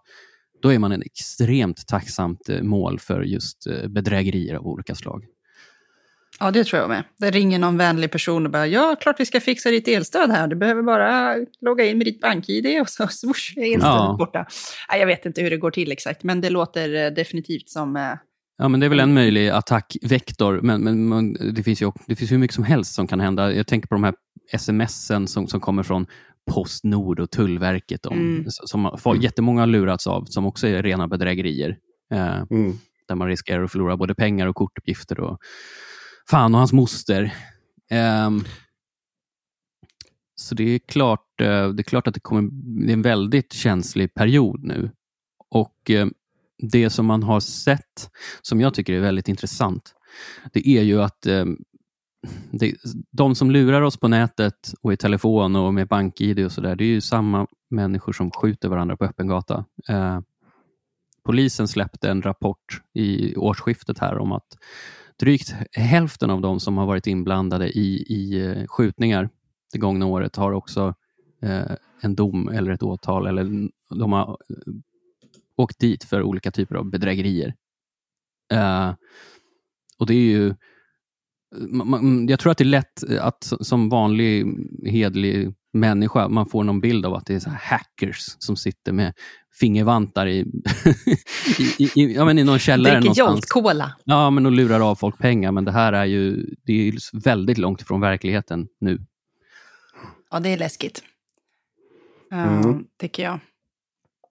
Då 0.62 0.72
är 0.72 0.79
man 0.79 0.92
en 0.92 1.03
extremt 1.03 1.87
tacksamt 1.87 2.48
eh, 2.48 2.62
mål 2.62 2.98
för 2.98 3.22
just 3.22 3.66
eh, 3.66 3.88
bedrägerier 3.88 4.55
av 4.55 4.66
olika 4.66 4.94
slag. 4.94 5.24
ja, 6.40 6.51
det 6.51 6.64
tror 6.64 6.81
jag 6.81 6.88
med. 6.88 7.05
Det 7.18 7.31
ringer 7.31 7.59
någon 7.59 7.77
vänlig 7.79 8.11
person 8.11 8.46
och 8.46 8.53
bara, 8.53 8.66
ja, 8.66 8.96
klart 9.01 9.20
vi 9.20 9.27
ska 9.27 9.40
fixa 9.40 9.70
ditt 9.70 9.88
elstöd 9.88 10.31
här. 10.31 10.48
Du 10.48 10.57
behöver 10.57 10.83
bara 10.83 11.37
logga 11.61 11.85
in 11.85 11.98
med 11.98 12.07
ditt 12.07 12.20
bank-id 12.20 12.81
och 12.81 12.88
så 12.88 13.07
swoosh, 13.09 13.53
är 13.59 13.62
elstödet 13.62 13.83
Ja. 13.83 14.16
borta. 14.18 14.46
Jag 14.88 15.07
vet 15.07 15.27
inte 15.27 15.42
hur 15.42 15.51
det 15.51 15.57
går 15.57 15.70
till 15.70 15.92
exakt, 15.92 16.22
men 16.22 16.40
det 16.40 16.51
låter 16.51 17.05
eh, 17.05 17.11
definitivt 17.11 17.68
som... 17.68 18.16
Ja, 18.61 18.68
men 18.68 18.81
det 18.81 18.87
är 18.87 18.90
väl 18.90 19.01
en 19.01 19.14
möjlig 19.14 19.48
attackvektor, 19.48 20.61
men, 20.62 20.81
men, 20.81 21.09
men 21.09 21.55
det 21.55 21.62
finns 21.62 21.83
ju 21.83 21.92
det 22.07 22.16
finns 22.16 22.33
hur 22.33 22.38
mycket 22.38 22.55
som 22.55 22.64
helst 22.64 22.94
som 22.94 23.07
kan 23.07 23.20
hända. 23.20 23.53
Jag 23.53 23.66
tänker 23.66 23.88
på 23.88 23.94
de 23.94 24.05
här 24.05 24.14
smsen 24.59 25.27
som, 25.29 25.46
som 25.46 25.61
kommer 25.61 25.83
från 25.83 26.07
Postnord 26.48 27.20
och 27.20 27.30
Tullverket, 27.30 28.06
om, 28.06 28.18
Mm. 28.18 28.44
som 28.48 28.96
folk, 28.98 29.22
jättemånga 29.22 29.62
har 29.62 29.66
lurats 29.66 30.06
av, 30.06 30.24
som 30.24 30.46
också 30.46 30.66
är 30.66 30.82
rena 30.82 31.08
bedrägerier. 31.08 31.78
Eh, 32.14 32.42
Mm. 32.50 32.72
där 33.08 33.14
man 33.14 33.28
riskerar 33.28 33.62
att 33.64 33.72
förlora 33.72 33.96
både 33.96 34.14
pengar 34.14 34.46
och 34.46 34.56
kortuppgifter. 34.56 35.20
Och, 35.20 35.38
fan 36.30 36.54
och 36.54 36.58
hans 36.58 36.72
moster. 36.72 37.34
Ehm, 37.90 38.44
så 40.34 40.54
det 40.54 40.74
är 40.74 40.78
klart, 40.78 41.40
eh, 41.40 41.68
det 41.68 41.80
är 41.80 41.84
klart 41.84 42.06
att 42.06 42.14
det, 42.14 42.20
kommer, 42.20 42.48
det 42.87 42.92
är 42.92 42.94
en 42.94 43.02
väldigt 43.02 43.52
känslig 43.52 44.14
period 44.14 44.64
nu. 44.64 44.90
Och 45.50 45.90
eh, 45.90 46.06
det 46.72 46.90
som 46.90 47.06
man 47.06 47.22
har 47.22 47.40
sett, 47.40 48.11
som 48.42 48.61
jag 48.61 48.74
tycker 48.74 48.92
är 48.92 49.00
väldigt 49.00 49.28
intressant, 49.28 49.94
det 50.52 50.68
är 50.68 50.82
ju 50.82 51.02
att 51.02 51.26
eh, 51.26 51.44
det, 52.50 52.74
de 53.11 53.35
som 53.35 53.50
lurar 53.50 53.83
oss 53.83 53.96
på 53.96 54.09
nätet 54.09 54.74
och 54.81 54.92
i 54.92 54.96
telefon 54.96 55.57
och 55.57 55.74
med 55.74 55.88
bank-id 55.88 56.44
och 56.44 56.52
sådär, 56.52 56.76
det 56.76 56.85
är 56.85 56.88
ju 56.88 57.00
samma 57.00 57.46
människor 57.70 58.12
som 58.12 58.31
skjuter 58.31 58.68
varandra 58.68 58.96
på 58.96 59.04
öppen 59.04 59.28
gata. 59.28 59.64
Eh, 59.88 60.20
polisen 61.24 61.68
släppte 61.68 62.11
en 62.11 62.22
rapport 62.22 62.83
i 62.94 63.37
årsskiftet 63.37 63.98
här 63.98 64.18
om 64.18 64.33
att 64.33 64.57
drygt 65.20 65.54
hälften 65.72 66.31
av 66.31 66.40
de 66.40 66.61
som 66.61 66.78
har 66.78 66.87
varit 66.87 67.07
inblandade 67.07 67.68
i, 67.68 68.04
i 68.09 68.46
eh, 68.46 68.66
skjutningar 68.66 69.31
det 69.72 69.78
gångna 69.78 70.07
året 70.07 70.37
har 70.37 70.52
också 70.52 70.94
eh, 71.42 71.72
en 72.00 72.14
dom 72.14 72.48
eller 72.48 72.70
ett 72.70 72.83
åtal 72.83 73.26
eller 73.26 73.68
de 73.90 74.12
har 74.12 74.28
eh, 74.28 74.72
åkt 75.57 75.78
dit 75.78 76.04
för 76.04 76.22
olika 76.22 76.50
typer 76.50 76.74
av 76.74 76.85
bedrägerier. 76.85 77.54
Eh, 78.52 78.94
och 79.98 80.07
det 80.07 80.14
är 80.14 80.31
ju 80.31 80.54
jag 82.28 82.40
tror 82.40 82.52
att 82.52 82.58
det 82.58 82.64
är 82.64 82.66
lätt 82.66 83.02
att 83.20 83.44
s- 83.44 83.68
som 83.68 83.88
vanlig 83.88 84.46
hedlig 84.87 85.54
människa, 85.72 86.28
man 86.28 86.46
får 86.48 86.64
någon 86.64 86.80
bild 86.80 87.06
av 87.06 87.14
att 87.14 87.26
det 87.26 87.34
är 87.34 87.40
så 87.40 87.50
här 87.50 87.58
hackers 87.78 88.24
som 88.38 88.56
sitter 88.56 88.92
med 88.92 89.12
fingervantar 89.61 90.26
i, 90.26 90.38
i, 91.58 91.84
i, 91.84 91.90
i, 92.02 92.14
ja, 92.14 92.24
men 92.24 92.38
i 92.38 92.44
någon 92.44 92.58
källare 92.58 92.92
Dricker 93.00 93.22
någonstans. 93.22 93.28
Jolt-Cola. 93.54 93.92
Ja, 94.04 94.30
men 94.30 94.46
och 94.46 94.52
lurar 94.52 94.90
av 94.90 94.94
folk 94.94 95.18
pengar. 95.18 95.52
Men 95.52 95.64
det 95.64 95.72
här 95.72 95.92
är 95.92 96.04
ju 96.04 96.54
det 96.64 96.72
är 96.72 96.76
ju 96.92 96.98
väldigt 97.12 97.58
långt 97.58 97.80
ifrån 97.80 98.00
verkligheten 98.00 98.66
nu. 98.80 99.00
Ja, 100.30 100.40
det 100.40 100.48
är 100.48 100.58
läskigt. 100.58 101.02
Eh, 102.32 102.58
Mm. 102.58 102.84
Tycker 103.00 103.22
jag. 103.22 103.40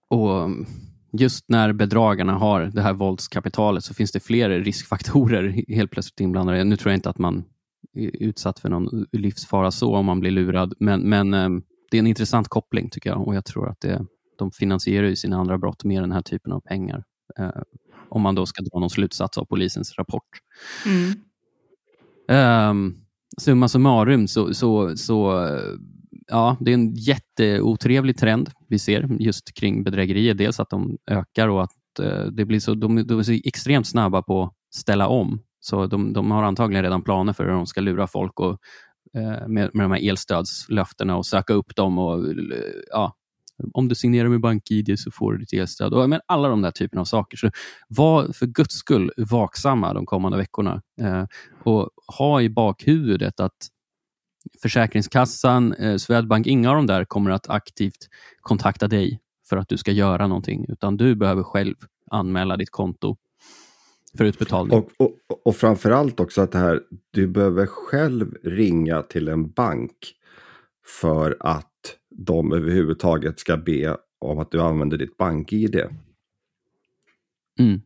Och 0.09 0.49
just 1.11 1.45
när 1.49 1.73
bedragarna 1.73 2.33
har 2.33 2.61
det 2.61 2.81
här 2.81 2.93
våldskapitalet 2.93 3.83
så 3.83 3.93
finns 3.93 4.11
det 4.11 4.19
fler 4.19 4.49
riskfaktorer 4.49 5.63
helt 5.67 5.91
plötsligt 5.91 6.19
inblandade. 6.19 6.63
Nu 6.63 6.77
tror 6.77 6.91
jag 6.91 6.97
inte 6.97 7.09
att 7.09 7.17
man 7.17 7.43
är 7.93 8.23
utsatt 8.23 8.59
för 8.59 8.69
någon 8.69 9.05
livsfara 9.11 9.71
så 9.71 9.95
om 9.95 10.05
man 10.05 10.19
blir 10.19 10.31
lurad, 10.31 10.73
men, 10.79 11.01
men 11.01 11.33
eh, 11.33 11.49
det 11.91 11.97
är 11.97 11.99
en 11.99 12.07
intressant 12.07 12.47
koppling 12.47 12.89
tycker 12.89 13.09
jag 13.09 13.27
och 13.27 13.35
jag 13.35 13.45
tror 13.45 13.69
att 13.69 13.81
det, 13.81 14.05
de 14.37 14.51
finansierar 14.51 15.07
ju 15.07 15.15
sina 15.15 15.37
andra 15.37 15.57
brott 15.57 15.83
med 15.83 16.03
den 16.03 16.11
här 16.11 16.21
typen 16.21 16.51
av 16.51 16.59
pengar. 16.59 17.03
Eh, 17.39 17.49
om 18.09 18.21
man 18.21 18.35
då 18.35 18.45
ska 18.45 18.63
dra 18.63 18.79
någon 18.79 18.89
slutsats 18.89 19.37
av 19.37 19.45
polisens 19.45 19.97
rapport. 19.97 20.23
Mm. 20.85 21.13
Um, 22.69 22.95
summa 23.37 23.67
summarum 23.67 24.27
så, 24.27 24.53
så, 24.53 24.97
så 24.97 25.49
ja, 26.27 26.57
det 26.59 26.71
är 26.71 26.73
en 26.73 26.93
jätteotrevlig 26.93 28.17
trend 28.17 28.49
vi 28.67 28.79
ser 28.79 29.07
just 29.19 29.53
kring 29.53 29.83
bedrägerier. 29.83 30.33
Dels 30.33 30.59
att 30.59 30.69
de 30.69 30.97
ökar 31.11 31.47
och 31.47 31.63
att 31.63 31.99
eh, 31.99 32.25
det 32.25 32.45
blir 32.45 32.59
så, 32.59 32.73
de, 32.73 33.07
de 33.07 33.19
är 33.19 33.23
så 33.23 33.31
extremt 33.31 33.87
snabba 33.87 34.21
på 34.21 34.43
att 34.43 34.53
ställa 34.75 35.07
om. 35.07 35.41
Så 35.59 35.87
de, 35.87 36.13
de 36.13 36.31
har 36.31 36.43
antagligen 36.43 36.83
redan 36.83 37.01
planer 37.01 37.33
för 37.33 37.43
hur 37.43 37.51
de 37.51 37.65
ska 37.65 37.81
lura 37.81 38.07
folk 38.07 38.39
och, 38.39 38.57
eh, 39.13 39.47
med, 39.47 39.69
med 39.73 39.85
de 39.85 39.91
här 39.91 40.09
elstödslöftena 40.09 41.17
och 41.17 41.25
söka 41.25 41.53
upp 41.53 41.75
dem. 41.75 41.97
Och, 41.97 42.25
ja, 42.91 43.13
om 43.73 43.87
du 43.87 43.95
signerar 43.95 44.29
med 44.29 44.41
BankID 44.41 44.99
så 44.99 45.11
får 45.11 45.31
du 45.31 45.37
ditt 45.37 45.53
elstöd. 45.53 45.93
Och, 45.93 46.09
men 46.09 46.21
alla 46.25 46.47
de 46.47 46.61
där 46.61 46.71
typerna 46.71 47.01
av 47.01 47.05
saker. 47.05 47.37
Så 47.37 47.49
var 47.89 48.33
för 48.33 48.45
guds 48.45 48.75
skull 48.75 49.11
vaksamma 49.17 49.93
de 49.93 50.05
kommande 50.05 50.37
veckorna. 50.37 50.81
Eh, 51.01 51.25
och 51.63 51.89
ha 52.17 52.41
i 52.41 52.49
bakhuvudet 52.49 53.39
att 53.39 53.57
Försäkringskassan, 54.61 55.73
eh, 55.73 55.97
Swedbank, 55.97 56.47
inga 56.47 56.69
av 56.69 56.75
de 56.75 56.87
där 56.87 57.05
kommer 57.05 57.31
att 57.31 57.49
aktivt 57.49 58.07
kontakta 58.41 58.87
dig 58.87 59.19
för 59.49 59.57
att 59.57 59.69
du 59.69 59.77
ska 59.77 59.91
göra 59.91 60.27
någonting, 60.27 60.65
utan 60.69 60.97
du 60.97 61.15
behöver 61.15 61.43
själv 61.43 61.75
anmäla 62.11 62.57
ditt 62.57 62.71
konto 62.71 63.17
för 64.17 64.25
utbetalning. 64.25 64.77
Och, 64.77 64.91
och, 64.97 65.17
och 65.45 65.55
framförallt 65.55 66.19
också 66.19 66.41
att 66.41 66.51
det 66.51 66.57
här, 66.57 66.81
du 67.11 67.27
behöver 67.27 67.65
själv 67.65 68.35
ringa 68.43 69.01
till 69.01 69.27
en 69.27 69.51
bank 69.51 69.93
för 71.01 71.37
att 71.39 71.71
de 72.09 72.53
överhuvudtaget 72.53 73.39
ska 73.39 73.57
be 73.57 73.97
om 74.19 74.39
att 74.39 74.51
du 74.51 74.61
använder 74.61 74.97
ditt 74.97 75.17
bank-id. 75.17 75.75
Mm. 77.59 77.81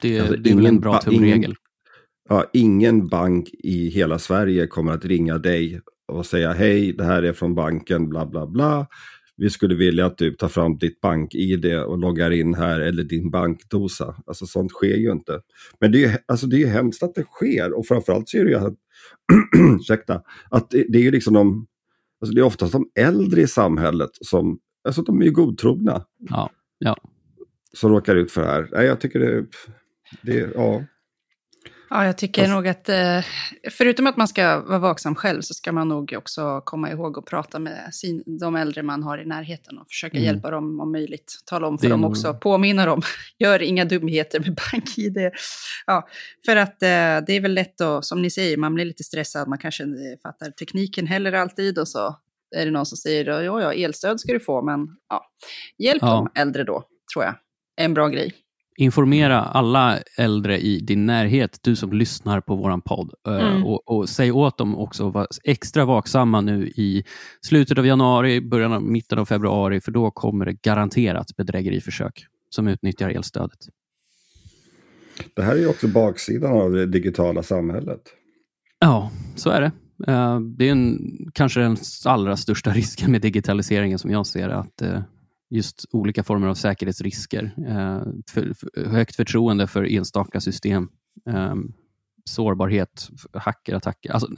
Det, 0.00 0.20
Alltså, 0.20 0.36
det 0.36 0.50
är 0.50 0.54
väl 0.54 0.66
en 0.66 0.80
bra 0.80 0.98
tumregel. 0.98 1.54
Ja, 2.32 2.50
ingen 2.52 3.08
bank 3.08 3.50
i 3.52 3.88
hela 3.88 4.18
Sverige 4.18 4.66
kommer 4.66 4.92
att 4.92 5.04
ringa 5.04 5.38
dig 5.38 5.80
och 6.08 6.26
säga 6.26 6.52
hej, 6.52 6.92
det 6.92 7.04
här 7.04 7.22
är 7.22 7.32
från 7.32 7.54
banken, 7.54 8.08
bla 8.08 8.26
bla 8.26 8.46
bla. 8.46 8.86
Vi 9.36 9.50
skulle 9.50 9.74
vilja 9.74 10.06
att 10.06 10.18
du 10.18 10.34
tar 10.34 10.48
fram 10.48 10.78
ditt 10.78 11.00
bank-id 11.00 11.74
och 11.74 11.98
loggar 11.98 12.30
in 12.30 12.54
här 12.54 12.80
eller 12.80 13.04
din 13.04 13.30
bankdosa. 13.30 14.16
Alltså 14.26 14.46
sånt 14.46 14.70
sker 14.72 14.96
ju 14.96 15.12
inte. 15.12 15.40
Men 15.80 15.92
det 15.92 16.04
är 16.04 16.08
ju 16.08 16.16
alltså, 16.28 16.46
det 16.46 16.62
är 16.62 16.66
hemskt 16.66 17.02
att 17.02 17.14
det 17.14 17.24
sker 17.24 17.78
och 17.78 17.86
framförallt 17.86 18.28
så 18.28 18.38
är 18.38 18.44
det 18.44 18.50
ju 18.50 18.56
att, 18.56 18.74
ursäkta, 19.80 20.22
att 20.50 20.70
det, 20.70 20.86
det 20.88 20.98
är 20.98 21.02
ju 21.02 21.10
liksom 21.10 21.34
de, 21.34 21.66
alltså 22.20 22.34
det 22.34 22.40
är 22.40 22.44
oftast 22.44 22.72
de 22.72 22.90
äldre 22.94 23.40
i 23.40 23.46
samhället 23.46 24.10
som, 24.20 24.58
alltså 24.84 25.02
de 25.02 25.20
är 25.20 25.24
ju 25.24 25.32
godtrogna 25.32 26.04
Ja, 26.18 26.50
ja. 26.78 26.96
som 27.72 27.90
råkar 27.90 28.16
ut 28.16 28.32
för 28.32 28.40
det 28.40 28.48
här. 28.48 28.68
Nej, 28.72 28.86
jag 28.86 29.00
tycker 29.00 29.18
det, 29.18 29.46
det 30.22 30.50
ja. 30.54 30.82
Ja, 31.94 32.06
jag 32.06 32.18
tycker 32.18 32.48
nog 32.48 32.68
att 32.68 32.88
eh, 32.88 33.20
förutom 33.70 34.06
att 34.06 34.16
man 34.16 34.28
ska 34.28 34.60
vara 34.60 34.78
vaksam 34.78 35.14
själv 35.14 35.40
så 35.40 35.54
ska 35.54 35.72
man 35.72 35.88
nog 35.88 36.14
också 36.18 36.60
komma 36.64 36.90
ihåg 36.90 37.18
att 37.18 37.24
prata 37.26 37.58
med 37.58 37.94
sin, 37.94 38.22
de 38.40 38.56
äldre 38.56 38.82
man 38.82 39.02
har 39.02 39.18
i 39.18 39.24
närheten 39.26 39.78
och 39.78 39.86
försöka 39.88 40.16
Mm. 40.16 40.26
hjälpa 40.26 40.50
dem 40.50 40.80
om 40.80 40.92
möjligt. 40.92 41.38
Tala 41.46 41.66
om 41.66 41.78
för 41.78 41.88
dem 41.88 42.04
också, 42.04 42.34
påminna 42.34 42.86
dem, 42.86 43.02
gör 43.38 43.62
inga 43.62 43.84
dumheter 43.84 44.40
med 44.40 44.54
bank-id. 44.72 45.30
Ja, 45.86 46.08
för 46.46 46.56
att 46.56 46.82
eh, 46.82 46.88
det 47.26 47.32
är 47.32 47.40
väl 47.40 47.54
lätt 47.54 47.80
att, 47.80 48.04
som 48.04 48.22
ni 48.22 48.30
säger, 48.30 48.56
man 48.56 48.74
blir 48.74 48.84
lite 48.84 49.04
stressad, 49.04 49.48
man 49.48 49.58
kanske 49.58 49.82
inte 49.84 50.16
fattar 50.22 50.50
tekniken 50.50 51.06
heller 51.06 51.32
alltid 51.32 51.78
och 51.78 51.88
så 51.88 52.16
är 52.56 52.64
det 52.64 52.70
någon 52.70 52.86
som 52.86 52.96
säger 52.98 53.24
ja, 53.42 53.60
ja, 53.62 53.72
elstöd 53.72 54.20
ska 54.20 54.32
du 54.32 54.40
få, 54.40 54.62
men 54.62 54.88
ja, 55.08 55.24
hjälp 55.78 56.02
Ja. 56.02 56.30
de 56.34 56.40
äldre 56.40 56.64
då, 56.64 56.84
tror 57.12 57.24
jag. 57.24 57.34
är 57.80 57.84
En 57.84 57.94
bra 57.94 58.08
grej. 58.08 58.32
Informera 58.76 59.40
alla 59.42 59.98
äldre 60.18 60.58
i 60.58 60.80
din 60.80 61.06
närhet, 61.06 61.58
du 61.62 61.76
som 61.76 61.92
lyssnar 61.92 62.40
på 62.40 62.56
våran 62.56 62.80
podd. 62.80 63.12
Eh, 63.28 63.32
Mm. 63.34 63.64
Och, 63.64 63.88
och 63.88 64.08
säg 64.08 64.32
åt 64.32 64.58
dem 64.58 64.78
också 64.78 65.08
att 65.08 65.14
vara 65.14 65.26
extra 65.44 65.84
vaksamma 65.84 66.40
nu 66.40 66.66
i 66.68 67.04
slutet 67.46 67.78
av 67.78 67.86
januari, 67.86 68.40
början 68.40 68.72
av 68.72 68.82
mitten 68.82 69.18
av 69.18 69.24
februari, 69.24 69.80
för 69.80 69.92
då 69.92 70.10
kommer 70.10 70.46
det 70.46 70.62
garanterat 70.62 71.36
bedrägeriförsök 71.36 72.24
som 72.50 72.68
utnyttjar 72.68 73.10
elstödet. 73.10 73.58
Det 75.36 75.42
här 75.42 75.54
är 75.54 75.58
ju 75.60 75.66
också 75.68 75.88
baksidan 75.88 76.52
av 76.52 76.72
det 76.72 76.86
digitala 76.86 77.42
samhället. 77.42 78.00
Ja, 78.78 79.10
så 79.36 79.50
är 79.50 79.60
det. 79.60 79.72
Eh, 80.12 80.40
Det 80.40 80.68
är 80.68 80.72
en, 80.72 80.98
kanske 81.32 81.60
den 81.60 81.76
allra 82.04 82.36
största 82.36 82.70
risken 82.74 83.12
med 83.12 83.20
digitaliseringen 83.20 83.98
som 83.98 84.10
jag 84.10 84.26
ser 84.26 84.48
att 84.48 84.82
eh, 84.82 85.00
just 85.52 85.84
olika 85.92 86.24
former 86.24 86.46
av 86.46 86.54
säkerhetsrisker, 86.54 87.54
eh, 87.58 88.02
för, 88.30 88.54
för, 88.54 88.86
högt 88.86 89.16
förtroende 89.16 89.66
för 89.66 89.92
enstaka 89.92 90.40
system, 90.40 90.88
eh, 91.28 91.54
sårbarhet, 92.24 93.08
hackerattacker. 93.32 94.12
Alltså, 94.12 94.28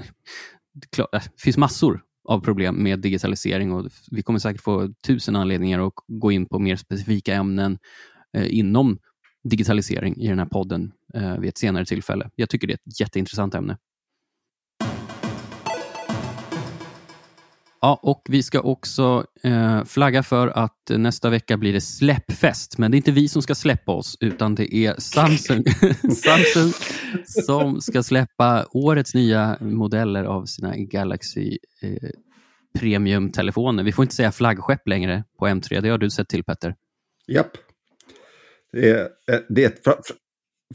det, 0.75 0.99
eh, 0.99 1.07
det 1.13 1.41
finns 1.41 1.57
massor 1.57 2.03
av 2.29 2.41
problem 2.41 2.83
med 2.83 2.99
digitalisering 3.01 3.73
och 3.73 3.87
vi 4.11 4.23
kommer 4.23 4.39
säkert 4.39 4.63
få 4.63 4.89
tusen 5.07 5.37
anledningar 5.37 5.87
att 5.87 5.93
gå 6.07 6.33
in 6.33 6.47
på 6.47 6.59
mer 6.59 6.77
specifika 6.77 7.35
ämnen 7.35 7.79
eh, 8.37 8.59
inom 8.59 8.99
digitalisering 9.45 10.17
i 10.17 10.29
den 10.29 10.39
här 10.39 10.47
podden 10.47 10.93
eh, 11.15 11.39
vid 11.39 11.49
ett 11.49 11.59
senare 11.59 11.85
tillfälle. 11.85 12.31
Jag 12.35 12.51
tycker 12.51 12.67
det 12.67 12.73
är 12.73 12.89
ett 12.89 13.01
jätteintressant 13.01 13.55
ämne. 13.55 13.79
Ja, 17.85 18.01
och 18.03 18.27
vi 18.29 18.43
ska 18.43 18.61
också 18.61 19.27
eh, 19.43 19.85
flagga 19.85 20.23
för 20.23 20.49
att 20.49 20.91
nästa 20.91 21.31
vecka 21.31 21.57
blir 21.57 21.73
det 21.73 21.81
släppfest. 21.81 22.79
Men 22.79 22.91
det 22.91 22.95
är 22.95 22.97
inte 22.97 23.13
vi 23.13 23.29
som 23.29 23.43
ska 23.43 23.55
släppa 23.55 23.93
oss, 23.93 24.17
utan 24.21 24.55
det 24.55 24.75
är 24.75 24.95
Samsung, 24.99 25.65
Samsung 26.15 26.73
som 27.25 27.81
ska 27.81 28.03
släppa 28.03 28.67
årets 28.71 29.15
nya 29.15 29.59
modeller 29.61 30.25
av 30.25 30.45
sina 30.45 30.77
Galaxy 30.77 31.59
eh, 31.83 32.11
Premium-telefoner. 32.79 33.83
Vi 33.83 33.93
får 33.93 34.03
inte 34.03 34.15
säga 34.15 34.33
flaggskepp 34.33 34.89
längre 34.89 35.25
på 35.39 35.47
M3. 35.47 35.81
Det 35.81 35.89
har 35.89 35.99
du 35.99 36.11
sett 36.11 36.29
till, 36.29 36.45
Petter. 36.45 36.75
Japp. 37.27 37.51
Det 38.73 38.91
är, 38.91 39.03
eh, 39.03 39.41
det 39.49 39.65
är 39.65 39.69
ett, 39.69 39.85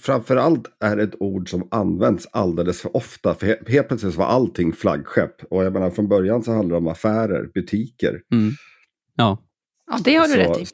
framförallt 0.02 0.66
är 0.84 0.98
ett 0.98 1.16
ord 1.20 1.50
som 1.50 1.68
används 1.72 2.28
alldeles 2.32 2.82
för 2.82 2.96
ofta. 2.98 3.36
För 3.36 3.48
he- 3.48 3.70
helt 3.70 3.88
plötsligt 3.88 4.16
var 4.16 4.26
allting 4.26 4.74
flaggskepp. 4.74 5.44
Och 5.50 5.64
jag 5.66 5.74
menar 5.74 5.90
från 5.90 6.08
början 6.08 6.44
så 6.44 6.52
handlar 6.52 6.74
det 6.76 6.78
om 6.78 6.88
affärer, 6.88 7.50
butiker. 7.54 8.22
Mm. 8.34 8.54
Ja, 9.16 9.44
Ja, 9.92 9.98
det 10.04 10.16
har 10.16 10.28
du 10.28 10.34
Så- 10.34 10.40
rätt 10.40 10.62
i. 10.62 10.66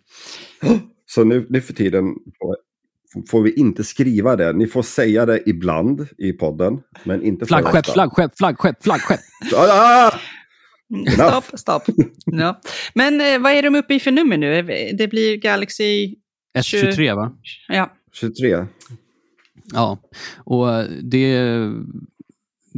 Så 1.06 1.24
nu, 1.24 1.46
nu 1.50 1.62
för 1.62 1.74
tiden 1.74 2.16
får, 3.30 3.42
vi 3.42 3.54
inte 3.54 3.84
skriva 3.84 4.36
det. 4.36 4.54
Ni 4.54 4.68
får 4.68 4.82
säga 4.84 5.26
det 5.26 5.50
ibland 5.50 6.08
i 6.18 6.34
podden, 6.34 6.80
men 7.04 7.24
inte 7.24 7.40
för 7.46 7.48
flaggskepp, 7.48 7.76
ofta. 7.80 7.94
flaggskepp, 7.94 8.38
flaggskepp, 8.38 8.84
flaggskepp. 8.84 9.20
Ah! 9.56 10.12
Mm. 10.94 11.06
Stopp, 11.14 11.60
stopp. 11.60 11.84
Ja. 12.26 12.62
Men 12.94 13.22
eh, 13.22 13.40
vad 13.40 13.52
är 13.52 13.62
de 13.64 13.76
uppe 13.76 13.94
i 13.96 14.00
för 14.00 14.12
nummer 14.12 14.38
nu? 14.38 14.62
Det 14.98 15.08
blir 15.08 15.38
Galaxy... 15.38 16.16
S23, 16.58 17.16
va? 17.16 17.32
Ja, 17.68 17.94
23. 18.14 18.66
Ja, 19.74 19.98
och 20.38 20.68
det... 21.04 21.60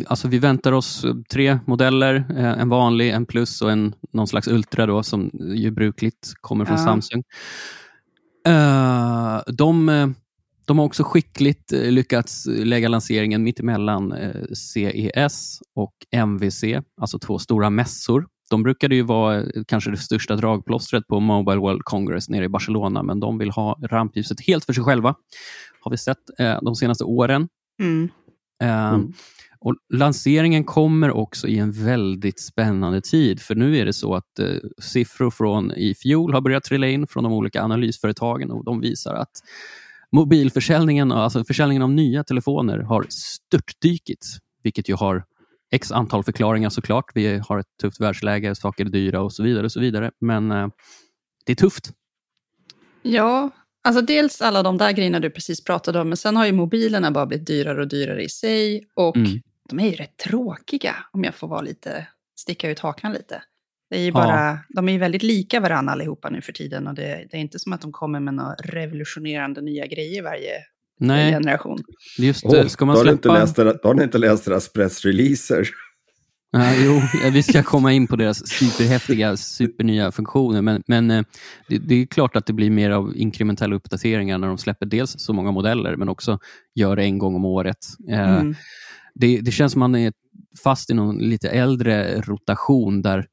Alltså 0.08 0.28
vi 0.28 0.40
väntar 0.40 0.72
oss 0.72 1.06
tre 1.30 1.60
modeller, 1.66 2.16
eh, 2.30 2.60
en 2.62 2.70
vanlig, 2.70 3.10
en 3.10 3.26
plus 3.26 3.62
och 3.62 3.72
en 3.72 3.96
någon 4.14 4.28
slags 4.28 4.48
ultra 4.48 4.86
då, 4.86 5.04
som 5.04 5.32
ju 5.56 5.72
brukligt 5.72 6.34
kommer 6.42 6.66
från 6.66 6.78
Ja. 6.78 6.84
Samsung. 6.84 7.24
Eh, 8.48 9.42
de, 9.48 9.90
eh, 9.90 10.08
de 10.66 10.78
har 10.78 10.86
också 10.86 11.04
skickligt 11.04 11.74
eh, 11.74 11.92
lyckats 11.92 12.46
lägga 12.48 12.90
lanseringen 12.90 13.44
mittemellan 13.44 14.12
eh, 14.12 14.44
CES 14.54 15.60
och 15.76 15.94
MVC, 16.12 16.64
alltså 17.02 17.20
två 17.20 17.40
stora 17.40 17.70
mässor. 17.70 18.28
De 18.50 18.64
brukade 18.64 18.96
ju 18.96 19.02
vara 19.02 19.44
kanske 19.68 19.92
det 19.92 19.98
största 19.98 20.36
dragplåstret 20.36 21.08
på 21.08 21.20
Mobile 21.20 21.58
World 21.58 21.82
Congress 21.84 22.30
nere 22.30 22.46
i 22.46 22.50
Barcelona, 22.50 23.04
men 23.04 23.20
de 23.20 23.38
vill 23.38 23.52
ha 23.52 23.80
rampljuset 23.82 24.42
helt 24.42 24.66
för 24.66 24.74
sig 24.74 24.84
själva, 24.84 25.16
har 25.80 25.92
vi 25.92 25.98
sett 25.98 26.40
eh, 26.40 26.60
de 26.62 26.76
senaste 26.76 27.04
åren. 27.04 27.48
mm. 27.80 28.10
Eh, 28.64 28.94
Mm. 28.94 29.14
Och 29.60 29.76
Lanseringen 29.94 30.64
kommer 30.64 31.12
också 31.12 31.48
i 31.48 31.58
en 31.58 31.72
väldigt 31.72 32.40
spännande 32.40 33.02
tid, 33.02 33.42
för 33.42 33.56
nu 33.56 33.78
är 33.78 33.86
det 33.86 33.94
så 33.94 34.16
att 34.16 34.40
eh, 34.40 34.56
siffror 34.82 35.32
från 35.32 35.72
i 35.72 35.96
fjol 35.96 36.34
har 36.34 36.42
börjat 36.42 36.64
trilla 36.64 36.88
in 36.88 37.08
från 37.08 37.24
de 37.24 37.34
olika 37.34 37.64
analysföretagen 37.64 38.52
och 38.52 38.66
de 38.66 38.82
visar 38.82 39.14
att 39.14 39.32
mobilförsäljningen, 40.12 41.12
alltså 41.12 41.44
försäljningen 41.44 41.84
av 41.84 41.92
nya 41.92 42.24
telefoner 42.24 42.80
har 42.80 43.06
störtdykit, 43.10 44.26
vilket 44.64 44.90
ju 44.90 44.96
har 44.96 45.24
x 45.72 45.92
antal 45.92 46.24
förklaringar 46.24 46.70
såklart. 46.70 47.12
Vi 47.16 47.38
har 47.48 47.60
ett 47.60 47.78
tufft 47.82 48.00
världsläge, 48.02 48.56
saker 48.56 48.86
är 48.86 48.90
dyra 48.90 49.22
och 49.22 49.34
så 49.34 49.44
vidare. 49.44 49.66
och 49.66 49.72
så 49.72 49.80
vidare. 49.80 50.12
Men 50.20 50.52
eh, 50.52 50.68
det 51.46 51.52
är 51.52 51.56
tufft. 51.56 51.92
ja, 53.02 53.50
alltså 53.84 54.02
dels 54.02 54.42
alla 54.42 54.64
de 54.64 54.78
där 54.78 54.92
grejerna 54.92 55.20
du 55.20 55.30
precis 55.30 55.64
pratade 55.64 56.00
om, 56.02 56.08
men 56.10 56.18
sen 56.18 56.36
har 56.36 56.46
ju 56.46 56.52
mobilerna 56.52 57.12
bara 57.12 57.26
blivit 57.26 57.48
dyrare 57.48 57.82
och 57.82 57.88
dyrare 57.88 58.24
i 58.24 58.30
sig. 58.30 58.84
Och 58.94 59.16
Mm. 59.18 59.42
de 59.70 59.80
är 59.80 59.86
ju 59.90 59.92
rätt 59.96 60.18
tråkiga, 60.18 60.96
om 61.12 61.24
jag 61.24 61.36
får 61.36 61.48
vara 61.48 61.62
lite, 61.62 62.08
sticka 62.40 62.70
ut 62.70 62.80
hakan 62.80 63.14
lite. 63.14 63.42
Det 63.90 63.96
är 63.96 64.00
ju 64.02 64.08
Ja. 64.08 64.12
bara, 64.14 64.60
De 64.70 64.90
är 64.90 64.94
ju 64.94 65.00
väldigt 65.00 65.24
lika 65.24 65.60
varandra 65.60 65.94
allihopa 65.94 66.30
nu 66.30 66.42
för 66.42 66.52
tiden 66.54 66.88
och 66.88 66.94
det, 66.94 67.28
det 67.32 67.38
är 67.38 67.42
inte 67.42 67.60
som 67.60 67.74
att 67.74 67.82
de 67.82 67.92
kommer 67.92 68.20
med 68.20 68.34
några 68.34 68.54
revolutionerande 68.54 69.62
nya 69.62 69.86
grejer 69.86 70.24
varje 70.24 70.52
Nej, 71.00 71.32
generation. 71.32 71.80
just 72.18 72.46
eh, 72.46 72.66
ska 72.68 72.86
man 72.86 72.96
då, 72.96 73.00
har 73.00 73.06
du 73.06 73.12
inte 73.12 73.24
släppa... 73.24 73.40
läst 73.40 73.56
deras, 73.56 73.76
då 73.84 73.90
har 73.90 73.96
ni 73.96 74.04
inte 74.04 74.18
läst 74.18 74.46
deras 74.46 74.74
pressreleaser. 74.74 75.70
Ja, 76.52 76.74
jo, 76.86 77.02
vi 77.32 77.44
ska 77.44 77.64
komma 77.64 77.94
in 77.94 78.08
på 78.08 78.16
deras 78.16 78.48
superhäftiga, 78.48 79.38
supernya 79.38 80.12
funktioner. 80.12 80.62
Men, 80.62 80.84
men 80.88 81.12
eh, 81.12 81.24
det, 81.68 81.78
det 81.78 81.96
är 81.96 82.06
klart 82.06 82.36
att 82.36 82.46
det 82.46 82.54
blir 82.54 82.70
mer 82.70 82.92
av 82.92 83.14
inkrementella 83.18 83.76
uppdateringar 83.76 84.38
när 84.38 84.48
de 84.48 84.58
släpper 84.58 84.86
dels 84.86 85.16
så 85.20 85.34
många 85.34 85.52
modeller, 85.52 85.96
men 85.96 86.10
också 86.10 86.40
gör 86.76 86.96
det 86.96 87.04
en 87.04 87.18
gång 87.18 87.36
om 87.36 87.46
året. 87.46 87.78
Eh, 88.10 88.38
Mm. 88.38 88.56
det, 89.16 89.40
det 89.42 89.52
känns 89.52 89.72
som 89.72 89.80
man 89.80 89.96
är 89.96 90.14
fast 90.64 90.90
i 90.90 90.94
någon 90.94 91.18
lite 91.18 91.50
äldre 91.50 92.22
rotation 92.22 93.02
där 93.02 93.26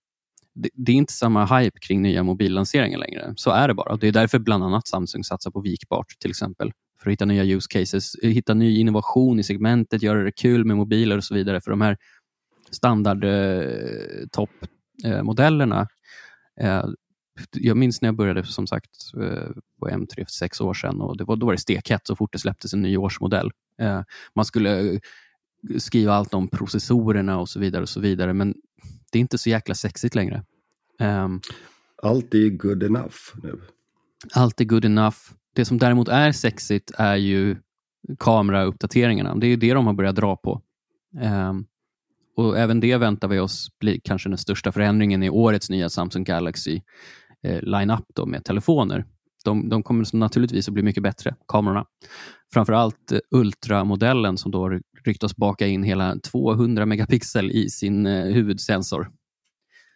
det, 0.55 0.69
det 0.75 0.93
är 0.93 0.97
inte 0.97 1.12
samma 1.12 1.59
hype 1.59 1.79
kring 1.81 2.03
nya 2.03 2.23
mobillanseringar 2.23 2.99
längre. 2.99 3.33
Så 3.37 3.51
är 3.51 3.69
det 3.69 3.75
bara. 3.75 3.97
Det 3.97 4.09
är 4.09 4.12
därför 4.12 4.39
bland 4.39 4.65
annat 4.65 4.89
Samsung 4.89 5.25
satsar 5.25 5.51
på 5.51 5.61
vikbart 5.61 6.07
till 6.21 6.31
exempel. 6.31 6.73
För 6.99 7.11
att 7.11 7.12
hitta 7.12 7.24
nya 7.24 7.45
use 7.45 7.66
cases, 7.70 8.16
hitta 8.22 8.55
ny 8.55 8.78
innovation 8.78 9.40
i 9.40 9.42
segmentet, 9.42 10.03
göra 10.03 10.22
det 10.22 10.32
kul 10.32 10.64
med 10.64 10.76
mobiler 10.76 11.16
och 11.16 11.24
så 11.24 11.34
vidare. 11.34 11.61
För 11.61 11.70
de 11.70 11.80
här 11.80 11.97
standard 12.70 13.24
eh, 13.24 14.26
toppmodellerna. 14.32 15.88
Eh, 16.61 16.84
jag 17.53 17.76
minns 17.76 18.03
när 18.03 18.07
jag 18.09 18.16
började 18.16 18.45
som 18.45 18.66
sagt 18.66 18.90
eh, 19.16 19.51
på 19.80 19.88
M3 19.88 20.14
för 20.16 20.24
sex 20.24 20.61
år 20.61 20.74
sedan 20.74 21.01
och 21.01 21.16
det 21.16 21.24
var, 21.24 21.36
då 21.36 21.47
var 21.47 21.53
det 21.53 21.59
stekhett 21.59 22.07
så 22.07 22.16
fort 22.16 22.32
det 22.32 22.38
släpptes 22.38 22.74
en 22.74 22.82
ny 22.82 22.97
årsmodell. 22.97 23.51
Eh, 23.80 24.03
man 24.34 24.45
skulle 24.45 25.01
skriva 25.78 26.14
allt 26.14 26.34
om 26.34 26.49
processorerna 26.49 27.38
och 27.38 27.49
så 27.49 27.61
vidare 27.61 27.82
och 27.82 27.88
så 27.88 28.01
vidare 28.01 28.32
men 28.32 28.55
det 29.12 29.18
är 29.18 29.20
inte 29.20 29.38
så 29.38 29.51
jäkla 29.51 29.74
sexigt 29.74 30.14
längre. 30.14 30.45
Um, 31.01 31.40
allt 32.03 32.34
är 32.34 32.49
good 32.49 32.82
enough 32.82 33.16
nu. 33.42 33.61
Allt 34.32 34.61
är 34.61 34.64
good 34.64 34.84
enough. 34.84 35.16
Det 35.55 35.65
som 35.65 35.79
däremot 35.79 36.09
är 36.09 36.33
sexigt 36.33 36.91
är 36.99 37.17
ju 37.17 37.57
kamerauppdateringarna. 38.19 39.35
Det 39.35 39.47
är 39.47 39.57
det 39.57 39.75
de 39.75 39.87
har 39.87 39.95
börjat 39.95 40.17
dra 40.17 40.37
på. 40.37 40.63
Um, 41.21 41.67
och 42.37 42.59
Även 42.59 42.81
det 42.81 42.97
väntar 42.97 43.29
vi 43.29 43.39
oss 43.39 43.69
bli 43.79 44.01
kanske 44.05 44.29
den 44.29 44.39
största 44.39 44.73
förändringen 44.73 45.23
i 45.23 45.31
årets 45.31 45.71
nya 45.71 45.89
Samsung 45.89 46.25
Galaxy 46.25 46.81
eh, 47.43 47.63
line-up 47.63 48.27
med 48.27 48.45
telefoner. 48.45 49.05
De, 49.45 49.69
de, 49.69 49.83
kommer 49.83 50.17
naturligtvis 50.17 50.69
att 50.69 50.75
bli 50.75 50.83
mycket 50.83 51.03
bättre, 51.03 51.35
kamerorna. 51.49 51.87
Framförallt 52.53 53.13
eh, 53.13 53.19
Ultra-modellen 53.31 54.39
som 54.39 54.51
då 54.51 54.81
ryktas 55.05 55.37
baka 55.37 55.67
in 55.67 55.83
hela 55.83 56.17
200 56.17 56.87
megapixel 56.87 57.51
i 57.51 57.71
sin 57.71 58.07
eh, 58.07 58.25
huvudsensor. 58.25 59.11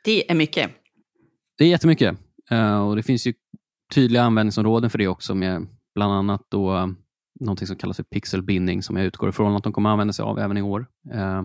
Det 0.04 0.30
är 0.30 0.34
mycket. 0.34 0.70
Det 1.58 1.64
är 1.64 1.68
jättemycket. 1.68 2.18
Uh, 2.52 2.88
och 2.88 2.96
det 2.96 3.02
finns 3.02 3.26
ju 3.26 3.34
tydliga 3.94 4.22
användningsområden 4.22 4.90
för 4.90 4.98
det 4.98 5.08
också 5.08 5.34
med 5.34 5.66
bland 5.94 6.12
annat 6.12 6.42
då 6.48 6.76
uh, 6.76 6.86
någonting 7.40 7.66
som 7.66 7.76
kallas 7.76 7.96
för 7.96 8.04
pixelbindning 8.04 8.82
som 8.82 8.96
jag 8.96 9.06
utgår 9.06 9.28
ifrån 9.28 9.56
att 9.56 9.64
de 9.64 9.72
kommer 9.72 9.90
använda 9.90 10.12
sig 10.12 10.22
av 10.22 10.38
även 10.38 10.56
i 10.56 10.62
år. 10.62 10.86
Uh, 11.14 11.42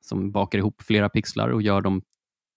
som 0.00 0.32
bakar 0.32 0.58
ihop 0.58 0.82
flera 0.82 1.08
pixlar 1.08 1.48
och 1.48 1.62
gör 1.62 1.80
dem 1.80 2.02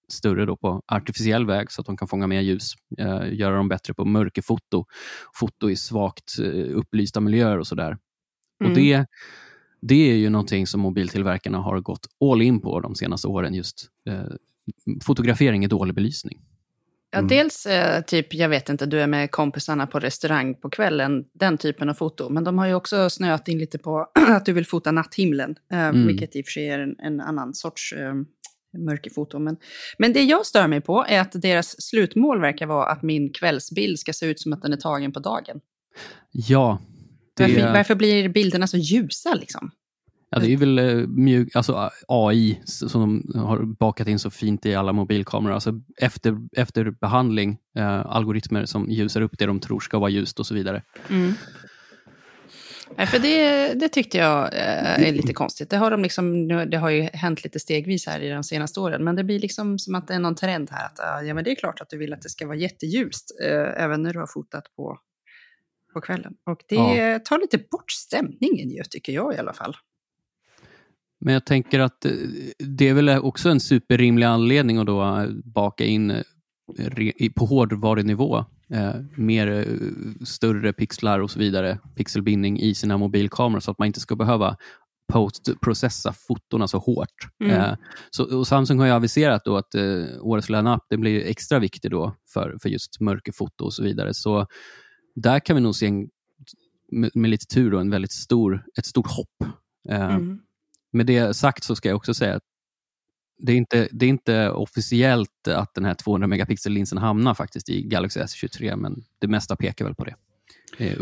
större 0.07 0.45
då 0.45 0.57
på 0.57 0.81
artificiell 0.87 1.45
väg 1.45 1.71
så 1.71 1.81
att 1.81 1.87
de 1.87 1.97
kan 1.97 2.07
fånga 2.07 2.27
mer 2.27 2.41
ljus. 2.41 2.73
Uh, 3.01 3.33
göra 3.33 3.55
dem 3.55 3.67
bättre 3.69 3.93
på 3.93 4.05
mörkerfoto, 4.05 4.85
foto 5.33 5.69
i 5.69 5.75
svagt 5.75 6.39
uh, 6.39 6.77
upplysta 6.77 7.19
miljöer 7.19 7.57
och 7.59 7.67
sådär. 7.67 7.97
Mm. 8.61 8.71
Och 8.71 8.77
det, 8.77 9.05
det 9.81 10.11
är 10.11 10.15
ju 10.15 10.29
någonting 10.29 10.67
som 10.67 10.81
mobiltillverkarna 10.81 11.57
har 11.57 11.79
gått 11.79 12.07
all 12.31 12.41
in 12.41 12.61
på 12.61 12.79
de 12.79 12.95
senaste 12.95 13.27
åren, 13.27 13.53
just 13.53 13.89
uh, 14.09 14.35
fotografering 15.03 15.65
i 15.65 15.67
dålig 15.67 15.95
belysning. 15.95 16.41
Ja, 17.11 17.17
mm. 17.17 17.27
dels 17.27 17.65
eh, 17.65 18.01
typ, 18.01 18.33
jag 18.33 18.49
vet 18.49 18.69
inte, 18.69 18.85
du 18.85 19.01
är 19.01 19.07
med 19.07 19.31
kompisarna 19.31 19.87
på 19.87 19.99
restaurang 19.99 20.55
på 20.55 20.69
kvällen, 20.69 21.25
den 21.33 21.57
typen 21.57 21.89
av 21.89 21.93
foto. 21.93 22.29
Men 22.29 22.43
de 22.43 22.57
har 22.57 22.67
ju 22.67 22.73
också 22.73 23.09
snöat 23.09 23.47
in 23.47 23.59
lite 23.59 23.77
på 23.77 24.11
att 24.29 24.45
du 24.45 24.53
vill 24.53 24.65
fota 24.65 24.91
natthimlen, 24.91 25.55
eh, 25.71 25.79
mm. 25.79 26.07
vilket 26.07 26.35
i 26.35 26.41
och 26.41 26.45
för 26.45 26.51
sig 26.51 26.69
är 26.69 26.79
en, 26.79 26.99
en 26.99 27.21
annan 27.21 27.53
sorts 27.53 27.93
eh, 27.93 28.13
mörkerfoto. 28.77 29.39
Men, 29.39 29.57
men 29.97 30.13
det 30.13 30.23
jag 30.23 30.45
stör 30.45 30.67
mig 30.67 30.81
på 30.81 31.05
är 31.07 31.19
att 31.19 31.41
deras 31.41 31.81
slutmål 31.81 32.41
verkar 32.41 32.65
vara 32.65 32.85
att 32.85 33.01
min 33.01 33.33
kvällsbild 33.33 33.99
ska 33.99 34.13
se 34.13 34.25
ut 34.25 34.39
som 34.39 34.53
att 34.53 34.61
den 34.61 34.73
är 34.73 34.77
tagen 34.77 35.11
på 35.11 35.19
dagen. 35.19 35.59
Ja. 36.31 36.81
Det... 37.33 37.43
Varför, 37.43 37.73
varför 37.73 37.95
blir 37.95 38.29
bilderna 38.29 38.67
så 38.67 38.77
ljusa 38.77 39.33
liksom? 39.33 39.71
Ja, 40.35 40.41
det 40.41 40.53
är 40.53 40.57
väl 40.57 40.79
eh, 40.79 41.07
mjuk, 41.07 41.55
alltså 41.55 41.89
AI 42.07 42.61
som 42.65 43.01
de 43.01 43.39
har 43.39 43.59
bakat 43.63 44.07
in 44.07 44.19
så 44.19 44.29
fint 44.29 44.65
i 44.65 44.75
alla 44.75 44.93
mobilkameror. 44.93 45.53
Alltså 45.53 45.81
efter, 45.97 46.37
efter 46.57 46.89
behandling, 46.89 47.57
eh, 47.77 48.05
algoritmer 48.05 48.65
som 48.65 48.89
ljusar 48.89 49.21
upp 49.21 49.37
det 49.37 49.45
de 49.45 49.59
tror 49.59 49.79
ska 49.79 49.99
vara 49.99 50.09
ljust 50.09 50.39
och 50.39 50.45
så 50.45 50.53
vidare. 50.53 50.83
Mm. 51.09 51.33
Ja, 52.97 53.05
för 53.05 53.19
det, 53.19 53.73
det 53.73 53.89
tyckte 53.89 54.17
jag 54.17 54.53
eh, 54.53 55.07
är 55.07 55.11
lite 55.11 55.33
konstigt. 55.33 55.69
Det 55.69 55.77
har, 55.77 55.91
de 55.91 56.03
liksom, 56.03 56.47
det 56.47 56.77
har 56.77 56.89
ju 56.89 57.01
hänt 57.01 57.43
lite 57.43 57.59
stegvis 57.59 58.07
här 58.07 58.19
i 58.19 58.29
de 58.29 58.43
senaste 58.43 58.79
åren, 58.79 59.03
men 59.03 59.15
det 59.15 59.23
blir 59.23 59.39
liksom 59.39 59.79
som 59.79 59.95
att 59.95 60.07
det 60.07 60.13
är 60.13 60.19
någon 60.19 60.35
trend 60.35 60.69
här. 60.71 60.85
Att, 60.85 61.27
ja, 61.27 61.33
men 61.33 61.43
det 61.43 61.51
är 61.51 61.55
klart 61.55 61.81
att 61.81 61.89
du 61.89 61.97
vill 61.97 62.13
att 62.13 62.21
det 62.21 62.29
ska 62.29 62.47
vara 62.47 62.57
jätteljust, 62.57 63.31
eh, 63.43 63.83
även 63.83 64.03
när 64.03 64.13
du 64.13 64.19
har 64.19 64.27
fotat 64.27 64.63
på, 64.75 64.99
på 65.93 66.01
kvällen. 66.01 66.33
Och 66.45 66.63
det 66.69 66.75
ja. 66.75 67.19
tar 67.19 67.39
lite 67.39 67.57
bort 67.57 67.91
stämningen 67.91 68.69
ju, 68.69 68.83
tycker 68.89 69.13
jag 69.13 69.35
i 69.35 69.37
alla 69.37 69.53
fall. 69.53 69.75
Men 71.25 71.33
jag 71.33 71.45
tänker 71.45 71.79
att 71.79 72.05
eh, 72.05 72.11
det 72.59 72.89
är 72.89 72.93
väl 72.93 73.09
också 73.09 73.49
en 73.49 73.59
superrimlig 73.59 74.25
anledning 74.25 74.77
att 74.77 74.85
då 74.85 75.03
eh, 75.03 75.29
baka 75.43 75.85
in 75.85 76.11
eh, 76.11 76.21
på 77.35 77.45
hårdvarunivå 77.45 78.45
mer 79.15 79.67
större 80.25 80.73
pixlar 80.73 81.19
och 81.19 81.31
så 81.31 81.39
vidare, 81.39 81.79
pixelbindning 81.95 82.59
i 82.59 82.75
sina 82.75 82.97
mobilkameror 82.97 83.59
så 83.59 83.71
att 83.71 83.79
man 83.79 83.85
inte 83.85 83.99
ska 83.99 84.15
behöva 84.15 84.57
postprocessa 85.13 86.13
fotona 86.13 86.67
så 86.67 86.77
hårt. 86.77 87.29
Mm. 87.43 87.75
så, 88.09 88.45
Samsung 88.45 88.79
har 88.79 88.85
ju 88.85 88.91
aviserat 88.91 89.45
då 89.45 89.57
att 89.57 89.75
eh, 89.75 90.05
årets 90.21 90.49
line-up 90.49 90.83
blir 90.89 91.25
extra 91.25 91.59
viktig 91.59 91.91
då 91.91 92.15
för, 92.33 92.57
för 92.61 92.69
just 92.69 92.99
mörkerfoto 92.99 93.65
och 93.65 93.73
så 93.73 93.83
vidare. 93.83 94.13
Så 94.13 94.47
där 95.15 95.39
kan 95.39 95.55
vi 95.55 95.61
nog 95.61 95.75
se 95.75 95.87
en, 95.87 96.09
med, 96.91 97.11
med 97.13 97.29
lite 97.29 97.45
tur 97.45 97.71
då, 97.71 97.79
en 97.79 97.89
väldigt 97.89 98.13
stor, 98.13 98.63
ett 98.77 98.85
stort 98.85 99.07
hopp. 99.07 99.51
mm. 99.89 100.39
Med 100.95 101.05
det 101.05 101.33
sagt 101.35 101.63
så 101.63 101.75
ska 101.75 101.89
jag 101.89 101.95
också 101.95 102.13
säga 102.13 102.35
att 102.35 102.43
det 103.37 103.51
är 103.51 103.55
inte, 103.55 103.87
det 103.91 104.05
är 104.05 104.09
inte 104.09 104.49
officiellt 104.49 105.47
att 105.47 105.73
den 105.73 105.85
här 105.85 105.93
200 105.93 106.27
megapixel-linsen 106.27 106.97
hamnar 106.97 107.33
faktiskt 107.33 107.69
i 107.69 107.81
Galaxy 107.81 108.19
S23, 108.19 108.75
men 108.75 109.03
det 109.19 109.27
mesta 109.27 109.55
pekar 109.55 109.85
väl 109.85 109.95
på 109.95 110.03
det. 110.03 110.15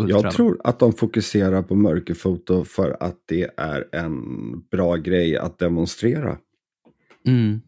Jag 0.08 0.32
tror 0.32 0.62
att 0.64 0.80
de 0.80 0.94
fokuserar 0.94 1.64
på 1.64 1.76
mörkerfoto 1.76 2.66
för 2.66 2.98
att 3.00 3.18
det 3.26 3.50
är 3.58 3.96
en 3.96 4.22
bra 4.72 4.96
grej 4.96 5.38
att 5.38 5.60
demonstrera. 5.60 6.38
Mm. 7.28 7.62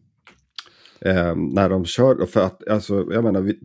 Eh, 1.00 1.36
när 1.36 1.68
de 1.68 1.84
kör, 1.84 2.26
för 2.26 2.40
att 2.40 2.68
alltså, 2.68 3.06
jag 3.12 3.24
menar, 3.24 3.40
vi, 3.40 3.58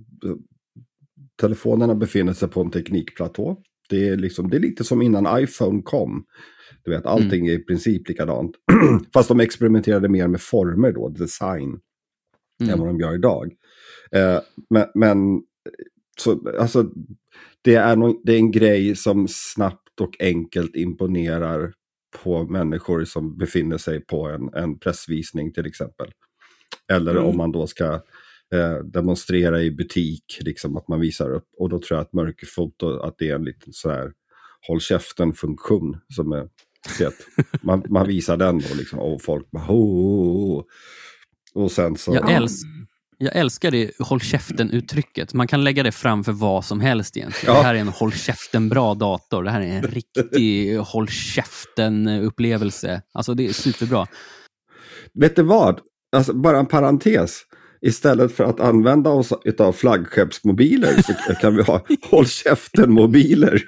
telefonerna 1.41 1.95
befinner 1.95 2.33
sig 2.33 2.49
på 2.49 2.61
en 2.61 2.71
teknikplatå. 2.71 3.57
Det 3.89 4.09
är, 4.09 4.17
liksom, 4.17 4.49
det 4.49 4.57
är 4.57 4.61
lite 4.61 4.83
som 4.83 5.01
innan 5.01 5.43
iPhone 5.43 5.81
kom. 5.81 6.25
Du 6.83 6.91
vet, 6.91 7.05
allting 7.05 7.39
mm. 7.39 7.49
är 7.49 7.53
i 7.53 7.63
princip 7.63 8.09
likadant. 8.09 8.55
Fast 9.13 9.27
de 9.27 9.39
experimenterade 9.39 10.09
mer 10.09 10.27
med 10.27 10.41
former 10.41 10.91
då, 10.91 11.09
design, 11.09 11.79
mm. 12.61 12.73
än 12.73 12.79
vad 12.79 12.87
de 12.87 12.99
gör 12.99 13.15
idag. 13.15 13.53
Eh, 14.11 14.39
men, 14.69 14.87
men 14.95 15.41
så, 16.19 16.51
alltså, 16.59 16.91
det, 17.61 17.75
är 17.75 17.95
no 17.95 18.21
det 18.23 18.33
är 18.33 18.37
en 18.37 18.51
grej 18.51 18.95
som 18.95 19.27
snabbt 19.29 20.01
och 20.01 20.15
enkelt 20.19 20.75
imponerar 20.75 21.73
på 22.23 22.43
människor 22.43 23.05
som 23.05 23.37
befinner 23.37 23.77
sig 23.77 24.05
på 24.05 24.27
en, 24.27 24.53
en 24.53 24.79
pressvisning 24.79 25.53
till 25.53 25.65
exempel. 25.65 26.11
Eller 26.91 27.11
mm. 27.11 27.25
om 27.25 27.37
man 27.37 27.51
då 27.51 27.67
ska 27.67 27.93
eh, 28.53 28.77
demonstrera 28.83 29.61
i 29.61 29.71
butik, 29.71 30.39
liksom 30.41 30.77
att 30.77 30.87
man 30.87 30.99
visar 30.99 31.33
upp. 31.33 31.47
Och 31.57 31.69
då 31.69 31.79
tror 31.79 31.97
jag 31.97 32.01
att 32.01 32.13
mörkerfoto, 32.13 32.99
att 32.99 33.15
det 33.17 33.29
är 33.29 33.35
en 33.35 33.45
liten 33.45 33.73
så 33.73 33.89
här 33.89 34.11
håll 34.67 34.81
käften-funktion 34.81 35.97
som 36.15 36.31
är 36.31 36.47
man, 37.61 37.83
man 37.89 38.07
visar 38.07 38.37
den 38.37 38.59
då 38.59 38.75
liksom, 38.75 38.99
och 38.99 39.21
folk 39.21 39.51
bara 39.51 39.65
oh, 39.67 40.63
Och 41.53 41.71
sen 41.71 41.97
så... 41.97 42.15
Jag, 42.15 42.31
äls 42.31 42.61
jag 43.17 43.35
älskar 43.35 43.71
det 43.71 43.91
håll 43.99 44.19
käften-uttrycket. 44.19 45.33
Man 45.33 45.47
kan 45.47 45.63
lägga 45.63 45.83
det 45.83 45.91
framför 45.91 46.31
vad 46.31 46.65
som 46.65 46.79
helst 46.81 47.17
egentligen. 47.17 47.55
Ja. 47.55 47.61
Det 47.61 47.67
här 47.67 47.75
är 47.75 47.79
en 47.79 47.87
håll 47.87 48.11
käften-bra 48.11 48.93
dator. 48.93 49.43
Det 49.43 49.51
här 49.51 49.61
är 49.61 49.65
en 49.65 49.83
riktig 49.83 50.77
håll 50.77 51.07
käften-upplevelse. 51.07 53.01
Alltså 53.13 53.33
det 53.33 53.47
är 53.47 53.53
superbra. 53.53 54.07
Vet 55.13 55.35
du 55.35 55.43
vad? 55.43 55.79
Alltså, 56.15 56.33
bara 56.33 56.59
en 56.59 56.65
parentes. 56.65 57.41
Istället 57.81 58.31
för 58.31 58.43
att 58.43 58.59
använda 58.59 59.09
oss 59.09 59.31
av 59.59 59.73
flaggskeppsmobiler 59.73 61.01
så 61.01 61.35
kan 61.35 61.55
vi 61.55 61.61
ha 61.61 61.85
håll 62.09 62.25
käften-mobiler. 62.25 63.61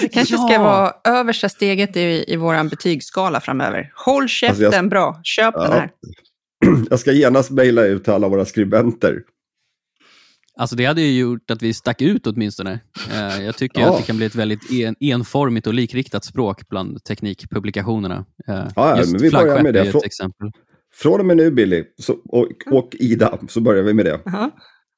Det 0.00 0.08
kanske 0.08 0.34
ja. 0.34 0.48
ska 0.48 0.62
vara 0.62 0.92
översta 1.04 1.48
steget 1.48 1.96
i, 1.96 2.24
i 2.28 2.36
vår 2.36 2.68
betygsskala 2.68 3.40
framöver. 3.40 3.92
Håll 3.94 4.28
käften 4.28 4.66
alltså 4.66 4.80
jag, 4.80 4.90
bra, 4.90 5.20
köp 5.22 5.54
ja, 5.56 5.62
den 5.62 5.72
här. 5.72 5.90
Jag 6.90 6.98
ska 6.98 7.12
genast 7.12 7.50
mejla 7.50 7.84
ut 7.84 8.04
till 8.04 8.12
alla 8.12 8.28
våra 8.28 8.44
skribenter. 8.44 9.22
Alltså 10.56 10.76
det 10.76 10.84
hade 10.84 11.00
ju 11.00 11.20
gjort 11.20 11.50
att 11.50 11.62
vi 11.62 11.74
stack 11.74 12.02
ut 12.02 12.26
åtminstone. 12.26 12.80
Eh, 13.12 13.44
jag 13.44 13.56
tycker 13.56 13.80
ja. 13.80 13.90
att 13.90 13.98
det 13.98 14.06
kan 14.06 14.16
bli 14.16 14.26
ett 14.26 14.34
väldigt 14.34 14.70
en, 14.70 14.96
enformigt 15.00 15.66
och 15.66 15.74
likriktat 15.74 16.24
språk 16.24 16.68
bland 16.68 17.04
teknikpublikationerna. 17.04 18.24
Eh, 18.48 18.66
ja, 18.76 18.98
Just 18.98 19.12
men 19.12 19.22
vi 19.22 19.30
börjar 19.30 19.62
med 19.62 19.74
det. 19.74 19.80
ett 19.80 20.04
exempel. 20.04 20.50
Från 20.94 21.20
och 21.20 21.26
med 21.26 21.36
nu 21.36 21.50
Billy 21.50 21.84
så, 21.98 22.12
och, 22.12 22.48
och, 22.70 22.88
Ida 22.92 23.38
så 23.48 23.60
börjar 23.60 23.82
vi 23.82 23.94
med 23.94 24.04
det. 24.04 24.14
Uh 24.14 24.20
-huh. 24.24 24.50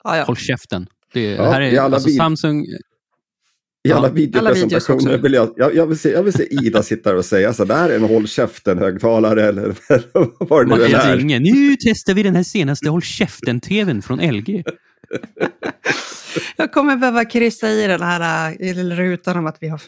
ah, 0.05 0.17
ja. 0.17 0.25
Håll 0.25 0.37
käften. 0.37 0.87
Det, 1.12 1.37
här 1.37 1.61
är, 1.61 1.81
alltså, 1.81 2.09
Samsung, 2.09 2.67
i 3.87 3.93
alla 3.93 4.09
videopresentationer 4.09 5.18
vill 5.18 5.32
jag, 5.32 5.53
jag, 5.57 5.74
jag, 5.74 5.87
vill 5.87 5.99
se, 5.99 6.11
jag 6.11 6.22
vill 6.22 6.32
se 6.32 6.55
Ida 6.55 6.82
sitta 6.82 7.16
och 7.16 7.24
säga 7.24 7.53
så 7.53 7.64
där 7.64 7.89
är 7.89 7.97
en 7.97 8.03
håll 8.03 8.26
käften-högtalare 8.28 9.49
eller, 9.49 9.74
vad 10.45 10.68
det 10.68 10.76
nu 10.76 10.82
är. 10.82 11.41
Nu 11.41 11.76
testar 11.80 12.14
vi 12.14 12.22
den 12.22 12.37
här 12.37 12.43
senaste 12.43 12.89
håll 12.89 13.03
käften-tvn 13.03 14.03
från 14.03 14.18
LG. 14.18 14.64
Jag 16.57 16.72
kommer 16.72 16.97
behöva 16.97 17.24
kryssa 17.24 17.68
i 17.68 17.87
den 17.87 18.03
här 18.03 18.62
i 18.62 18.74
rutan 18.74 19.37
om 19.37 19.47
att 19.47 19.57
vi 19.61 19.68
har 19.68 19.80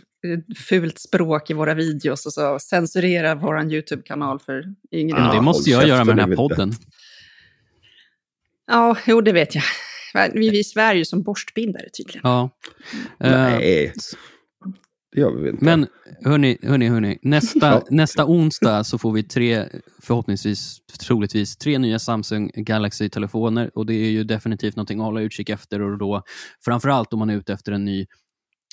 fult 0.68 0.99
språk 0.99 1.51
i 1.51 1.55
våra 1.55 1.74
videos 1.74 2.26
och 2.26 2.32
så 2.32 2.59
censurera 2.59 3.34
vår 3.34 3.72
YouTube-kanal 3.72 4.38
för 4.38 4.64
yngre. 4.92 5.18
Ja, 5.18 5.32
det 5.34 5.40
måste 5.40 5.70
jag 5.70 5.88
göra 5.88 6.05
med 6.05 6.16
den 6.16 6.28
här 6.28 6.36
podden. 6.36 6.72
Ja, 8.66 8.96
jo, 9.07 9.20
det 9.20 9.32
vet 9.32 9.55
jag. 9.55 9.64
Vi, 10.35 10.51
vi 10.51 10.65
svär 10.65 10.95
ju 10.95 11.05
som 11.05 11.23
borstbindare 11.23 11.89
tydligen. 11.99 12.21
Ja. 12.25 12.51
Nej, 13.19 13.87
uh, 13.87 13.93
det 15.13 15.21
gör 15.21 15.31
vi 15.31 15.51
inte. 15.51 15.65
Men 15.65 15.87
hörni, 16.25 16.59
hörni, 16.63 16.89
hörni. 16.89 17.19
Nästa, 17.23 17.67
ja. 17.67 17.87
nästa 17.91 18.27
onsdag 18.27 18.85
så 18.85 18.99
får 18.99 19.13
vi 19.13 19.23
tre, 19.23 19.65
förhoppningsvis, 20.03 20.79
troligtvis, 21.01 21.57
tre 21.57 21.79
nya 21.79 21.99
Samsung 21.99 22.51
Galaxy-telefoner. 22.55 23.71
Och 23.75 23.87
det 23.87 23.95
är 23.95 24.11
ju 24.11 24.25
definitivt 24.25 24.77
någonting 24.77 25.01
att 25.01 25.05
hålla 25.05 25.21
utkik 25.21 25.49
efter. 25.49 25.83
Och 25.83 25.99
då, 25.99 26.23
framförallt 26.65 27.13
om 27.13 27.19
man 27.19 27.31
är 27.31 27.37
ute 27.37 27.53
efter 27.53 27.73
en 27.73 27.85
ny 27.85 28.07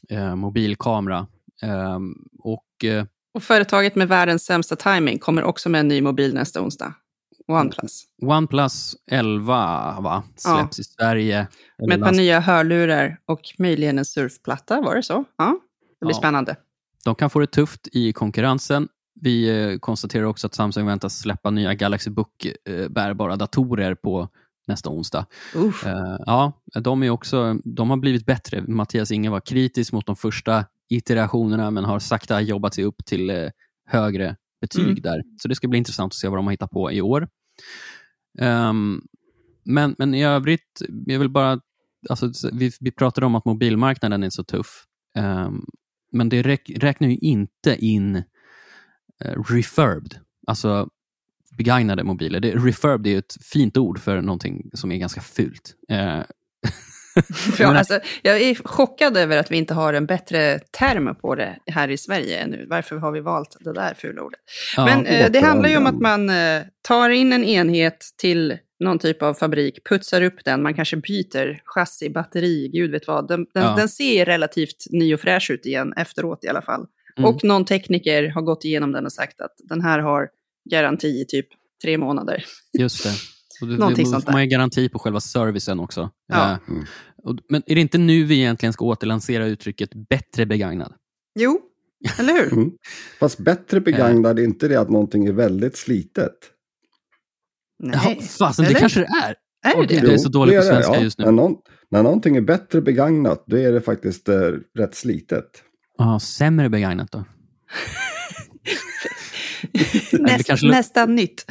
eh, 0.10 0.36
mobilkamera. 0.36 1.28
Eh, 1.64 2.00
och, 2.40 2.86
eh, 2.86 3.06
och 3.34 3.44
företaget 3.44 3.96
med 3.96 4.08
världens 4.08 4.46
sämsta 4.46 4.76
timing 4.76 5.20
kommer 5.20 5.44
också 5.44 5.70
med 5.70 5.80
en 5.80 5.88
ny 5.88 6.02
mobil 6.02 6.34
nästa 6.34 6.62
onsdag. 6.62 6.94
OnePlus. 7.48 8.04
OnePlus 8.22 8.96
11 9.12 10.00
va? 10.02 10.24
släpps 10.36 10.78
ja. 10.78 10.82
i 10.82 10.84
Sverige. 10.84 11.48
Med 11.78 11.98
ett 11.98 12.04
par 12.04 12.12
nya 12.12 12.39
hörlurar 12.39 13.18
och 13.26 13.41
möjligen 13.58 13.98
en 13.98 14.06
surfplatta, 14.06 14.82
var 14.82 14.96
det 14.96 15.04
så? 15.04 15.26
Ja, 15.38 15.60
det 16.00 16.06
blir 16.06 16.16
ja. 16.16 16.20
spännande. 16.20 16.56
De 17.06 17.16
kan 17.16 17.30
få 17.30 17.39
det 17.39 17.48
tufft 17.48 17.88
i 17.91 18.14
konkurrensen. 18.14 18.88
Vi 19.22 19.72
eh, 19.74 19.80
konstaterar 19.80 20.24
också 20.24 20.48
att 20.48 20.56
Samsung 20.56 20.86
väntas 20.86 21.20
släppa 21.20 21.50
nya 21.50 21.74
Galaxy 21.74 22.10
Book 22.10 22.46
eh, 22.46 23.38
datorer 23.38 23.96
på 23.96 24.30
nästa 24.68 24.89
onsdag. 24.89 25.26
Uh. 25.56 25.72
ja, 26.26 26.54
de, 26.82 27.04
är 27.04 27.10
också, 27.10 27.58
de 27.64 27.89
har 27.89 27.98
blivit 27.98 28.26
bättre. 28.26 28.62
Mattias 28.68 29.12
Inge 29.12 29.30
var 29.30 29.39
kritisk 29.39 29.93
mot 29.93 30.06
de 30.06 30.16
första 30.16 30.66
iterationerna 30.89 31.72
men 31.72 31.86
har 31.86 32.00
sakta 32.00 32.41
jobbat 32.41 32.74
sig 32.74 32.84
upp 32.84 33.06
till 33.06 33.52
högre 33.88 34.36
betyg 34.68 34.84
mm. 34.84 35.01
där. 35.01 35.24
Så 35.38 35.47
det 35.47 35.55
ska 35.55 35.68
bli 35.68 35.78
intressant 35.78 36.13
att 36.13 36.18
se 36.18 36.28
vad 36.28 36.38
de 36.38 36.45
har 36.45 36.51
hittat 36.51 36.72
på 36.72 36.91
i 36.91 37.01
år. 37.01 37.28
Um, 38.39 39.07
men, 39.66 39.95
men 39.97 40.13
i 40.13 40.24
övrigt, 40.24 40.82
jag 41.05 41.20
vill 41.20 41.30
bara... 41.30 41.59
Alltså, 42.09 42.32
vi, 42.53 42.72
vi 42.80 42.91
pratade 42.91 43.26
om 43.26 43.36
att 43.36 43.45
mobilmarknaden 43.45 44.24
är 44.24 44.30
så 44.30 44.43
tuff. 44.43 44.86
Um, 45.18 45.66
men 46.11 46.30
det 46.30 46.41
räk, 46.41 46.72
räknar 46.76 47.07
ju 47.07 47.18
inte 47.18 47.76
in 47.80 48.16
uh, 48.16 49.43
refurbed, 49.49 50.20
alltså 50.47 50.89
begagnade 51.57 52.03
mobiler. 52.03 52.39
Det, 52.39 52.55
refurbed 52.55 53.13
är 53.13 53.18
ett 53.20 53.38
fint 53.41 53.78
ord 53.78 53.99
för 53.99 54.22
någonting 54.22 54.70
som 54.74 54.91
är 54.91 54.97
ganska 54.97 55.22
fult. 55.22 55.76
Uh, 55.91 55.97
ja, 57.59 57.78
alltså, 57.78 57.99
jag 58.22 58.41
är 58.41 58.55
chockad 58.55 59.18
över 59.18 59.38
att 59.38 59.51
vi 59.51 59.57
inte 59.57 59.74
har 59.74 59.93
en 59.93 60.05
bättre 60.05 60.59
term 60.59 61.16
på 61.16 61.36
det 61.36 61.55
här 61.68 61.89
i 61.89 61.97
Sverige 61.97 62.47
nu. 62.47 62.66
Varför 62.70 62.95
har 62.95 63.11
vi 63.11 63.20
valt 63.20 63.57
det 63.59 63.74
där 63.74 63.93
fula 63.93 64.22
ordet? 64.22 64.39
Ja, 64.78 64.86
Men 64.86 65.05
eh, 65.05 65.32
det 65.32 65.39
handlar 65.39 65.70
ju 65.70 65.78
om 65.78 65.86
att 65.86 66.01
man 66.01 66.30
eh, 66.30 66.61
tar 66.82 67.09
in 67.09 67.34
en 67.34 67.43
enhet 67.43 68.05
till 68.18 68.57
någon 68.80 68.99
typ 68.99 69.22
av 69.22 69.34
fabrik, 69.34 69.84
putsar 69.89 70.22
upp 70.22 70.45
den, 70.45 70.63
man 70.63 70.74
kanske 70.74 70.97
byter 70.97 71.61
chassi, 71.66 72.09
batteri, 72.09 72.70
gud 72.74 72.91
vet 72.91 73.07
vad. 73.07 73.28
Den, 73.28 73.45
den, 73.53 73.63
ja. 73.63 73.76
den 73.76 73.89
ser 73.89 74.26
relativt 74.26 74.86
ny 74.89 75.13
och 75.13 75.20
fräsch 75.20 75.51
ut 75.51 75.66
igen 75.66 75.93
efteråt 75.97 76.43
i 76.43 76.47
alla 76.47 76.61
fall. 76.61 76.86
Mm. 77.18 77.30
Och 77.30 77.43
någon 77.43 77.66
tekniker 77.66 78.28
har 78.30 78.41
gått 78.41 78.66
igenom 78.66 78.91
den 78.91 79.05
och 79.05 79.13
sagt 79.13 79.41
att 79.41 79.55
den 79.57 79.82
här 79.82 79.99
har 79.99 80.30
garanti 80.70 81.07
i 81.07 81.26
typ 81.26 81.47
tre 81.84 81.97
månader. 81.97 82.45
Just 82.78 83.03
det. 83.03 83.09
Och 83.66 83.72
det, 83.72 83.78
Någonting 83.78 84.05
sånt 84.05 84.26
där. 84.26 84.32
Man 84.32 84.41
har 84.41 84.45
garanti 84.45 84.89
på 84.89 84.99
själva 84.99 85.20
servicen 85.20 85.80
också. 85.80 86.09
Ja. 86.28 86.59
Uh, 86.68 86.76
mm. 86.76 86.86
men 87.49 87.63
är 87.66 87.76
det 87.76 87.82
inte 87.82 87.97
nu 87.97 88.24
vi 88.24 88.36
egentligen 88.36 88.74
ska 88.74 88.86
återlansera 88.86 89.45
uttrycket 89.45 89.89
bättre 90.09 90.45
begagnad? 90.45 90.93
Jo, 91.39 91.59
eller 92.20 92.34
hur? 92.34 92.53
Mm. 92.53 92.72
Fast 93.20 93.38
bättre 93.38 93.82
begagnad, 93.82 94.39
är 94.39 94.43
inte 94.43 94.68
det 94.68 94.76
att 94.76 94.89
någonting 94.89 95.26
är 95.26 95.34
väldigt 95.34 95.78
slitet? 95.78 96.36
Nej. 97.84 98.18
Ja, 98.20 98.26
fasen, 98.26 98.66
det 98.66 98.74
kanske 98.74 98.99
det 98.99 99.09
är. 99.24 99.36
Är 99.66 99.88
det 99.88 99.95
det? 99.95 100.07
det 100.07 100.13
är 100.13 100.18
så 100.18 100.30
dåligt 100.30 100.57
på 100.57 100.63
svenska 100.63 100.95
ja. 100.95 101.01
just 101.01 101.20
nu. 101.20 101.26
När, 101.26 101.32
någon, 101.32 101.55
när 101.91 102.03
någonting 102.03 102.36
är 102.36 102.41
bättre 102.41 102.82
begagnat, 102.82 103.43
då 103.47 103.57
är 103.57 103.72
det 103.72 103.82
faktiskt 103.82 104.30
eh, 104.30 104.51
rätt 104.78 104.95
slitet. 104.95 105.63
Ja, 105.97 106.20
sämre 106.20 106.70
begagnat 106.70 107.11
då? 107.11 107.26
Näst, 110.20 110.47
kanske... 110.47 110.68
Nästan 110.68 111.16
nytt. 111.16 111.45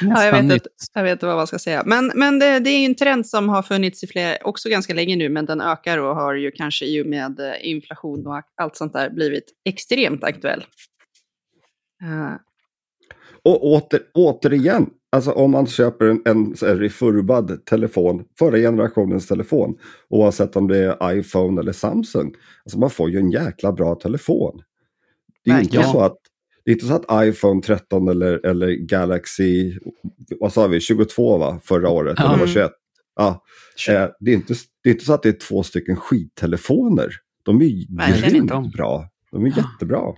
Ja, 0.00 0.24
jag, 0.24 0.32
vet 0.32 0.42
inte, 0.42 0.68
jag 0.94 1.02
vet 1.02 1.12
inte 1.12 1.26
vad 1.26 1.36
man 1.36 1.46
ska 1.46 1.58
säga. 1.58 1.82
Men, 1.86 2.12
men 2.14 2.38
det, 2.38 2.58
det, 2.58 2.70
är 2.70 2.86
en 2.86 2.94
trend 2.94 3.26
som 3.26 3.48
har 3.48 3.62
funnits 3.62 4.04
i 4.04 4.06
flera, 4.06 4.36
också 4.44 4.68
ganska 4.68 4.94
länge 4.94 5.16
nu, 5.16 5.28
men 5.28 5.46
den 5.46 5.60
ökar 5.60 5.98
och 5.98 6.16
har 6.16 6.34
ju 6.34 6.50
kanske 6.50 6.86
i 6.86 7.02
och 7.02 7.06
med 7.06 7.40
eh, 7.40 7.70
inflation 7.70 8.26
och 8.26 8.42
allt 8.56 8.76
sånt 8.76 8.92
där 8.92 9.10
blivit 9.10 9.44
extremt 9.64 10.24
aktuell. 10.24 10.64
Uh. 12.02 12.34
Och 13.44 13.66
åter, 13.66 14.00
återigen, 14.14 14.90
alltså 15.12 15.30
om 15.30 15.50
man 15.50 15.66
köper 15.66 16.06
en, 16.06 16.22
en 16.24 16.54
refurbad 16.56 17.66
telefon, 17.66 18.24
förra 18.38 18.56
generationens 18.56 19.26
telefon, 19.26 19.78
oavsett 20.08 20.56
om 20.56 20.68
det 20.68 20.78
är 20.78 21.12
iPhone 21.12 21.60
eller 21.60 21.72
Samsung, 21.72 22.34
alltså 22.64 22.78
man 22.78 22.90
får 22.90 23.10
ju 23.10 23.18
en 23.18 23.30
jäkla 23.30 23.72
bra 23.72 23.94
telefon. 23.94 24.62
Det 25.44 25.50
är 25.50 25.60
inte 25.60 25.82
så 25.82 26.00
att 26.00 26.18
det 26.64 26.70
är 26.70 26.72
inte 26.72 26.86
så 26.86 26.94
att 26.94 27.26
iPhone 27.26 27.62
13 27.62 28.08
eller, 28.08 28.46
eller 28.46 28.68
Galaxy, 28.68 29.78
vad 30.40 30.52
sa 30.52 30.66
vi, 30.66 30.80
22 30.80 31.38
va, 31.38 31.60
förra 31.64 31.88
året, 31.88 32.18
mm. 32.18 32.30
eller 32.30 32.40
var 32.40 32.46
21. 32.46 32.72
Ja, 33.16 33.44
eh, 33.88 34.08
det, 34.20 34.30
är 34.30 34.34
inte, 34.34 34.54
det 34.82 34.90
är 34.90 34.92
inte 34.92 35.04
så 35.04 35.12
att 35.12 35.22
det 35.22 35.28
är 35.28 35.48
två 35.48 35.62
stycken 35.62 35.96
skittelefoner. 35.96 37.14
De 37.42 37.62
är 37.62 38.28
grymt 38.30 38.72
bra. 38.72 39.08
De 39.30 39.44
är 39.44 39.48
jättebra. 39.48 40.14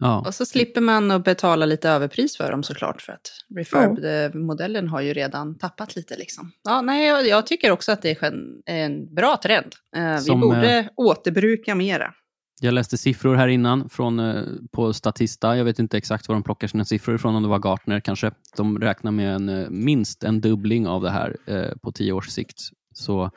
Ja. 0.00 0.24
Och 0.26 0.34
så 0.34 0.46
slipper 0.46 0.80
man 0.80 1.10
att 1.10 1.24
betala 1.24 1.66
lite 1.66 1.88
överpris 1.88 2.36
för 2.36 2.50
dem 2.50 2.62
såklart, 2.62 3.02
för 3.02 3.12
att 3.12 3.30
Refurb-modellen 3.56 4.88
har 4.88 5.00
ju 5.00 5.12
redan 5.12 5.58
tappat 5.58 5.96
lite. 5.96 6.16
Liksom. 6.16 6.52
Ja, 6.62 6.80
nej, 6.80 7.06
jag, 7.06 7.26
jag 7.26 7.46
tycker 7.46 7.70
också 7.70 7.92
att 7.92 8.02
det 8.02 8.22
är 8.22 8.24
en, 8.24 8.62
en 8.66 9.14
bra 9.14 9.40
trend. 9.42 9.74
Eh, 9.96 10.24
vi 10.24 10.40
borde 10.40 10.78
eh, 10.78 10.86
återbruka 10.96 11.74
mera. 11.74 12.14
Jag 12.62 12.74
läste 12.74 12.96
siffror 12.96 13.34
här 13.34 13.48
innan 13.48 13.88
från, 13.88 14.18
eh, 14.18 14.42
på 14.72 14.92
Statista. 14.92 15.56
Jag 15.56 15.64
vet 15.64 15.78
inte 15.78 15.98
exakt 15.98 16.28
var 16.28 16.34
de 16.34 16.42
plockar 16.42 16.68
sina 16.68 16.84
siffror 16.84 17.14
ifrån, 17.14 17.34
om 17.34 17.42
det 17.42 17.48
var 17.48 17.58
Gartner 17.58 18.00
kanske. 18.00 18.30
De 18.56 18.78
räknar 18.78 19.10
med 19.10 19.34
en, 19.34 19.48
eh, 19.48 19.70
minst 19.70 20.24
en 20.24 20.40
dubbling 20.40 20.86
av 20.86 21.02
det 21.02 21.10
här 21.10 21.36
eh, 21.46 21.76
på 21.82 21.92
tio 21.92 22.12
års 22.12 22.28
sikt. 22.28 22.60
Så, 22.92 23.30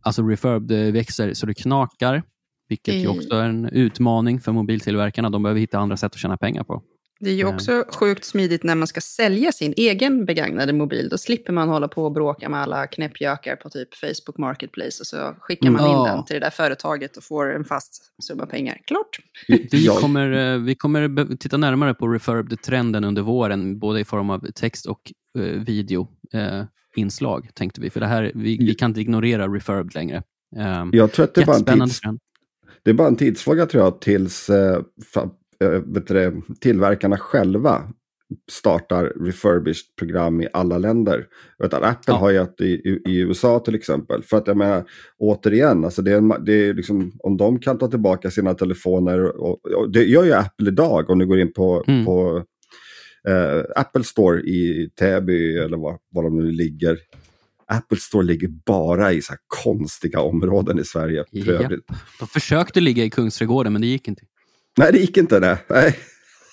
alltså 0.00 0.22
refurb 0.22 0.66
det 0.66 0.90
växer 0.90 1.34
så 1.34 1.46
det 1.46 1.54
knakar, 1.54 2.22
vilket 2.68 2.94
mm. 2.94 3.18
också 3.18 3.34
är 3.34 3.48
en 3.48 3.68
utmaning 3.68 4.40
för 4.40 4.52
mobiltillverkarna. 4.52 5.30
De 5.30 5.42
behöver 5.42 5.60
hitta 5.60 5.78
andra 5.78 5.96
sätt 5.96 6.12
att 6.12 6.20
tjäna 6.20 6.36
pengar 6.36 6.64
på. 6.64 6.82
Det 7.20 7.30
är 7.30 7.34
ju 7.34 7.44
också 7.44 7.84
sjukt 7.88 8.24
smidigt 8.24 8.62
när 8.62 8.74
man 8.74 8.86
ska 8.86 9.00
sälja 9.00 9.52
sin 9.52 9.74
egen 9.76 10.24
begagnade 10.24 10.72
mobil. 10.72 11.08
Då 11.08 11.18
slipper 11.18 11.52
man 11.52 11.68
hålla 11.68 11.88
på 11.88 12.04
och 12.04 12.12
bråka 12.12 12.48
med 12.48 12.60
alla 12.60 12.86
knäppjökar 12.86 13.56
på 13.56 13.70
typ 13.70 13.94
Facebook 13.94 14.38
Marketplace. 14.38 15.00
Och 15.00 15.06
så 15.06 15.34
skickar 15.40 15.70
man 15.70 15.90
in 15.90 16.04
den 16.04 16.24
till 16.24 16.34
det 16.34 16.40
där 16.40 16.50
företaget 16.50 17.16
och 17.16 17.24
får 17.24 17.54
en 17.54 17.64
fast 17.64 18.02
summa 18.22 18.46
pengar. 18.46 18.78
Klart! 18.86 19.18
Vi 19.48 19.86
kommer, 20.00 20.54
eh, 20.54 20.58
vi 20.58 20.74
kommer 20.74 21.36
titta 21.36 21.56
närmare 21.56 21.94
på 21.94 22.06
refurbed-trenden 22.06 23.04
under 23.04 23.22
våren, 23.22 23.78
både 23.78 24.00
i 24.00 24.04
form 24.04 24.30
av 24.30 24.50
text 24.54 24.86
och 24.86 25.12
uh, 25.38 25.62
video. 25.62 26.08
Uh, 26.34 26.64
inslag 26.96 27.48
tänkte 27.54 27.80
vi, 27.80 27.90
för 27.90 28.00
det 28.00 28.06
här, 28.06 28.32
vi, 28.34 28.58
vi 28.58 28.74
kan 28.74 28.90
inte 28.90 29.00
ignorera 29.00 29.48
refurbed 29.48 29.94
längre. 29.94 30.22
Um, 30.56 30.90
jag 30.92 31.12
tror 31.12 31.24
att 31.24 31.34
det 31.34 31.42
är, 31.42 31.46
bara 31.46 31.56
en 31.56 31.80
tids, 31.80 32.00
det 32.82 32.90
är 32.90 32.94
bara 32.94 33.08
en 33.08 33.16
tidsfråga 33.16 33.66
tror 33.66 33.84
jag 33.84 34.00
tills 34.00 34.50
uh, 34.50 34.80
äh, 35.60 36.32
tillverkarna 36.60 37.18
själva 37.18 37.82
startar 38.50 39.04
refurbished 39.04 39.96
program 39.98 40.40
i 40.40 40.48
alla 40.52 40.78
länder. 40.78 41.26
vet 41.58 41.74
att 41.74 41.82
Apple 41.82 42.14
ja. 42.14 42.16
har 42.16 42.30
ju 42.30 42.36
ett 42.36 42.60
i, 42.60 42.64
i, 42.64 43.02
i, 43.06 43.18
USA 43.18 43.58
till 43.58 43.74
exempel. 43.74 44.22
För 44.22 44.36
att 44.36 44.46
jag 44.46 44.56
menar, 44.56 44.84
återigen, 45.18 45.84
alltså 45.84 46.02
det 46.02 46.12
är, 46.12 46.44
det 46.44 46.52
är 46.52 46.74
liksom, 46.74 47.12
om 47.18 47.36
de 47.36 47.58
kan 47.58 47.78
ta 47.78 47.88
tillbaka 47.88 48.30
sina 48.30 48.54
telefoner, 48.54 49.40
och, 49.40 49.66
och 49.66 49.90
det 49.90 50.04
gör 50.04 50.24
ju 50.24 50.32
Apple 50.32 50.68
idag 50.68 51.10
om 51.10 51.18
du 51.18 51.26
går 51.26 51.40
in 51.40 51.52
på, 51.52 51.84
mm. 51.86 52.04
på 52.04 52.44
eh, 53.28 53.64
Apple 53.76 54.04
Store 54.04 54.40
i 54.40 54.90
Täby 54.98 55.58
eller 55.58 55.76
var, 55.76 55.98
var 56.10 56.22
de 56.22 56.36
nu 56.36 56.50
ligger. 56.50 56.98
Apple 57.68 57.98
Store 57.98 58.26
ligger 58.26 58.48
bara 58.48 59.12
i 59.12 59.22
så 59.22 59.34
konstiga 59.46 60.20
områden 60.20 60.78
i 60.78 60.84
Sverige. 60.84 61.24
Ja. 61.30 61.68
De 62.18 62.28
försökte 62.28 62.80
ligga 62.80 63.04
i 63.04 63.10
Kungsträdgården 63.10 63.72
men 63.72 63.82
det 63.82 63.88
gick 63.88 64.08
inte. 64.08 64.22
Nej, 64.76 64.92
det 64.92 64.98
gick 64.98 65.16
inte 65.16 65.40
det. 65.40 65.58
Nej. 65.68 65.98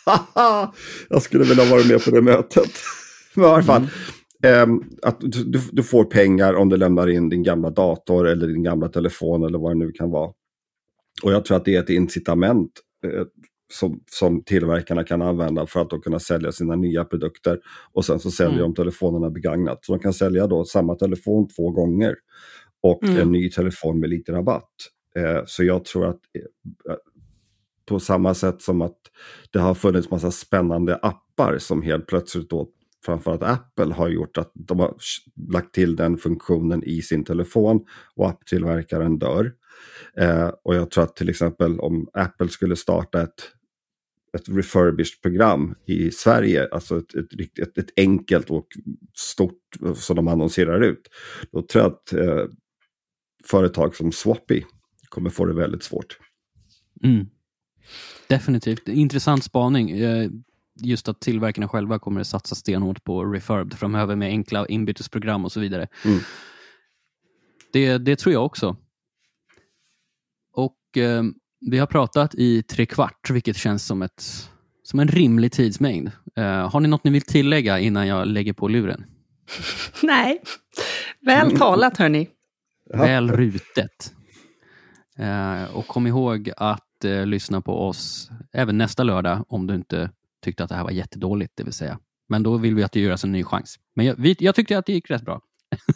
jag 1.09 1.21
skulle 1.21 1.43
vilja 1.43 1.65
vara 1.65 1.84
med 1.84 2.03
på 2.03 2.11
det 2.11 2.21
mötet. 2.21 2.71
Men 3.34 3.45
i 3.45 3.47
alla 3.47 3.63
fall, 3.63 3.88
mm. 4.43 4.80
eh, 4.80 4.86
att 5.01 5.17
du, 5.19 5.61
du, 5.71 5.84
får 5.84 6.03
pengar 6.03 6.53
om 6.53 6.69
du 6.69 6.78
lämnar 6.78 7.09
in 7.09 7.30
din 7.30 7.43
gamla 7.43 7.69
dator 7.69 8.28
eller 8.28 8.47
din 8.47 8.63
gamla 8.63 8.88
telefon 8.88 9.43
eller 9.43 9.59
vad 9.59 9.71
det 9.71 9.80
nu 9.80 9.91
kan 9.91 10.09
vara. 10.09 10.32
Och 11.24 11.32
jag 11.34 11.45
tror 11.45 11.57
att 11.57 11.65
det 11.65 11.76
är 11.76 11.80
ett 11.80 11.89
incitament 11.89 12.71
eh, 13.05 13.24
som, 13.74 13.99
som 14.11 14.43
tillverkarna 14.43 15.03
kan 15.03 15.21
använda 15.21 15.65
för 15.65 15.82
att 15.82 15.89
då 15.89 15.99
kunna 15.99 16.19
sälja 16.19 16.51
sina 16.51 16.76
nya 16.76 17.05
produkter. 17.05 17.59
Och 17.93 18.05
sen 18.05 18.19
så 18.19 18.32
säljer 18.32 18.59
mm. 18.59 18.71
de 18.71 18.76
telefonerna 18.76 19.30
begagnat. 19.30 19.86
Så 19.86 19.91
de 19.91 19.99
kan 19.99 20.13
sälja 20.13 20.47
då 20.47 20.65
samma 20.65 20.95
telefon 20.95 21.47
två 21.47 21.71
gånger. 21.71 22.15
och 22.82 23.03
mm. 23.03 23.17
en 23.17 23.32
ny 23.32 23.49
telefon 23.49 23.99
med 23.99 24.09
lite 24.09 24.32
rabatt. 24.32 24.71
Eh, 25.15 25.41
så 25.45 25.63
jag 25.63 25.86
tror 25.86 26.05
att 26.05 26.19
eh, 26.89 26.95
på 27.93 27.99
samma 27.99 28.33
sätt 28.33 28.61
som 28.61 28.81
att 28.81 28.97
det 29.51 29.59
har 29.59 29.73
funnits 29.75 30.09
massa 30.09 30.31
spännande 30.31 30.95
appar 30.95 31.57
som 31.57 31.81
helt 31.81 32.07
plötsligt 32.07 32.49
då 32.49 32.69
framförallt 33.05 33.43
Apple 33.43 33.93
har 33.93 34.09
gjort 34.09 34.37
att 34.37 34.51
de 34.53 34.79
har 34.79 34.95
lagt 35.51 35.73
till 35.73 35.95
den 35.95 36.17
funktionen 36.17 36.83
i 36.83 37.01
sin 37.01 37.23
telefon 37.23 37.85
och 38.15 38.29
apptillverkaren 38.29 39.19
dör. 39.19 39.53
Eh, 40.17 40.51
och 40.63 40.75
jag 40.75 40.91
tror 40.91 41.03
att 41.03 41.15
till 41.15 41.29
exempel 41.29 41.79
om 41.79 42.07
Apple 42.13 42.49
skulle 42.49 42.75
starta 42.75 43.21
ett, 43.21 43.51
ett 44.37 44.49
refurbished-program 44.49 45.75
i 45.85 46.11
Sverige, 46.11 46.67
alltså 46.71 46.97
ett, 46.97 47.15
ett, 47.15 47.59
ett, 47.59 47.77
ett, 47.77 47.89
enkelt 47.97 48.49
och 48.49 48.67
stort 49.17 49.61
som 49.95 50.15
de 50.15 50.27
annonserar 50.27 50.81
ut, 50.81 51.09
då 51.51 51.61
tror 51.61 51.83
jag 51.83 51.91
att 51.91 52.13
eh, 52.13 52.45
företag 53.45 53.95
som 53.95 54.11
Swappy 54.11 54.63
kommer 55.09 55.29
få 55.29 55.45
det 55.45 55.53
väldigt 55.53 55.83
svårt. 55.83 56.17
Mm. 57.03 57.25
Definitivt. 58.27 58.88
Intressant 58.88 59.43
spaning. 59.43 59.91
Eh, 59.91 60.29
just 60.75 61.07
att 61.07 61.21
tillverkarna 61.21 61.67
själva 61.67 61.99
kommer 61.99 62.21
att 62.21 62.27
satsa 62.27 62.55
stenhårt 62.55 63.03
på 63.03 63.25
refurbed 63.25 63.79
framöver 63.79 64.15
med 64.15 64.27
enkla 64.27 64.65
inbytesprogram 64.65 65.45
och 65.45 65.51
så 65.51 65.59
vidare. 65.59 65.88
Mm. 66.05 66.19
Det, 67.73 67.97
det 67.97 68.15
tror 68.15 68.34
jag 68.34 68.45
också. 68.45 68.75
Och 70.53 70.97
eh, 70.97 71.23
vi 71.71 71.79
har 71.79 71.88
pratat 71.88 72.36
i 72.36 72.63
tre 72.63 72.86
kvart, 72.86 73.29
vilket 73.29 73.57
känns 73.57 73.86
som, 73.86 74.01
ett, 74.01 74.49
som 74.84 74.99
en 74.99 75.07
rimlig 75.07 75.51
tidsmängd. 75.51 76.11
Eh, 76.36 76.69
har 76.69 76.79
ni 76.79 76.88
något 76.88 77.03
ni 77.03 77.11
vill 77.11 77.21
tillägga 77.21 77.79
innan 77.79 78.07
jag 78.07 78.27
lägger 78.27 78.53
på 78.53 78.67
luren? 78.67 79.05
Nej, 80.03 80.41
väl 81.21 81.57
talat 81.57 81.97
hörni. 81.97 82.29
Väl 82.93 83.31
rutet. 83.31 84.13
Eh, 85.17 85.75
och 85.75 85.88
kom 85.88 86.07
ihåg 86.07 86.51
att 87.03 87.19
eh, 87.19 87.25
lyssna 87.25 87.61
på 87.61 87.87
oss 87.87 88.31
även 88.51 88.77
nästa 88.77 89.03
lördag 89.03 89.45
om 89.47 89.67
du 89.67 89.75
inte 89.75 90.11
tyckte 90.41 90.63
att 90.63 90.69
det 90.69 90.75
här 90.75 90.83
var 90.83 90.91
jättedåligt, 90.91 91.53
det 91.55 91.63
vill 91.63 91.73
säga. 91.73 91.99
Men 92.27 92.43
då 92.43 92.57
vill 92.57 92.75
vi 92.75 92.83
att 92.83 92.91
det 92.91 92.99
görs 92.99 93.23
en 93.23 93.31
ny 93.31 93.43
chans. 93.43 93.79
Men 93.93 94.05
jag, 94.05 94.15
vi, 94.17 94.35
jag 94.39 94.55
tyckte 94.55 94.77
att 94.77 94.85
det 94.85 94.93
gick 94.93 95.11
rätt 95.11 95.21
bra. 95.21 95.41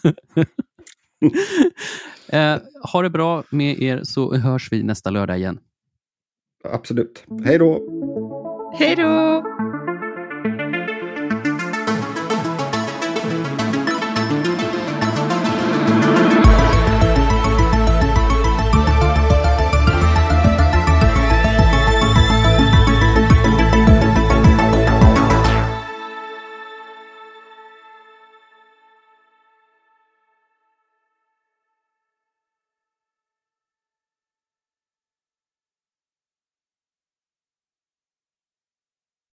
eh, 2.28 2.58
ha 2.92 3.02
det 3.02 3.10
bra 3.10 3.44
med 3.52 3.82
er 3.82 4.04
så 4.04 4.36
hörs 4.36 4.72
vi 4.72 4.84
nästa 4.84 5.10
lördag 5.10 5.38
igen. 5.38 5.60
Absolut. 6.64 7.24
Hej 7.46 7.58
då! 7.58 7.82
Hej 8.80 8.96
då! 8.96 9.44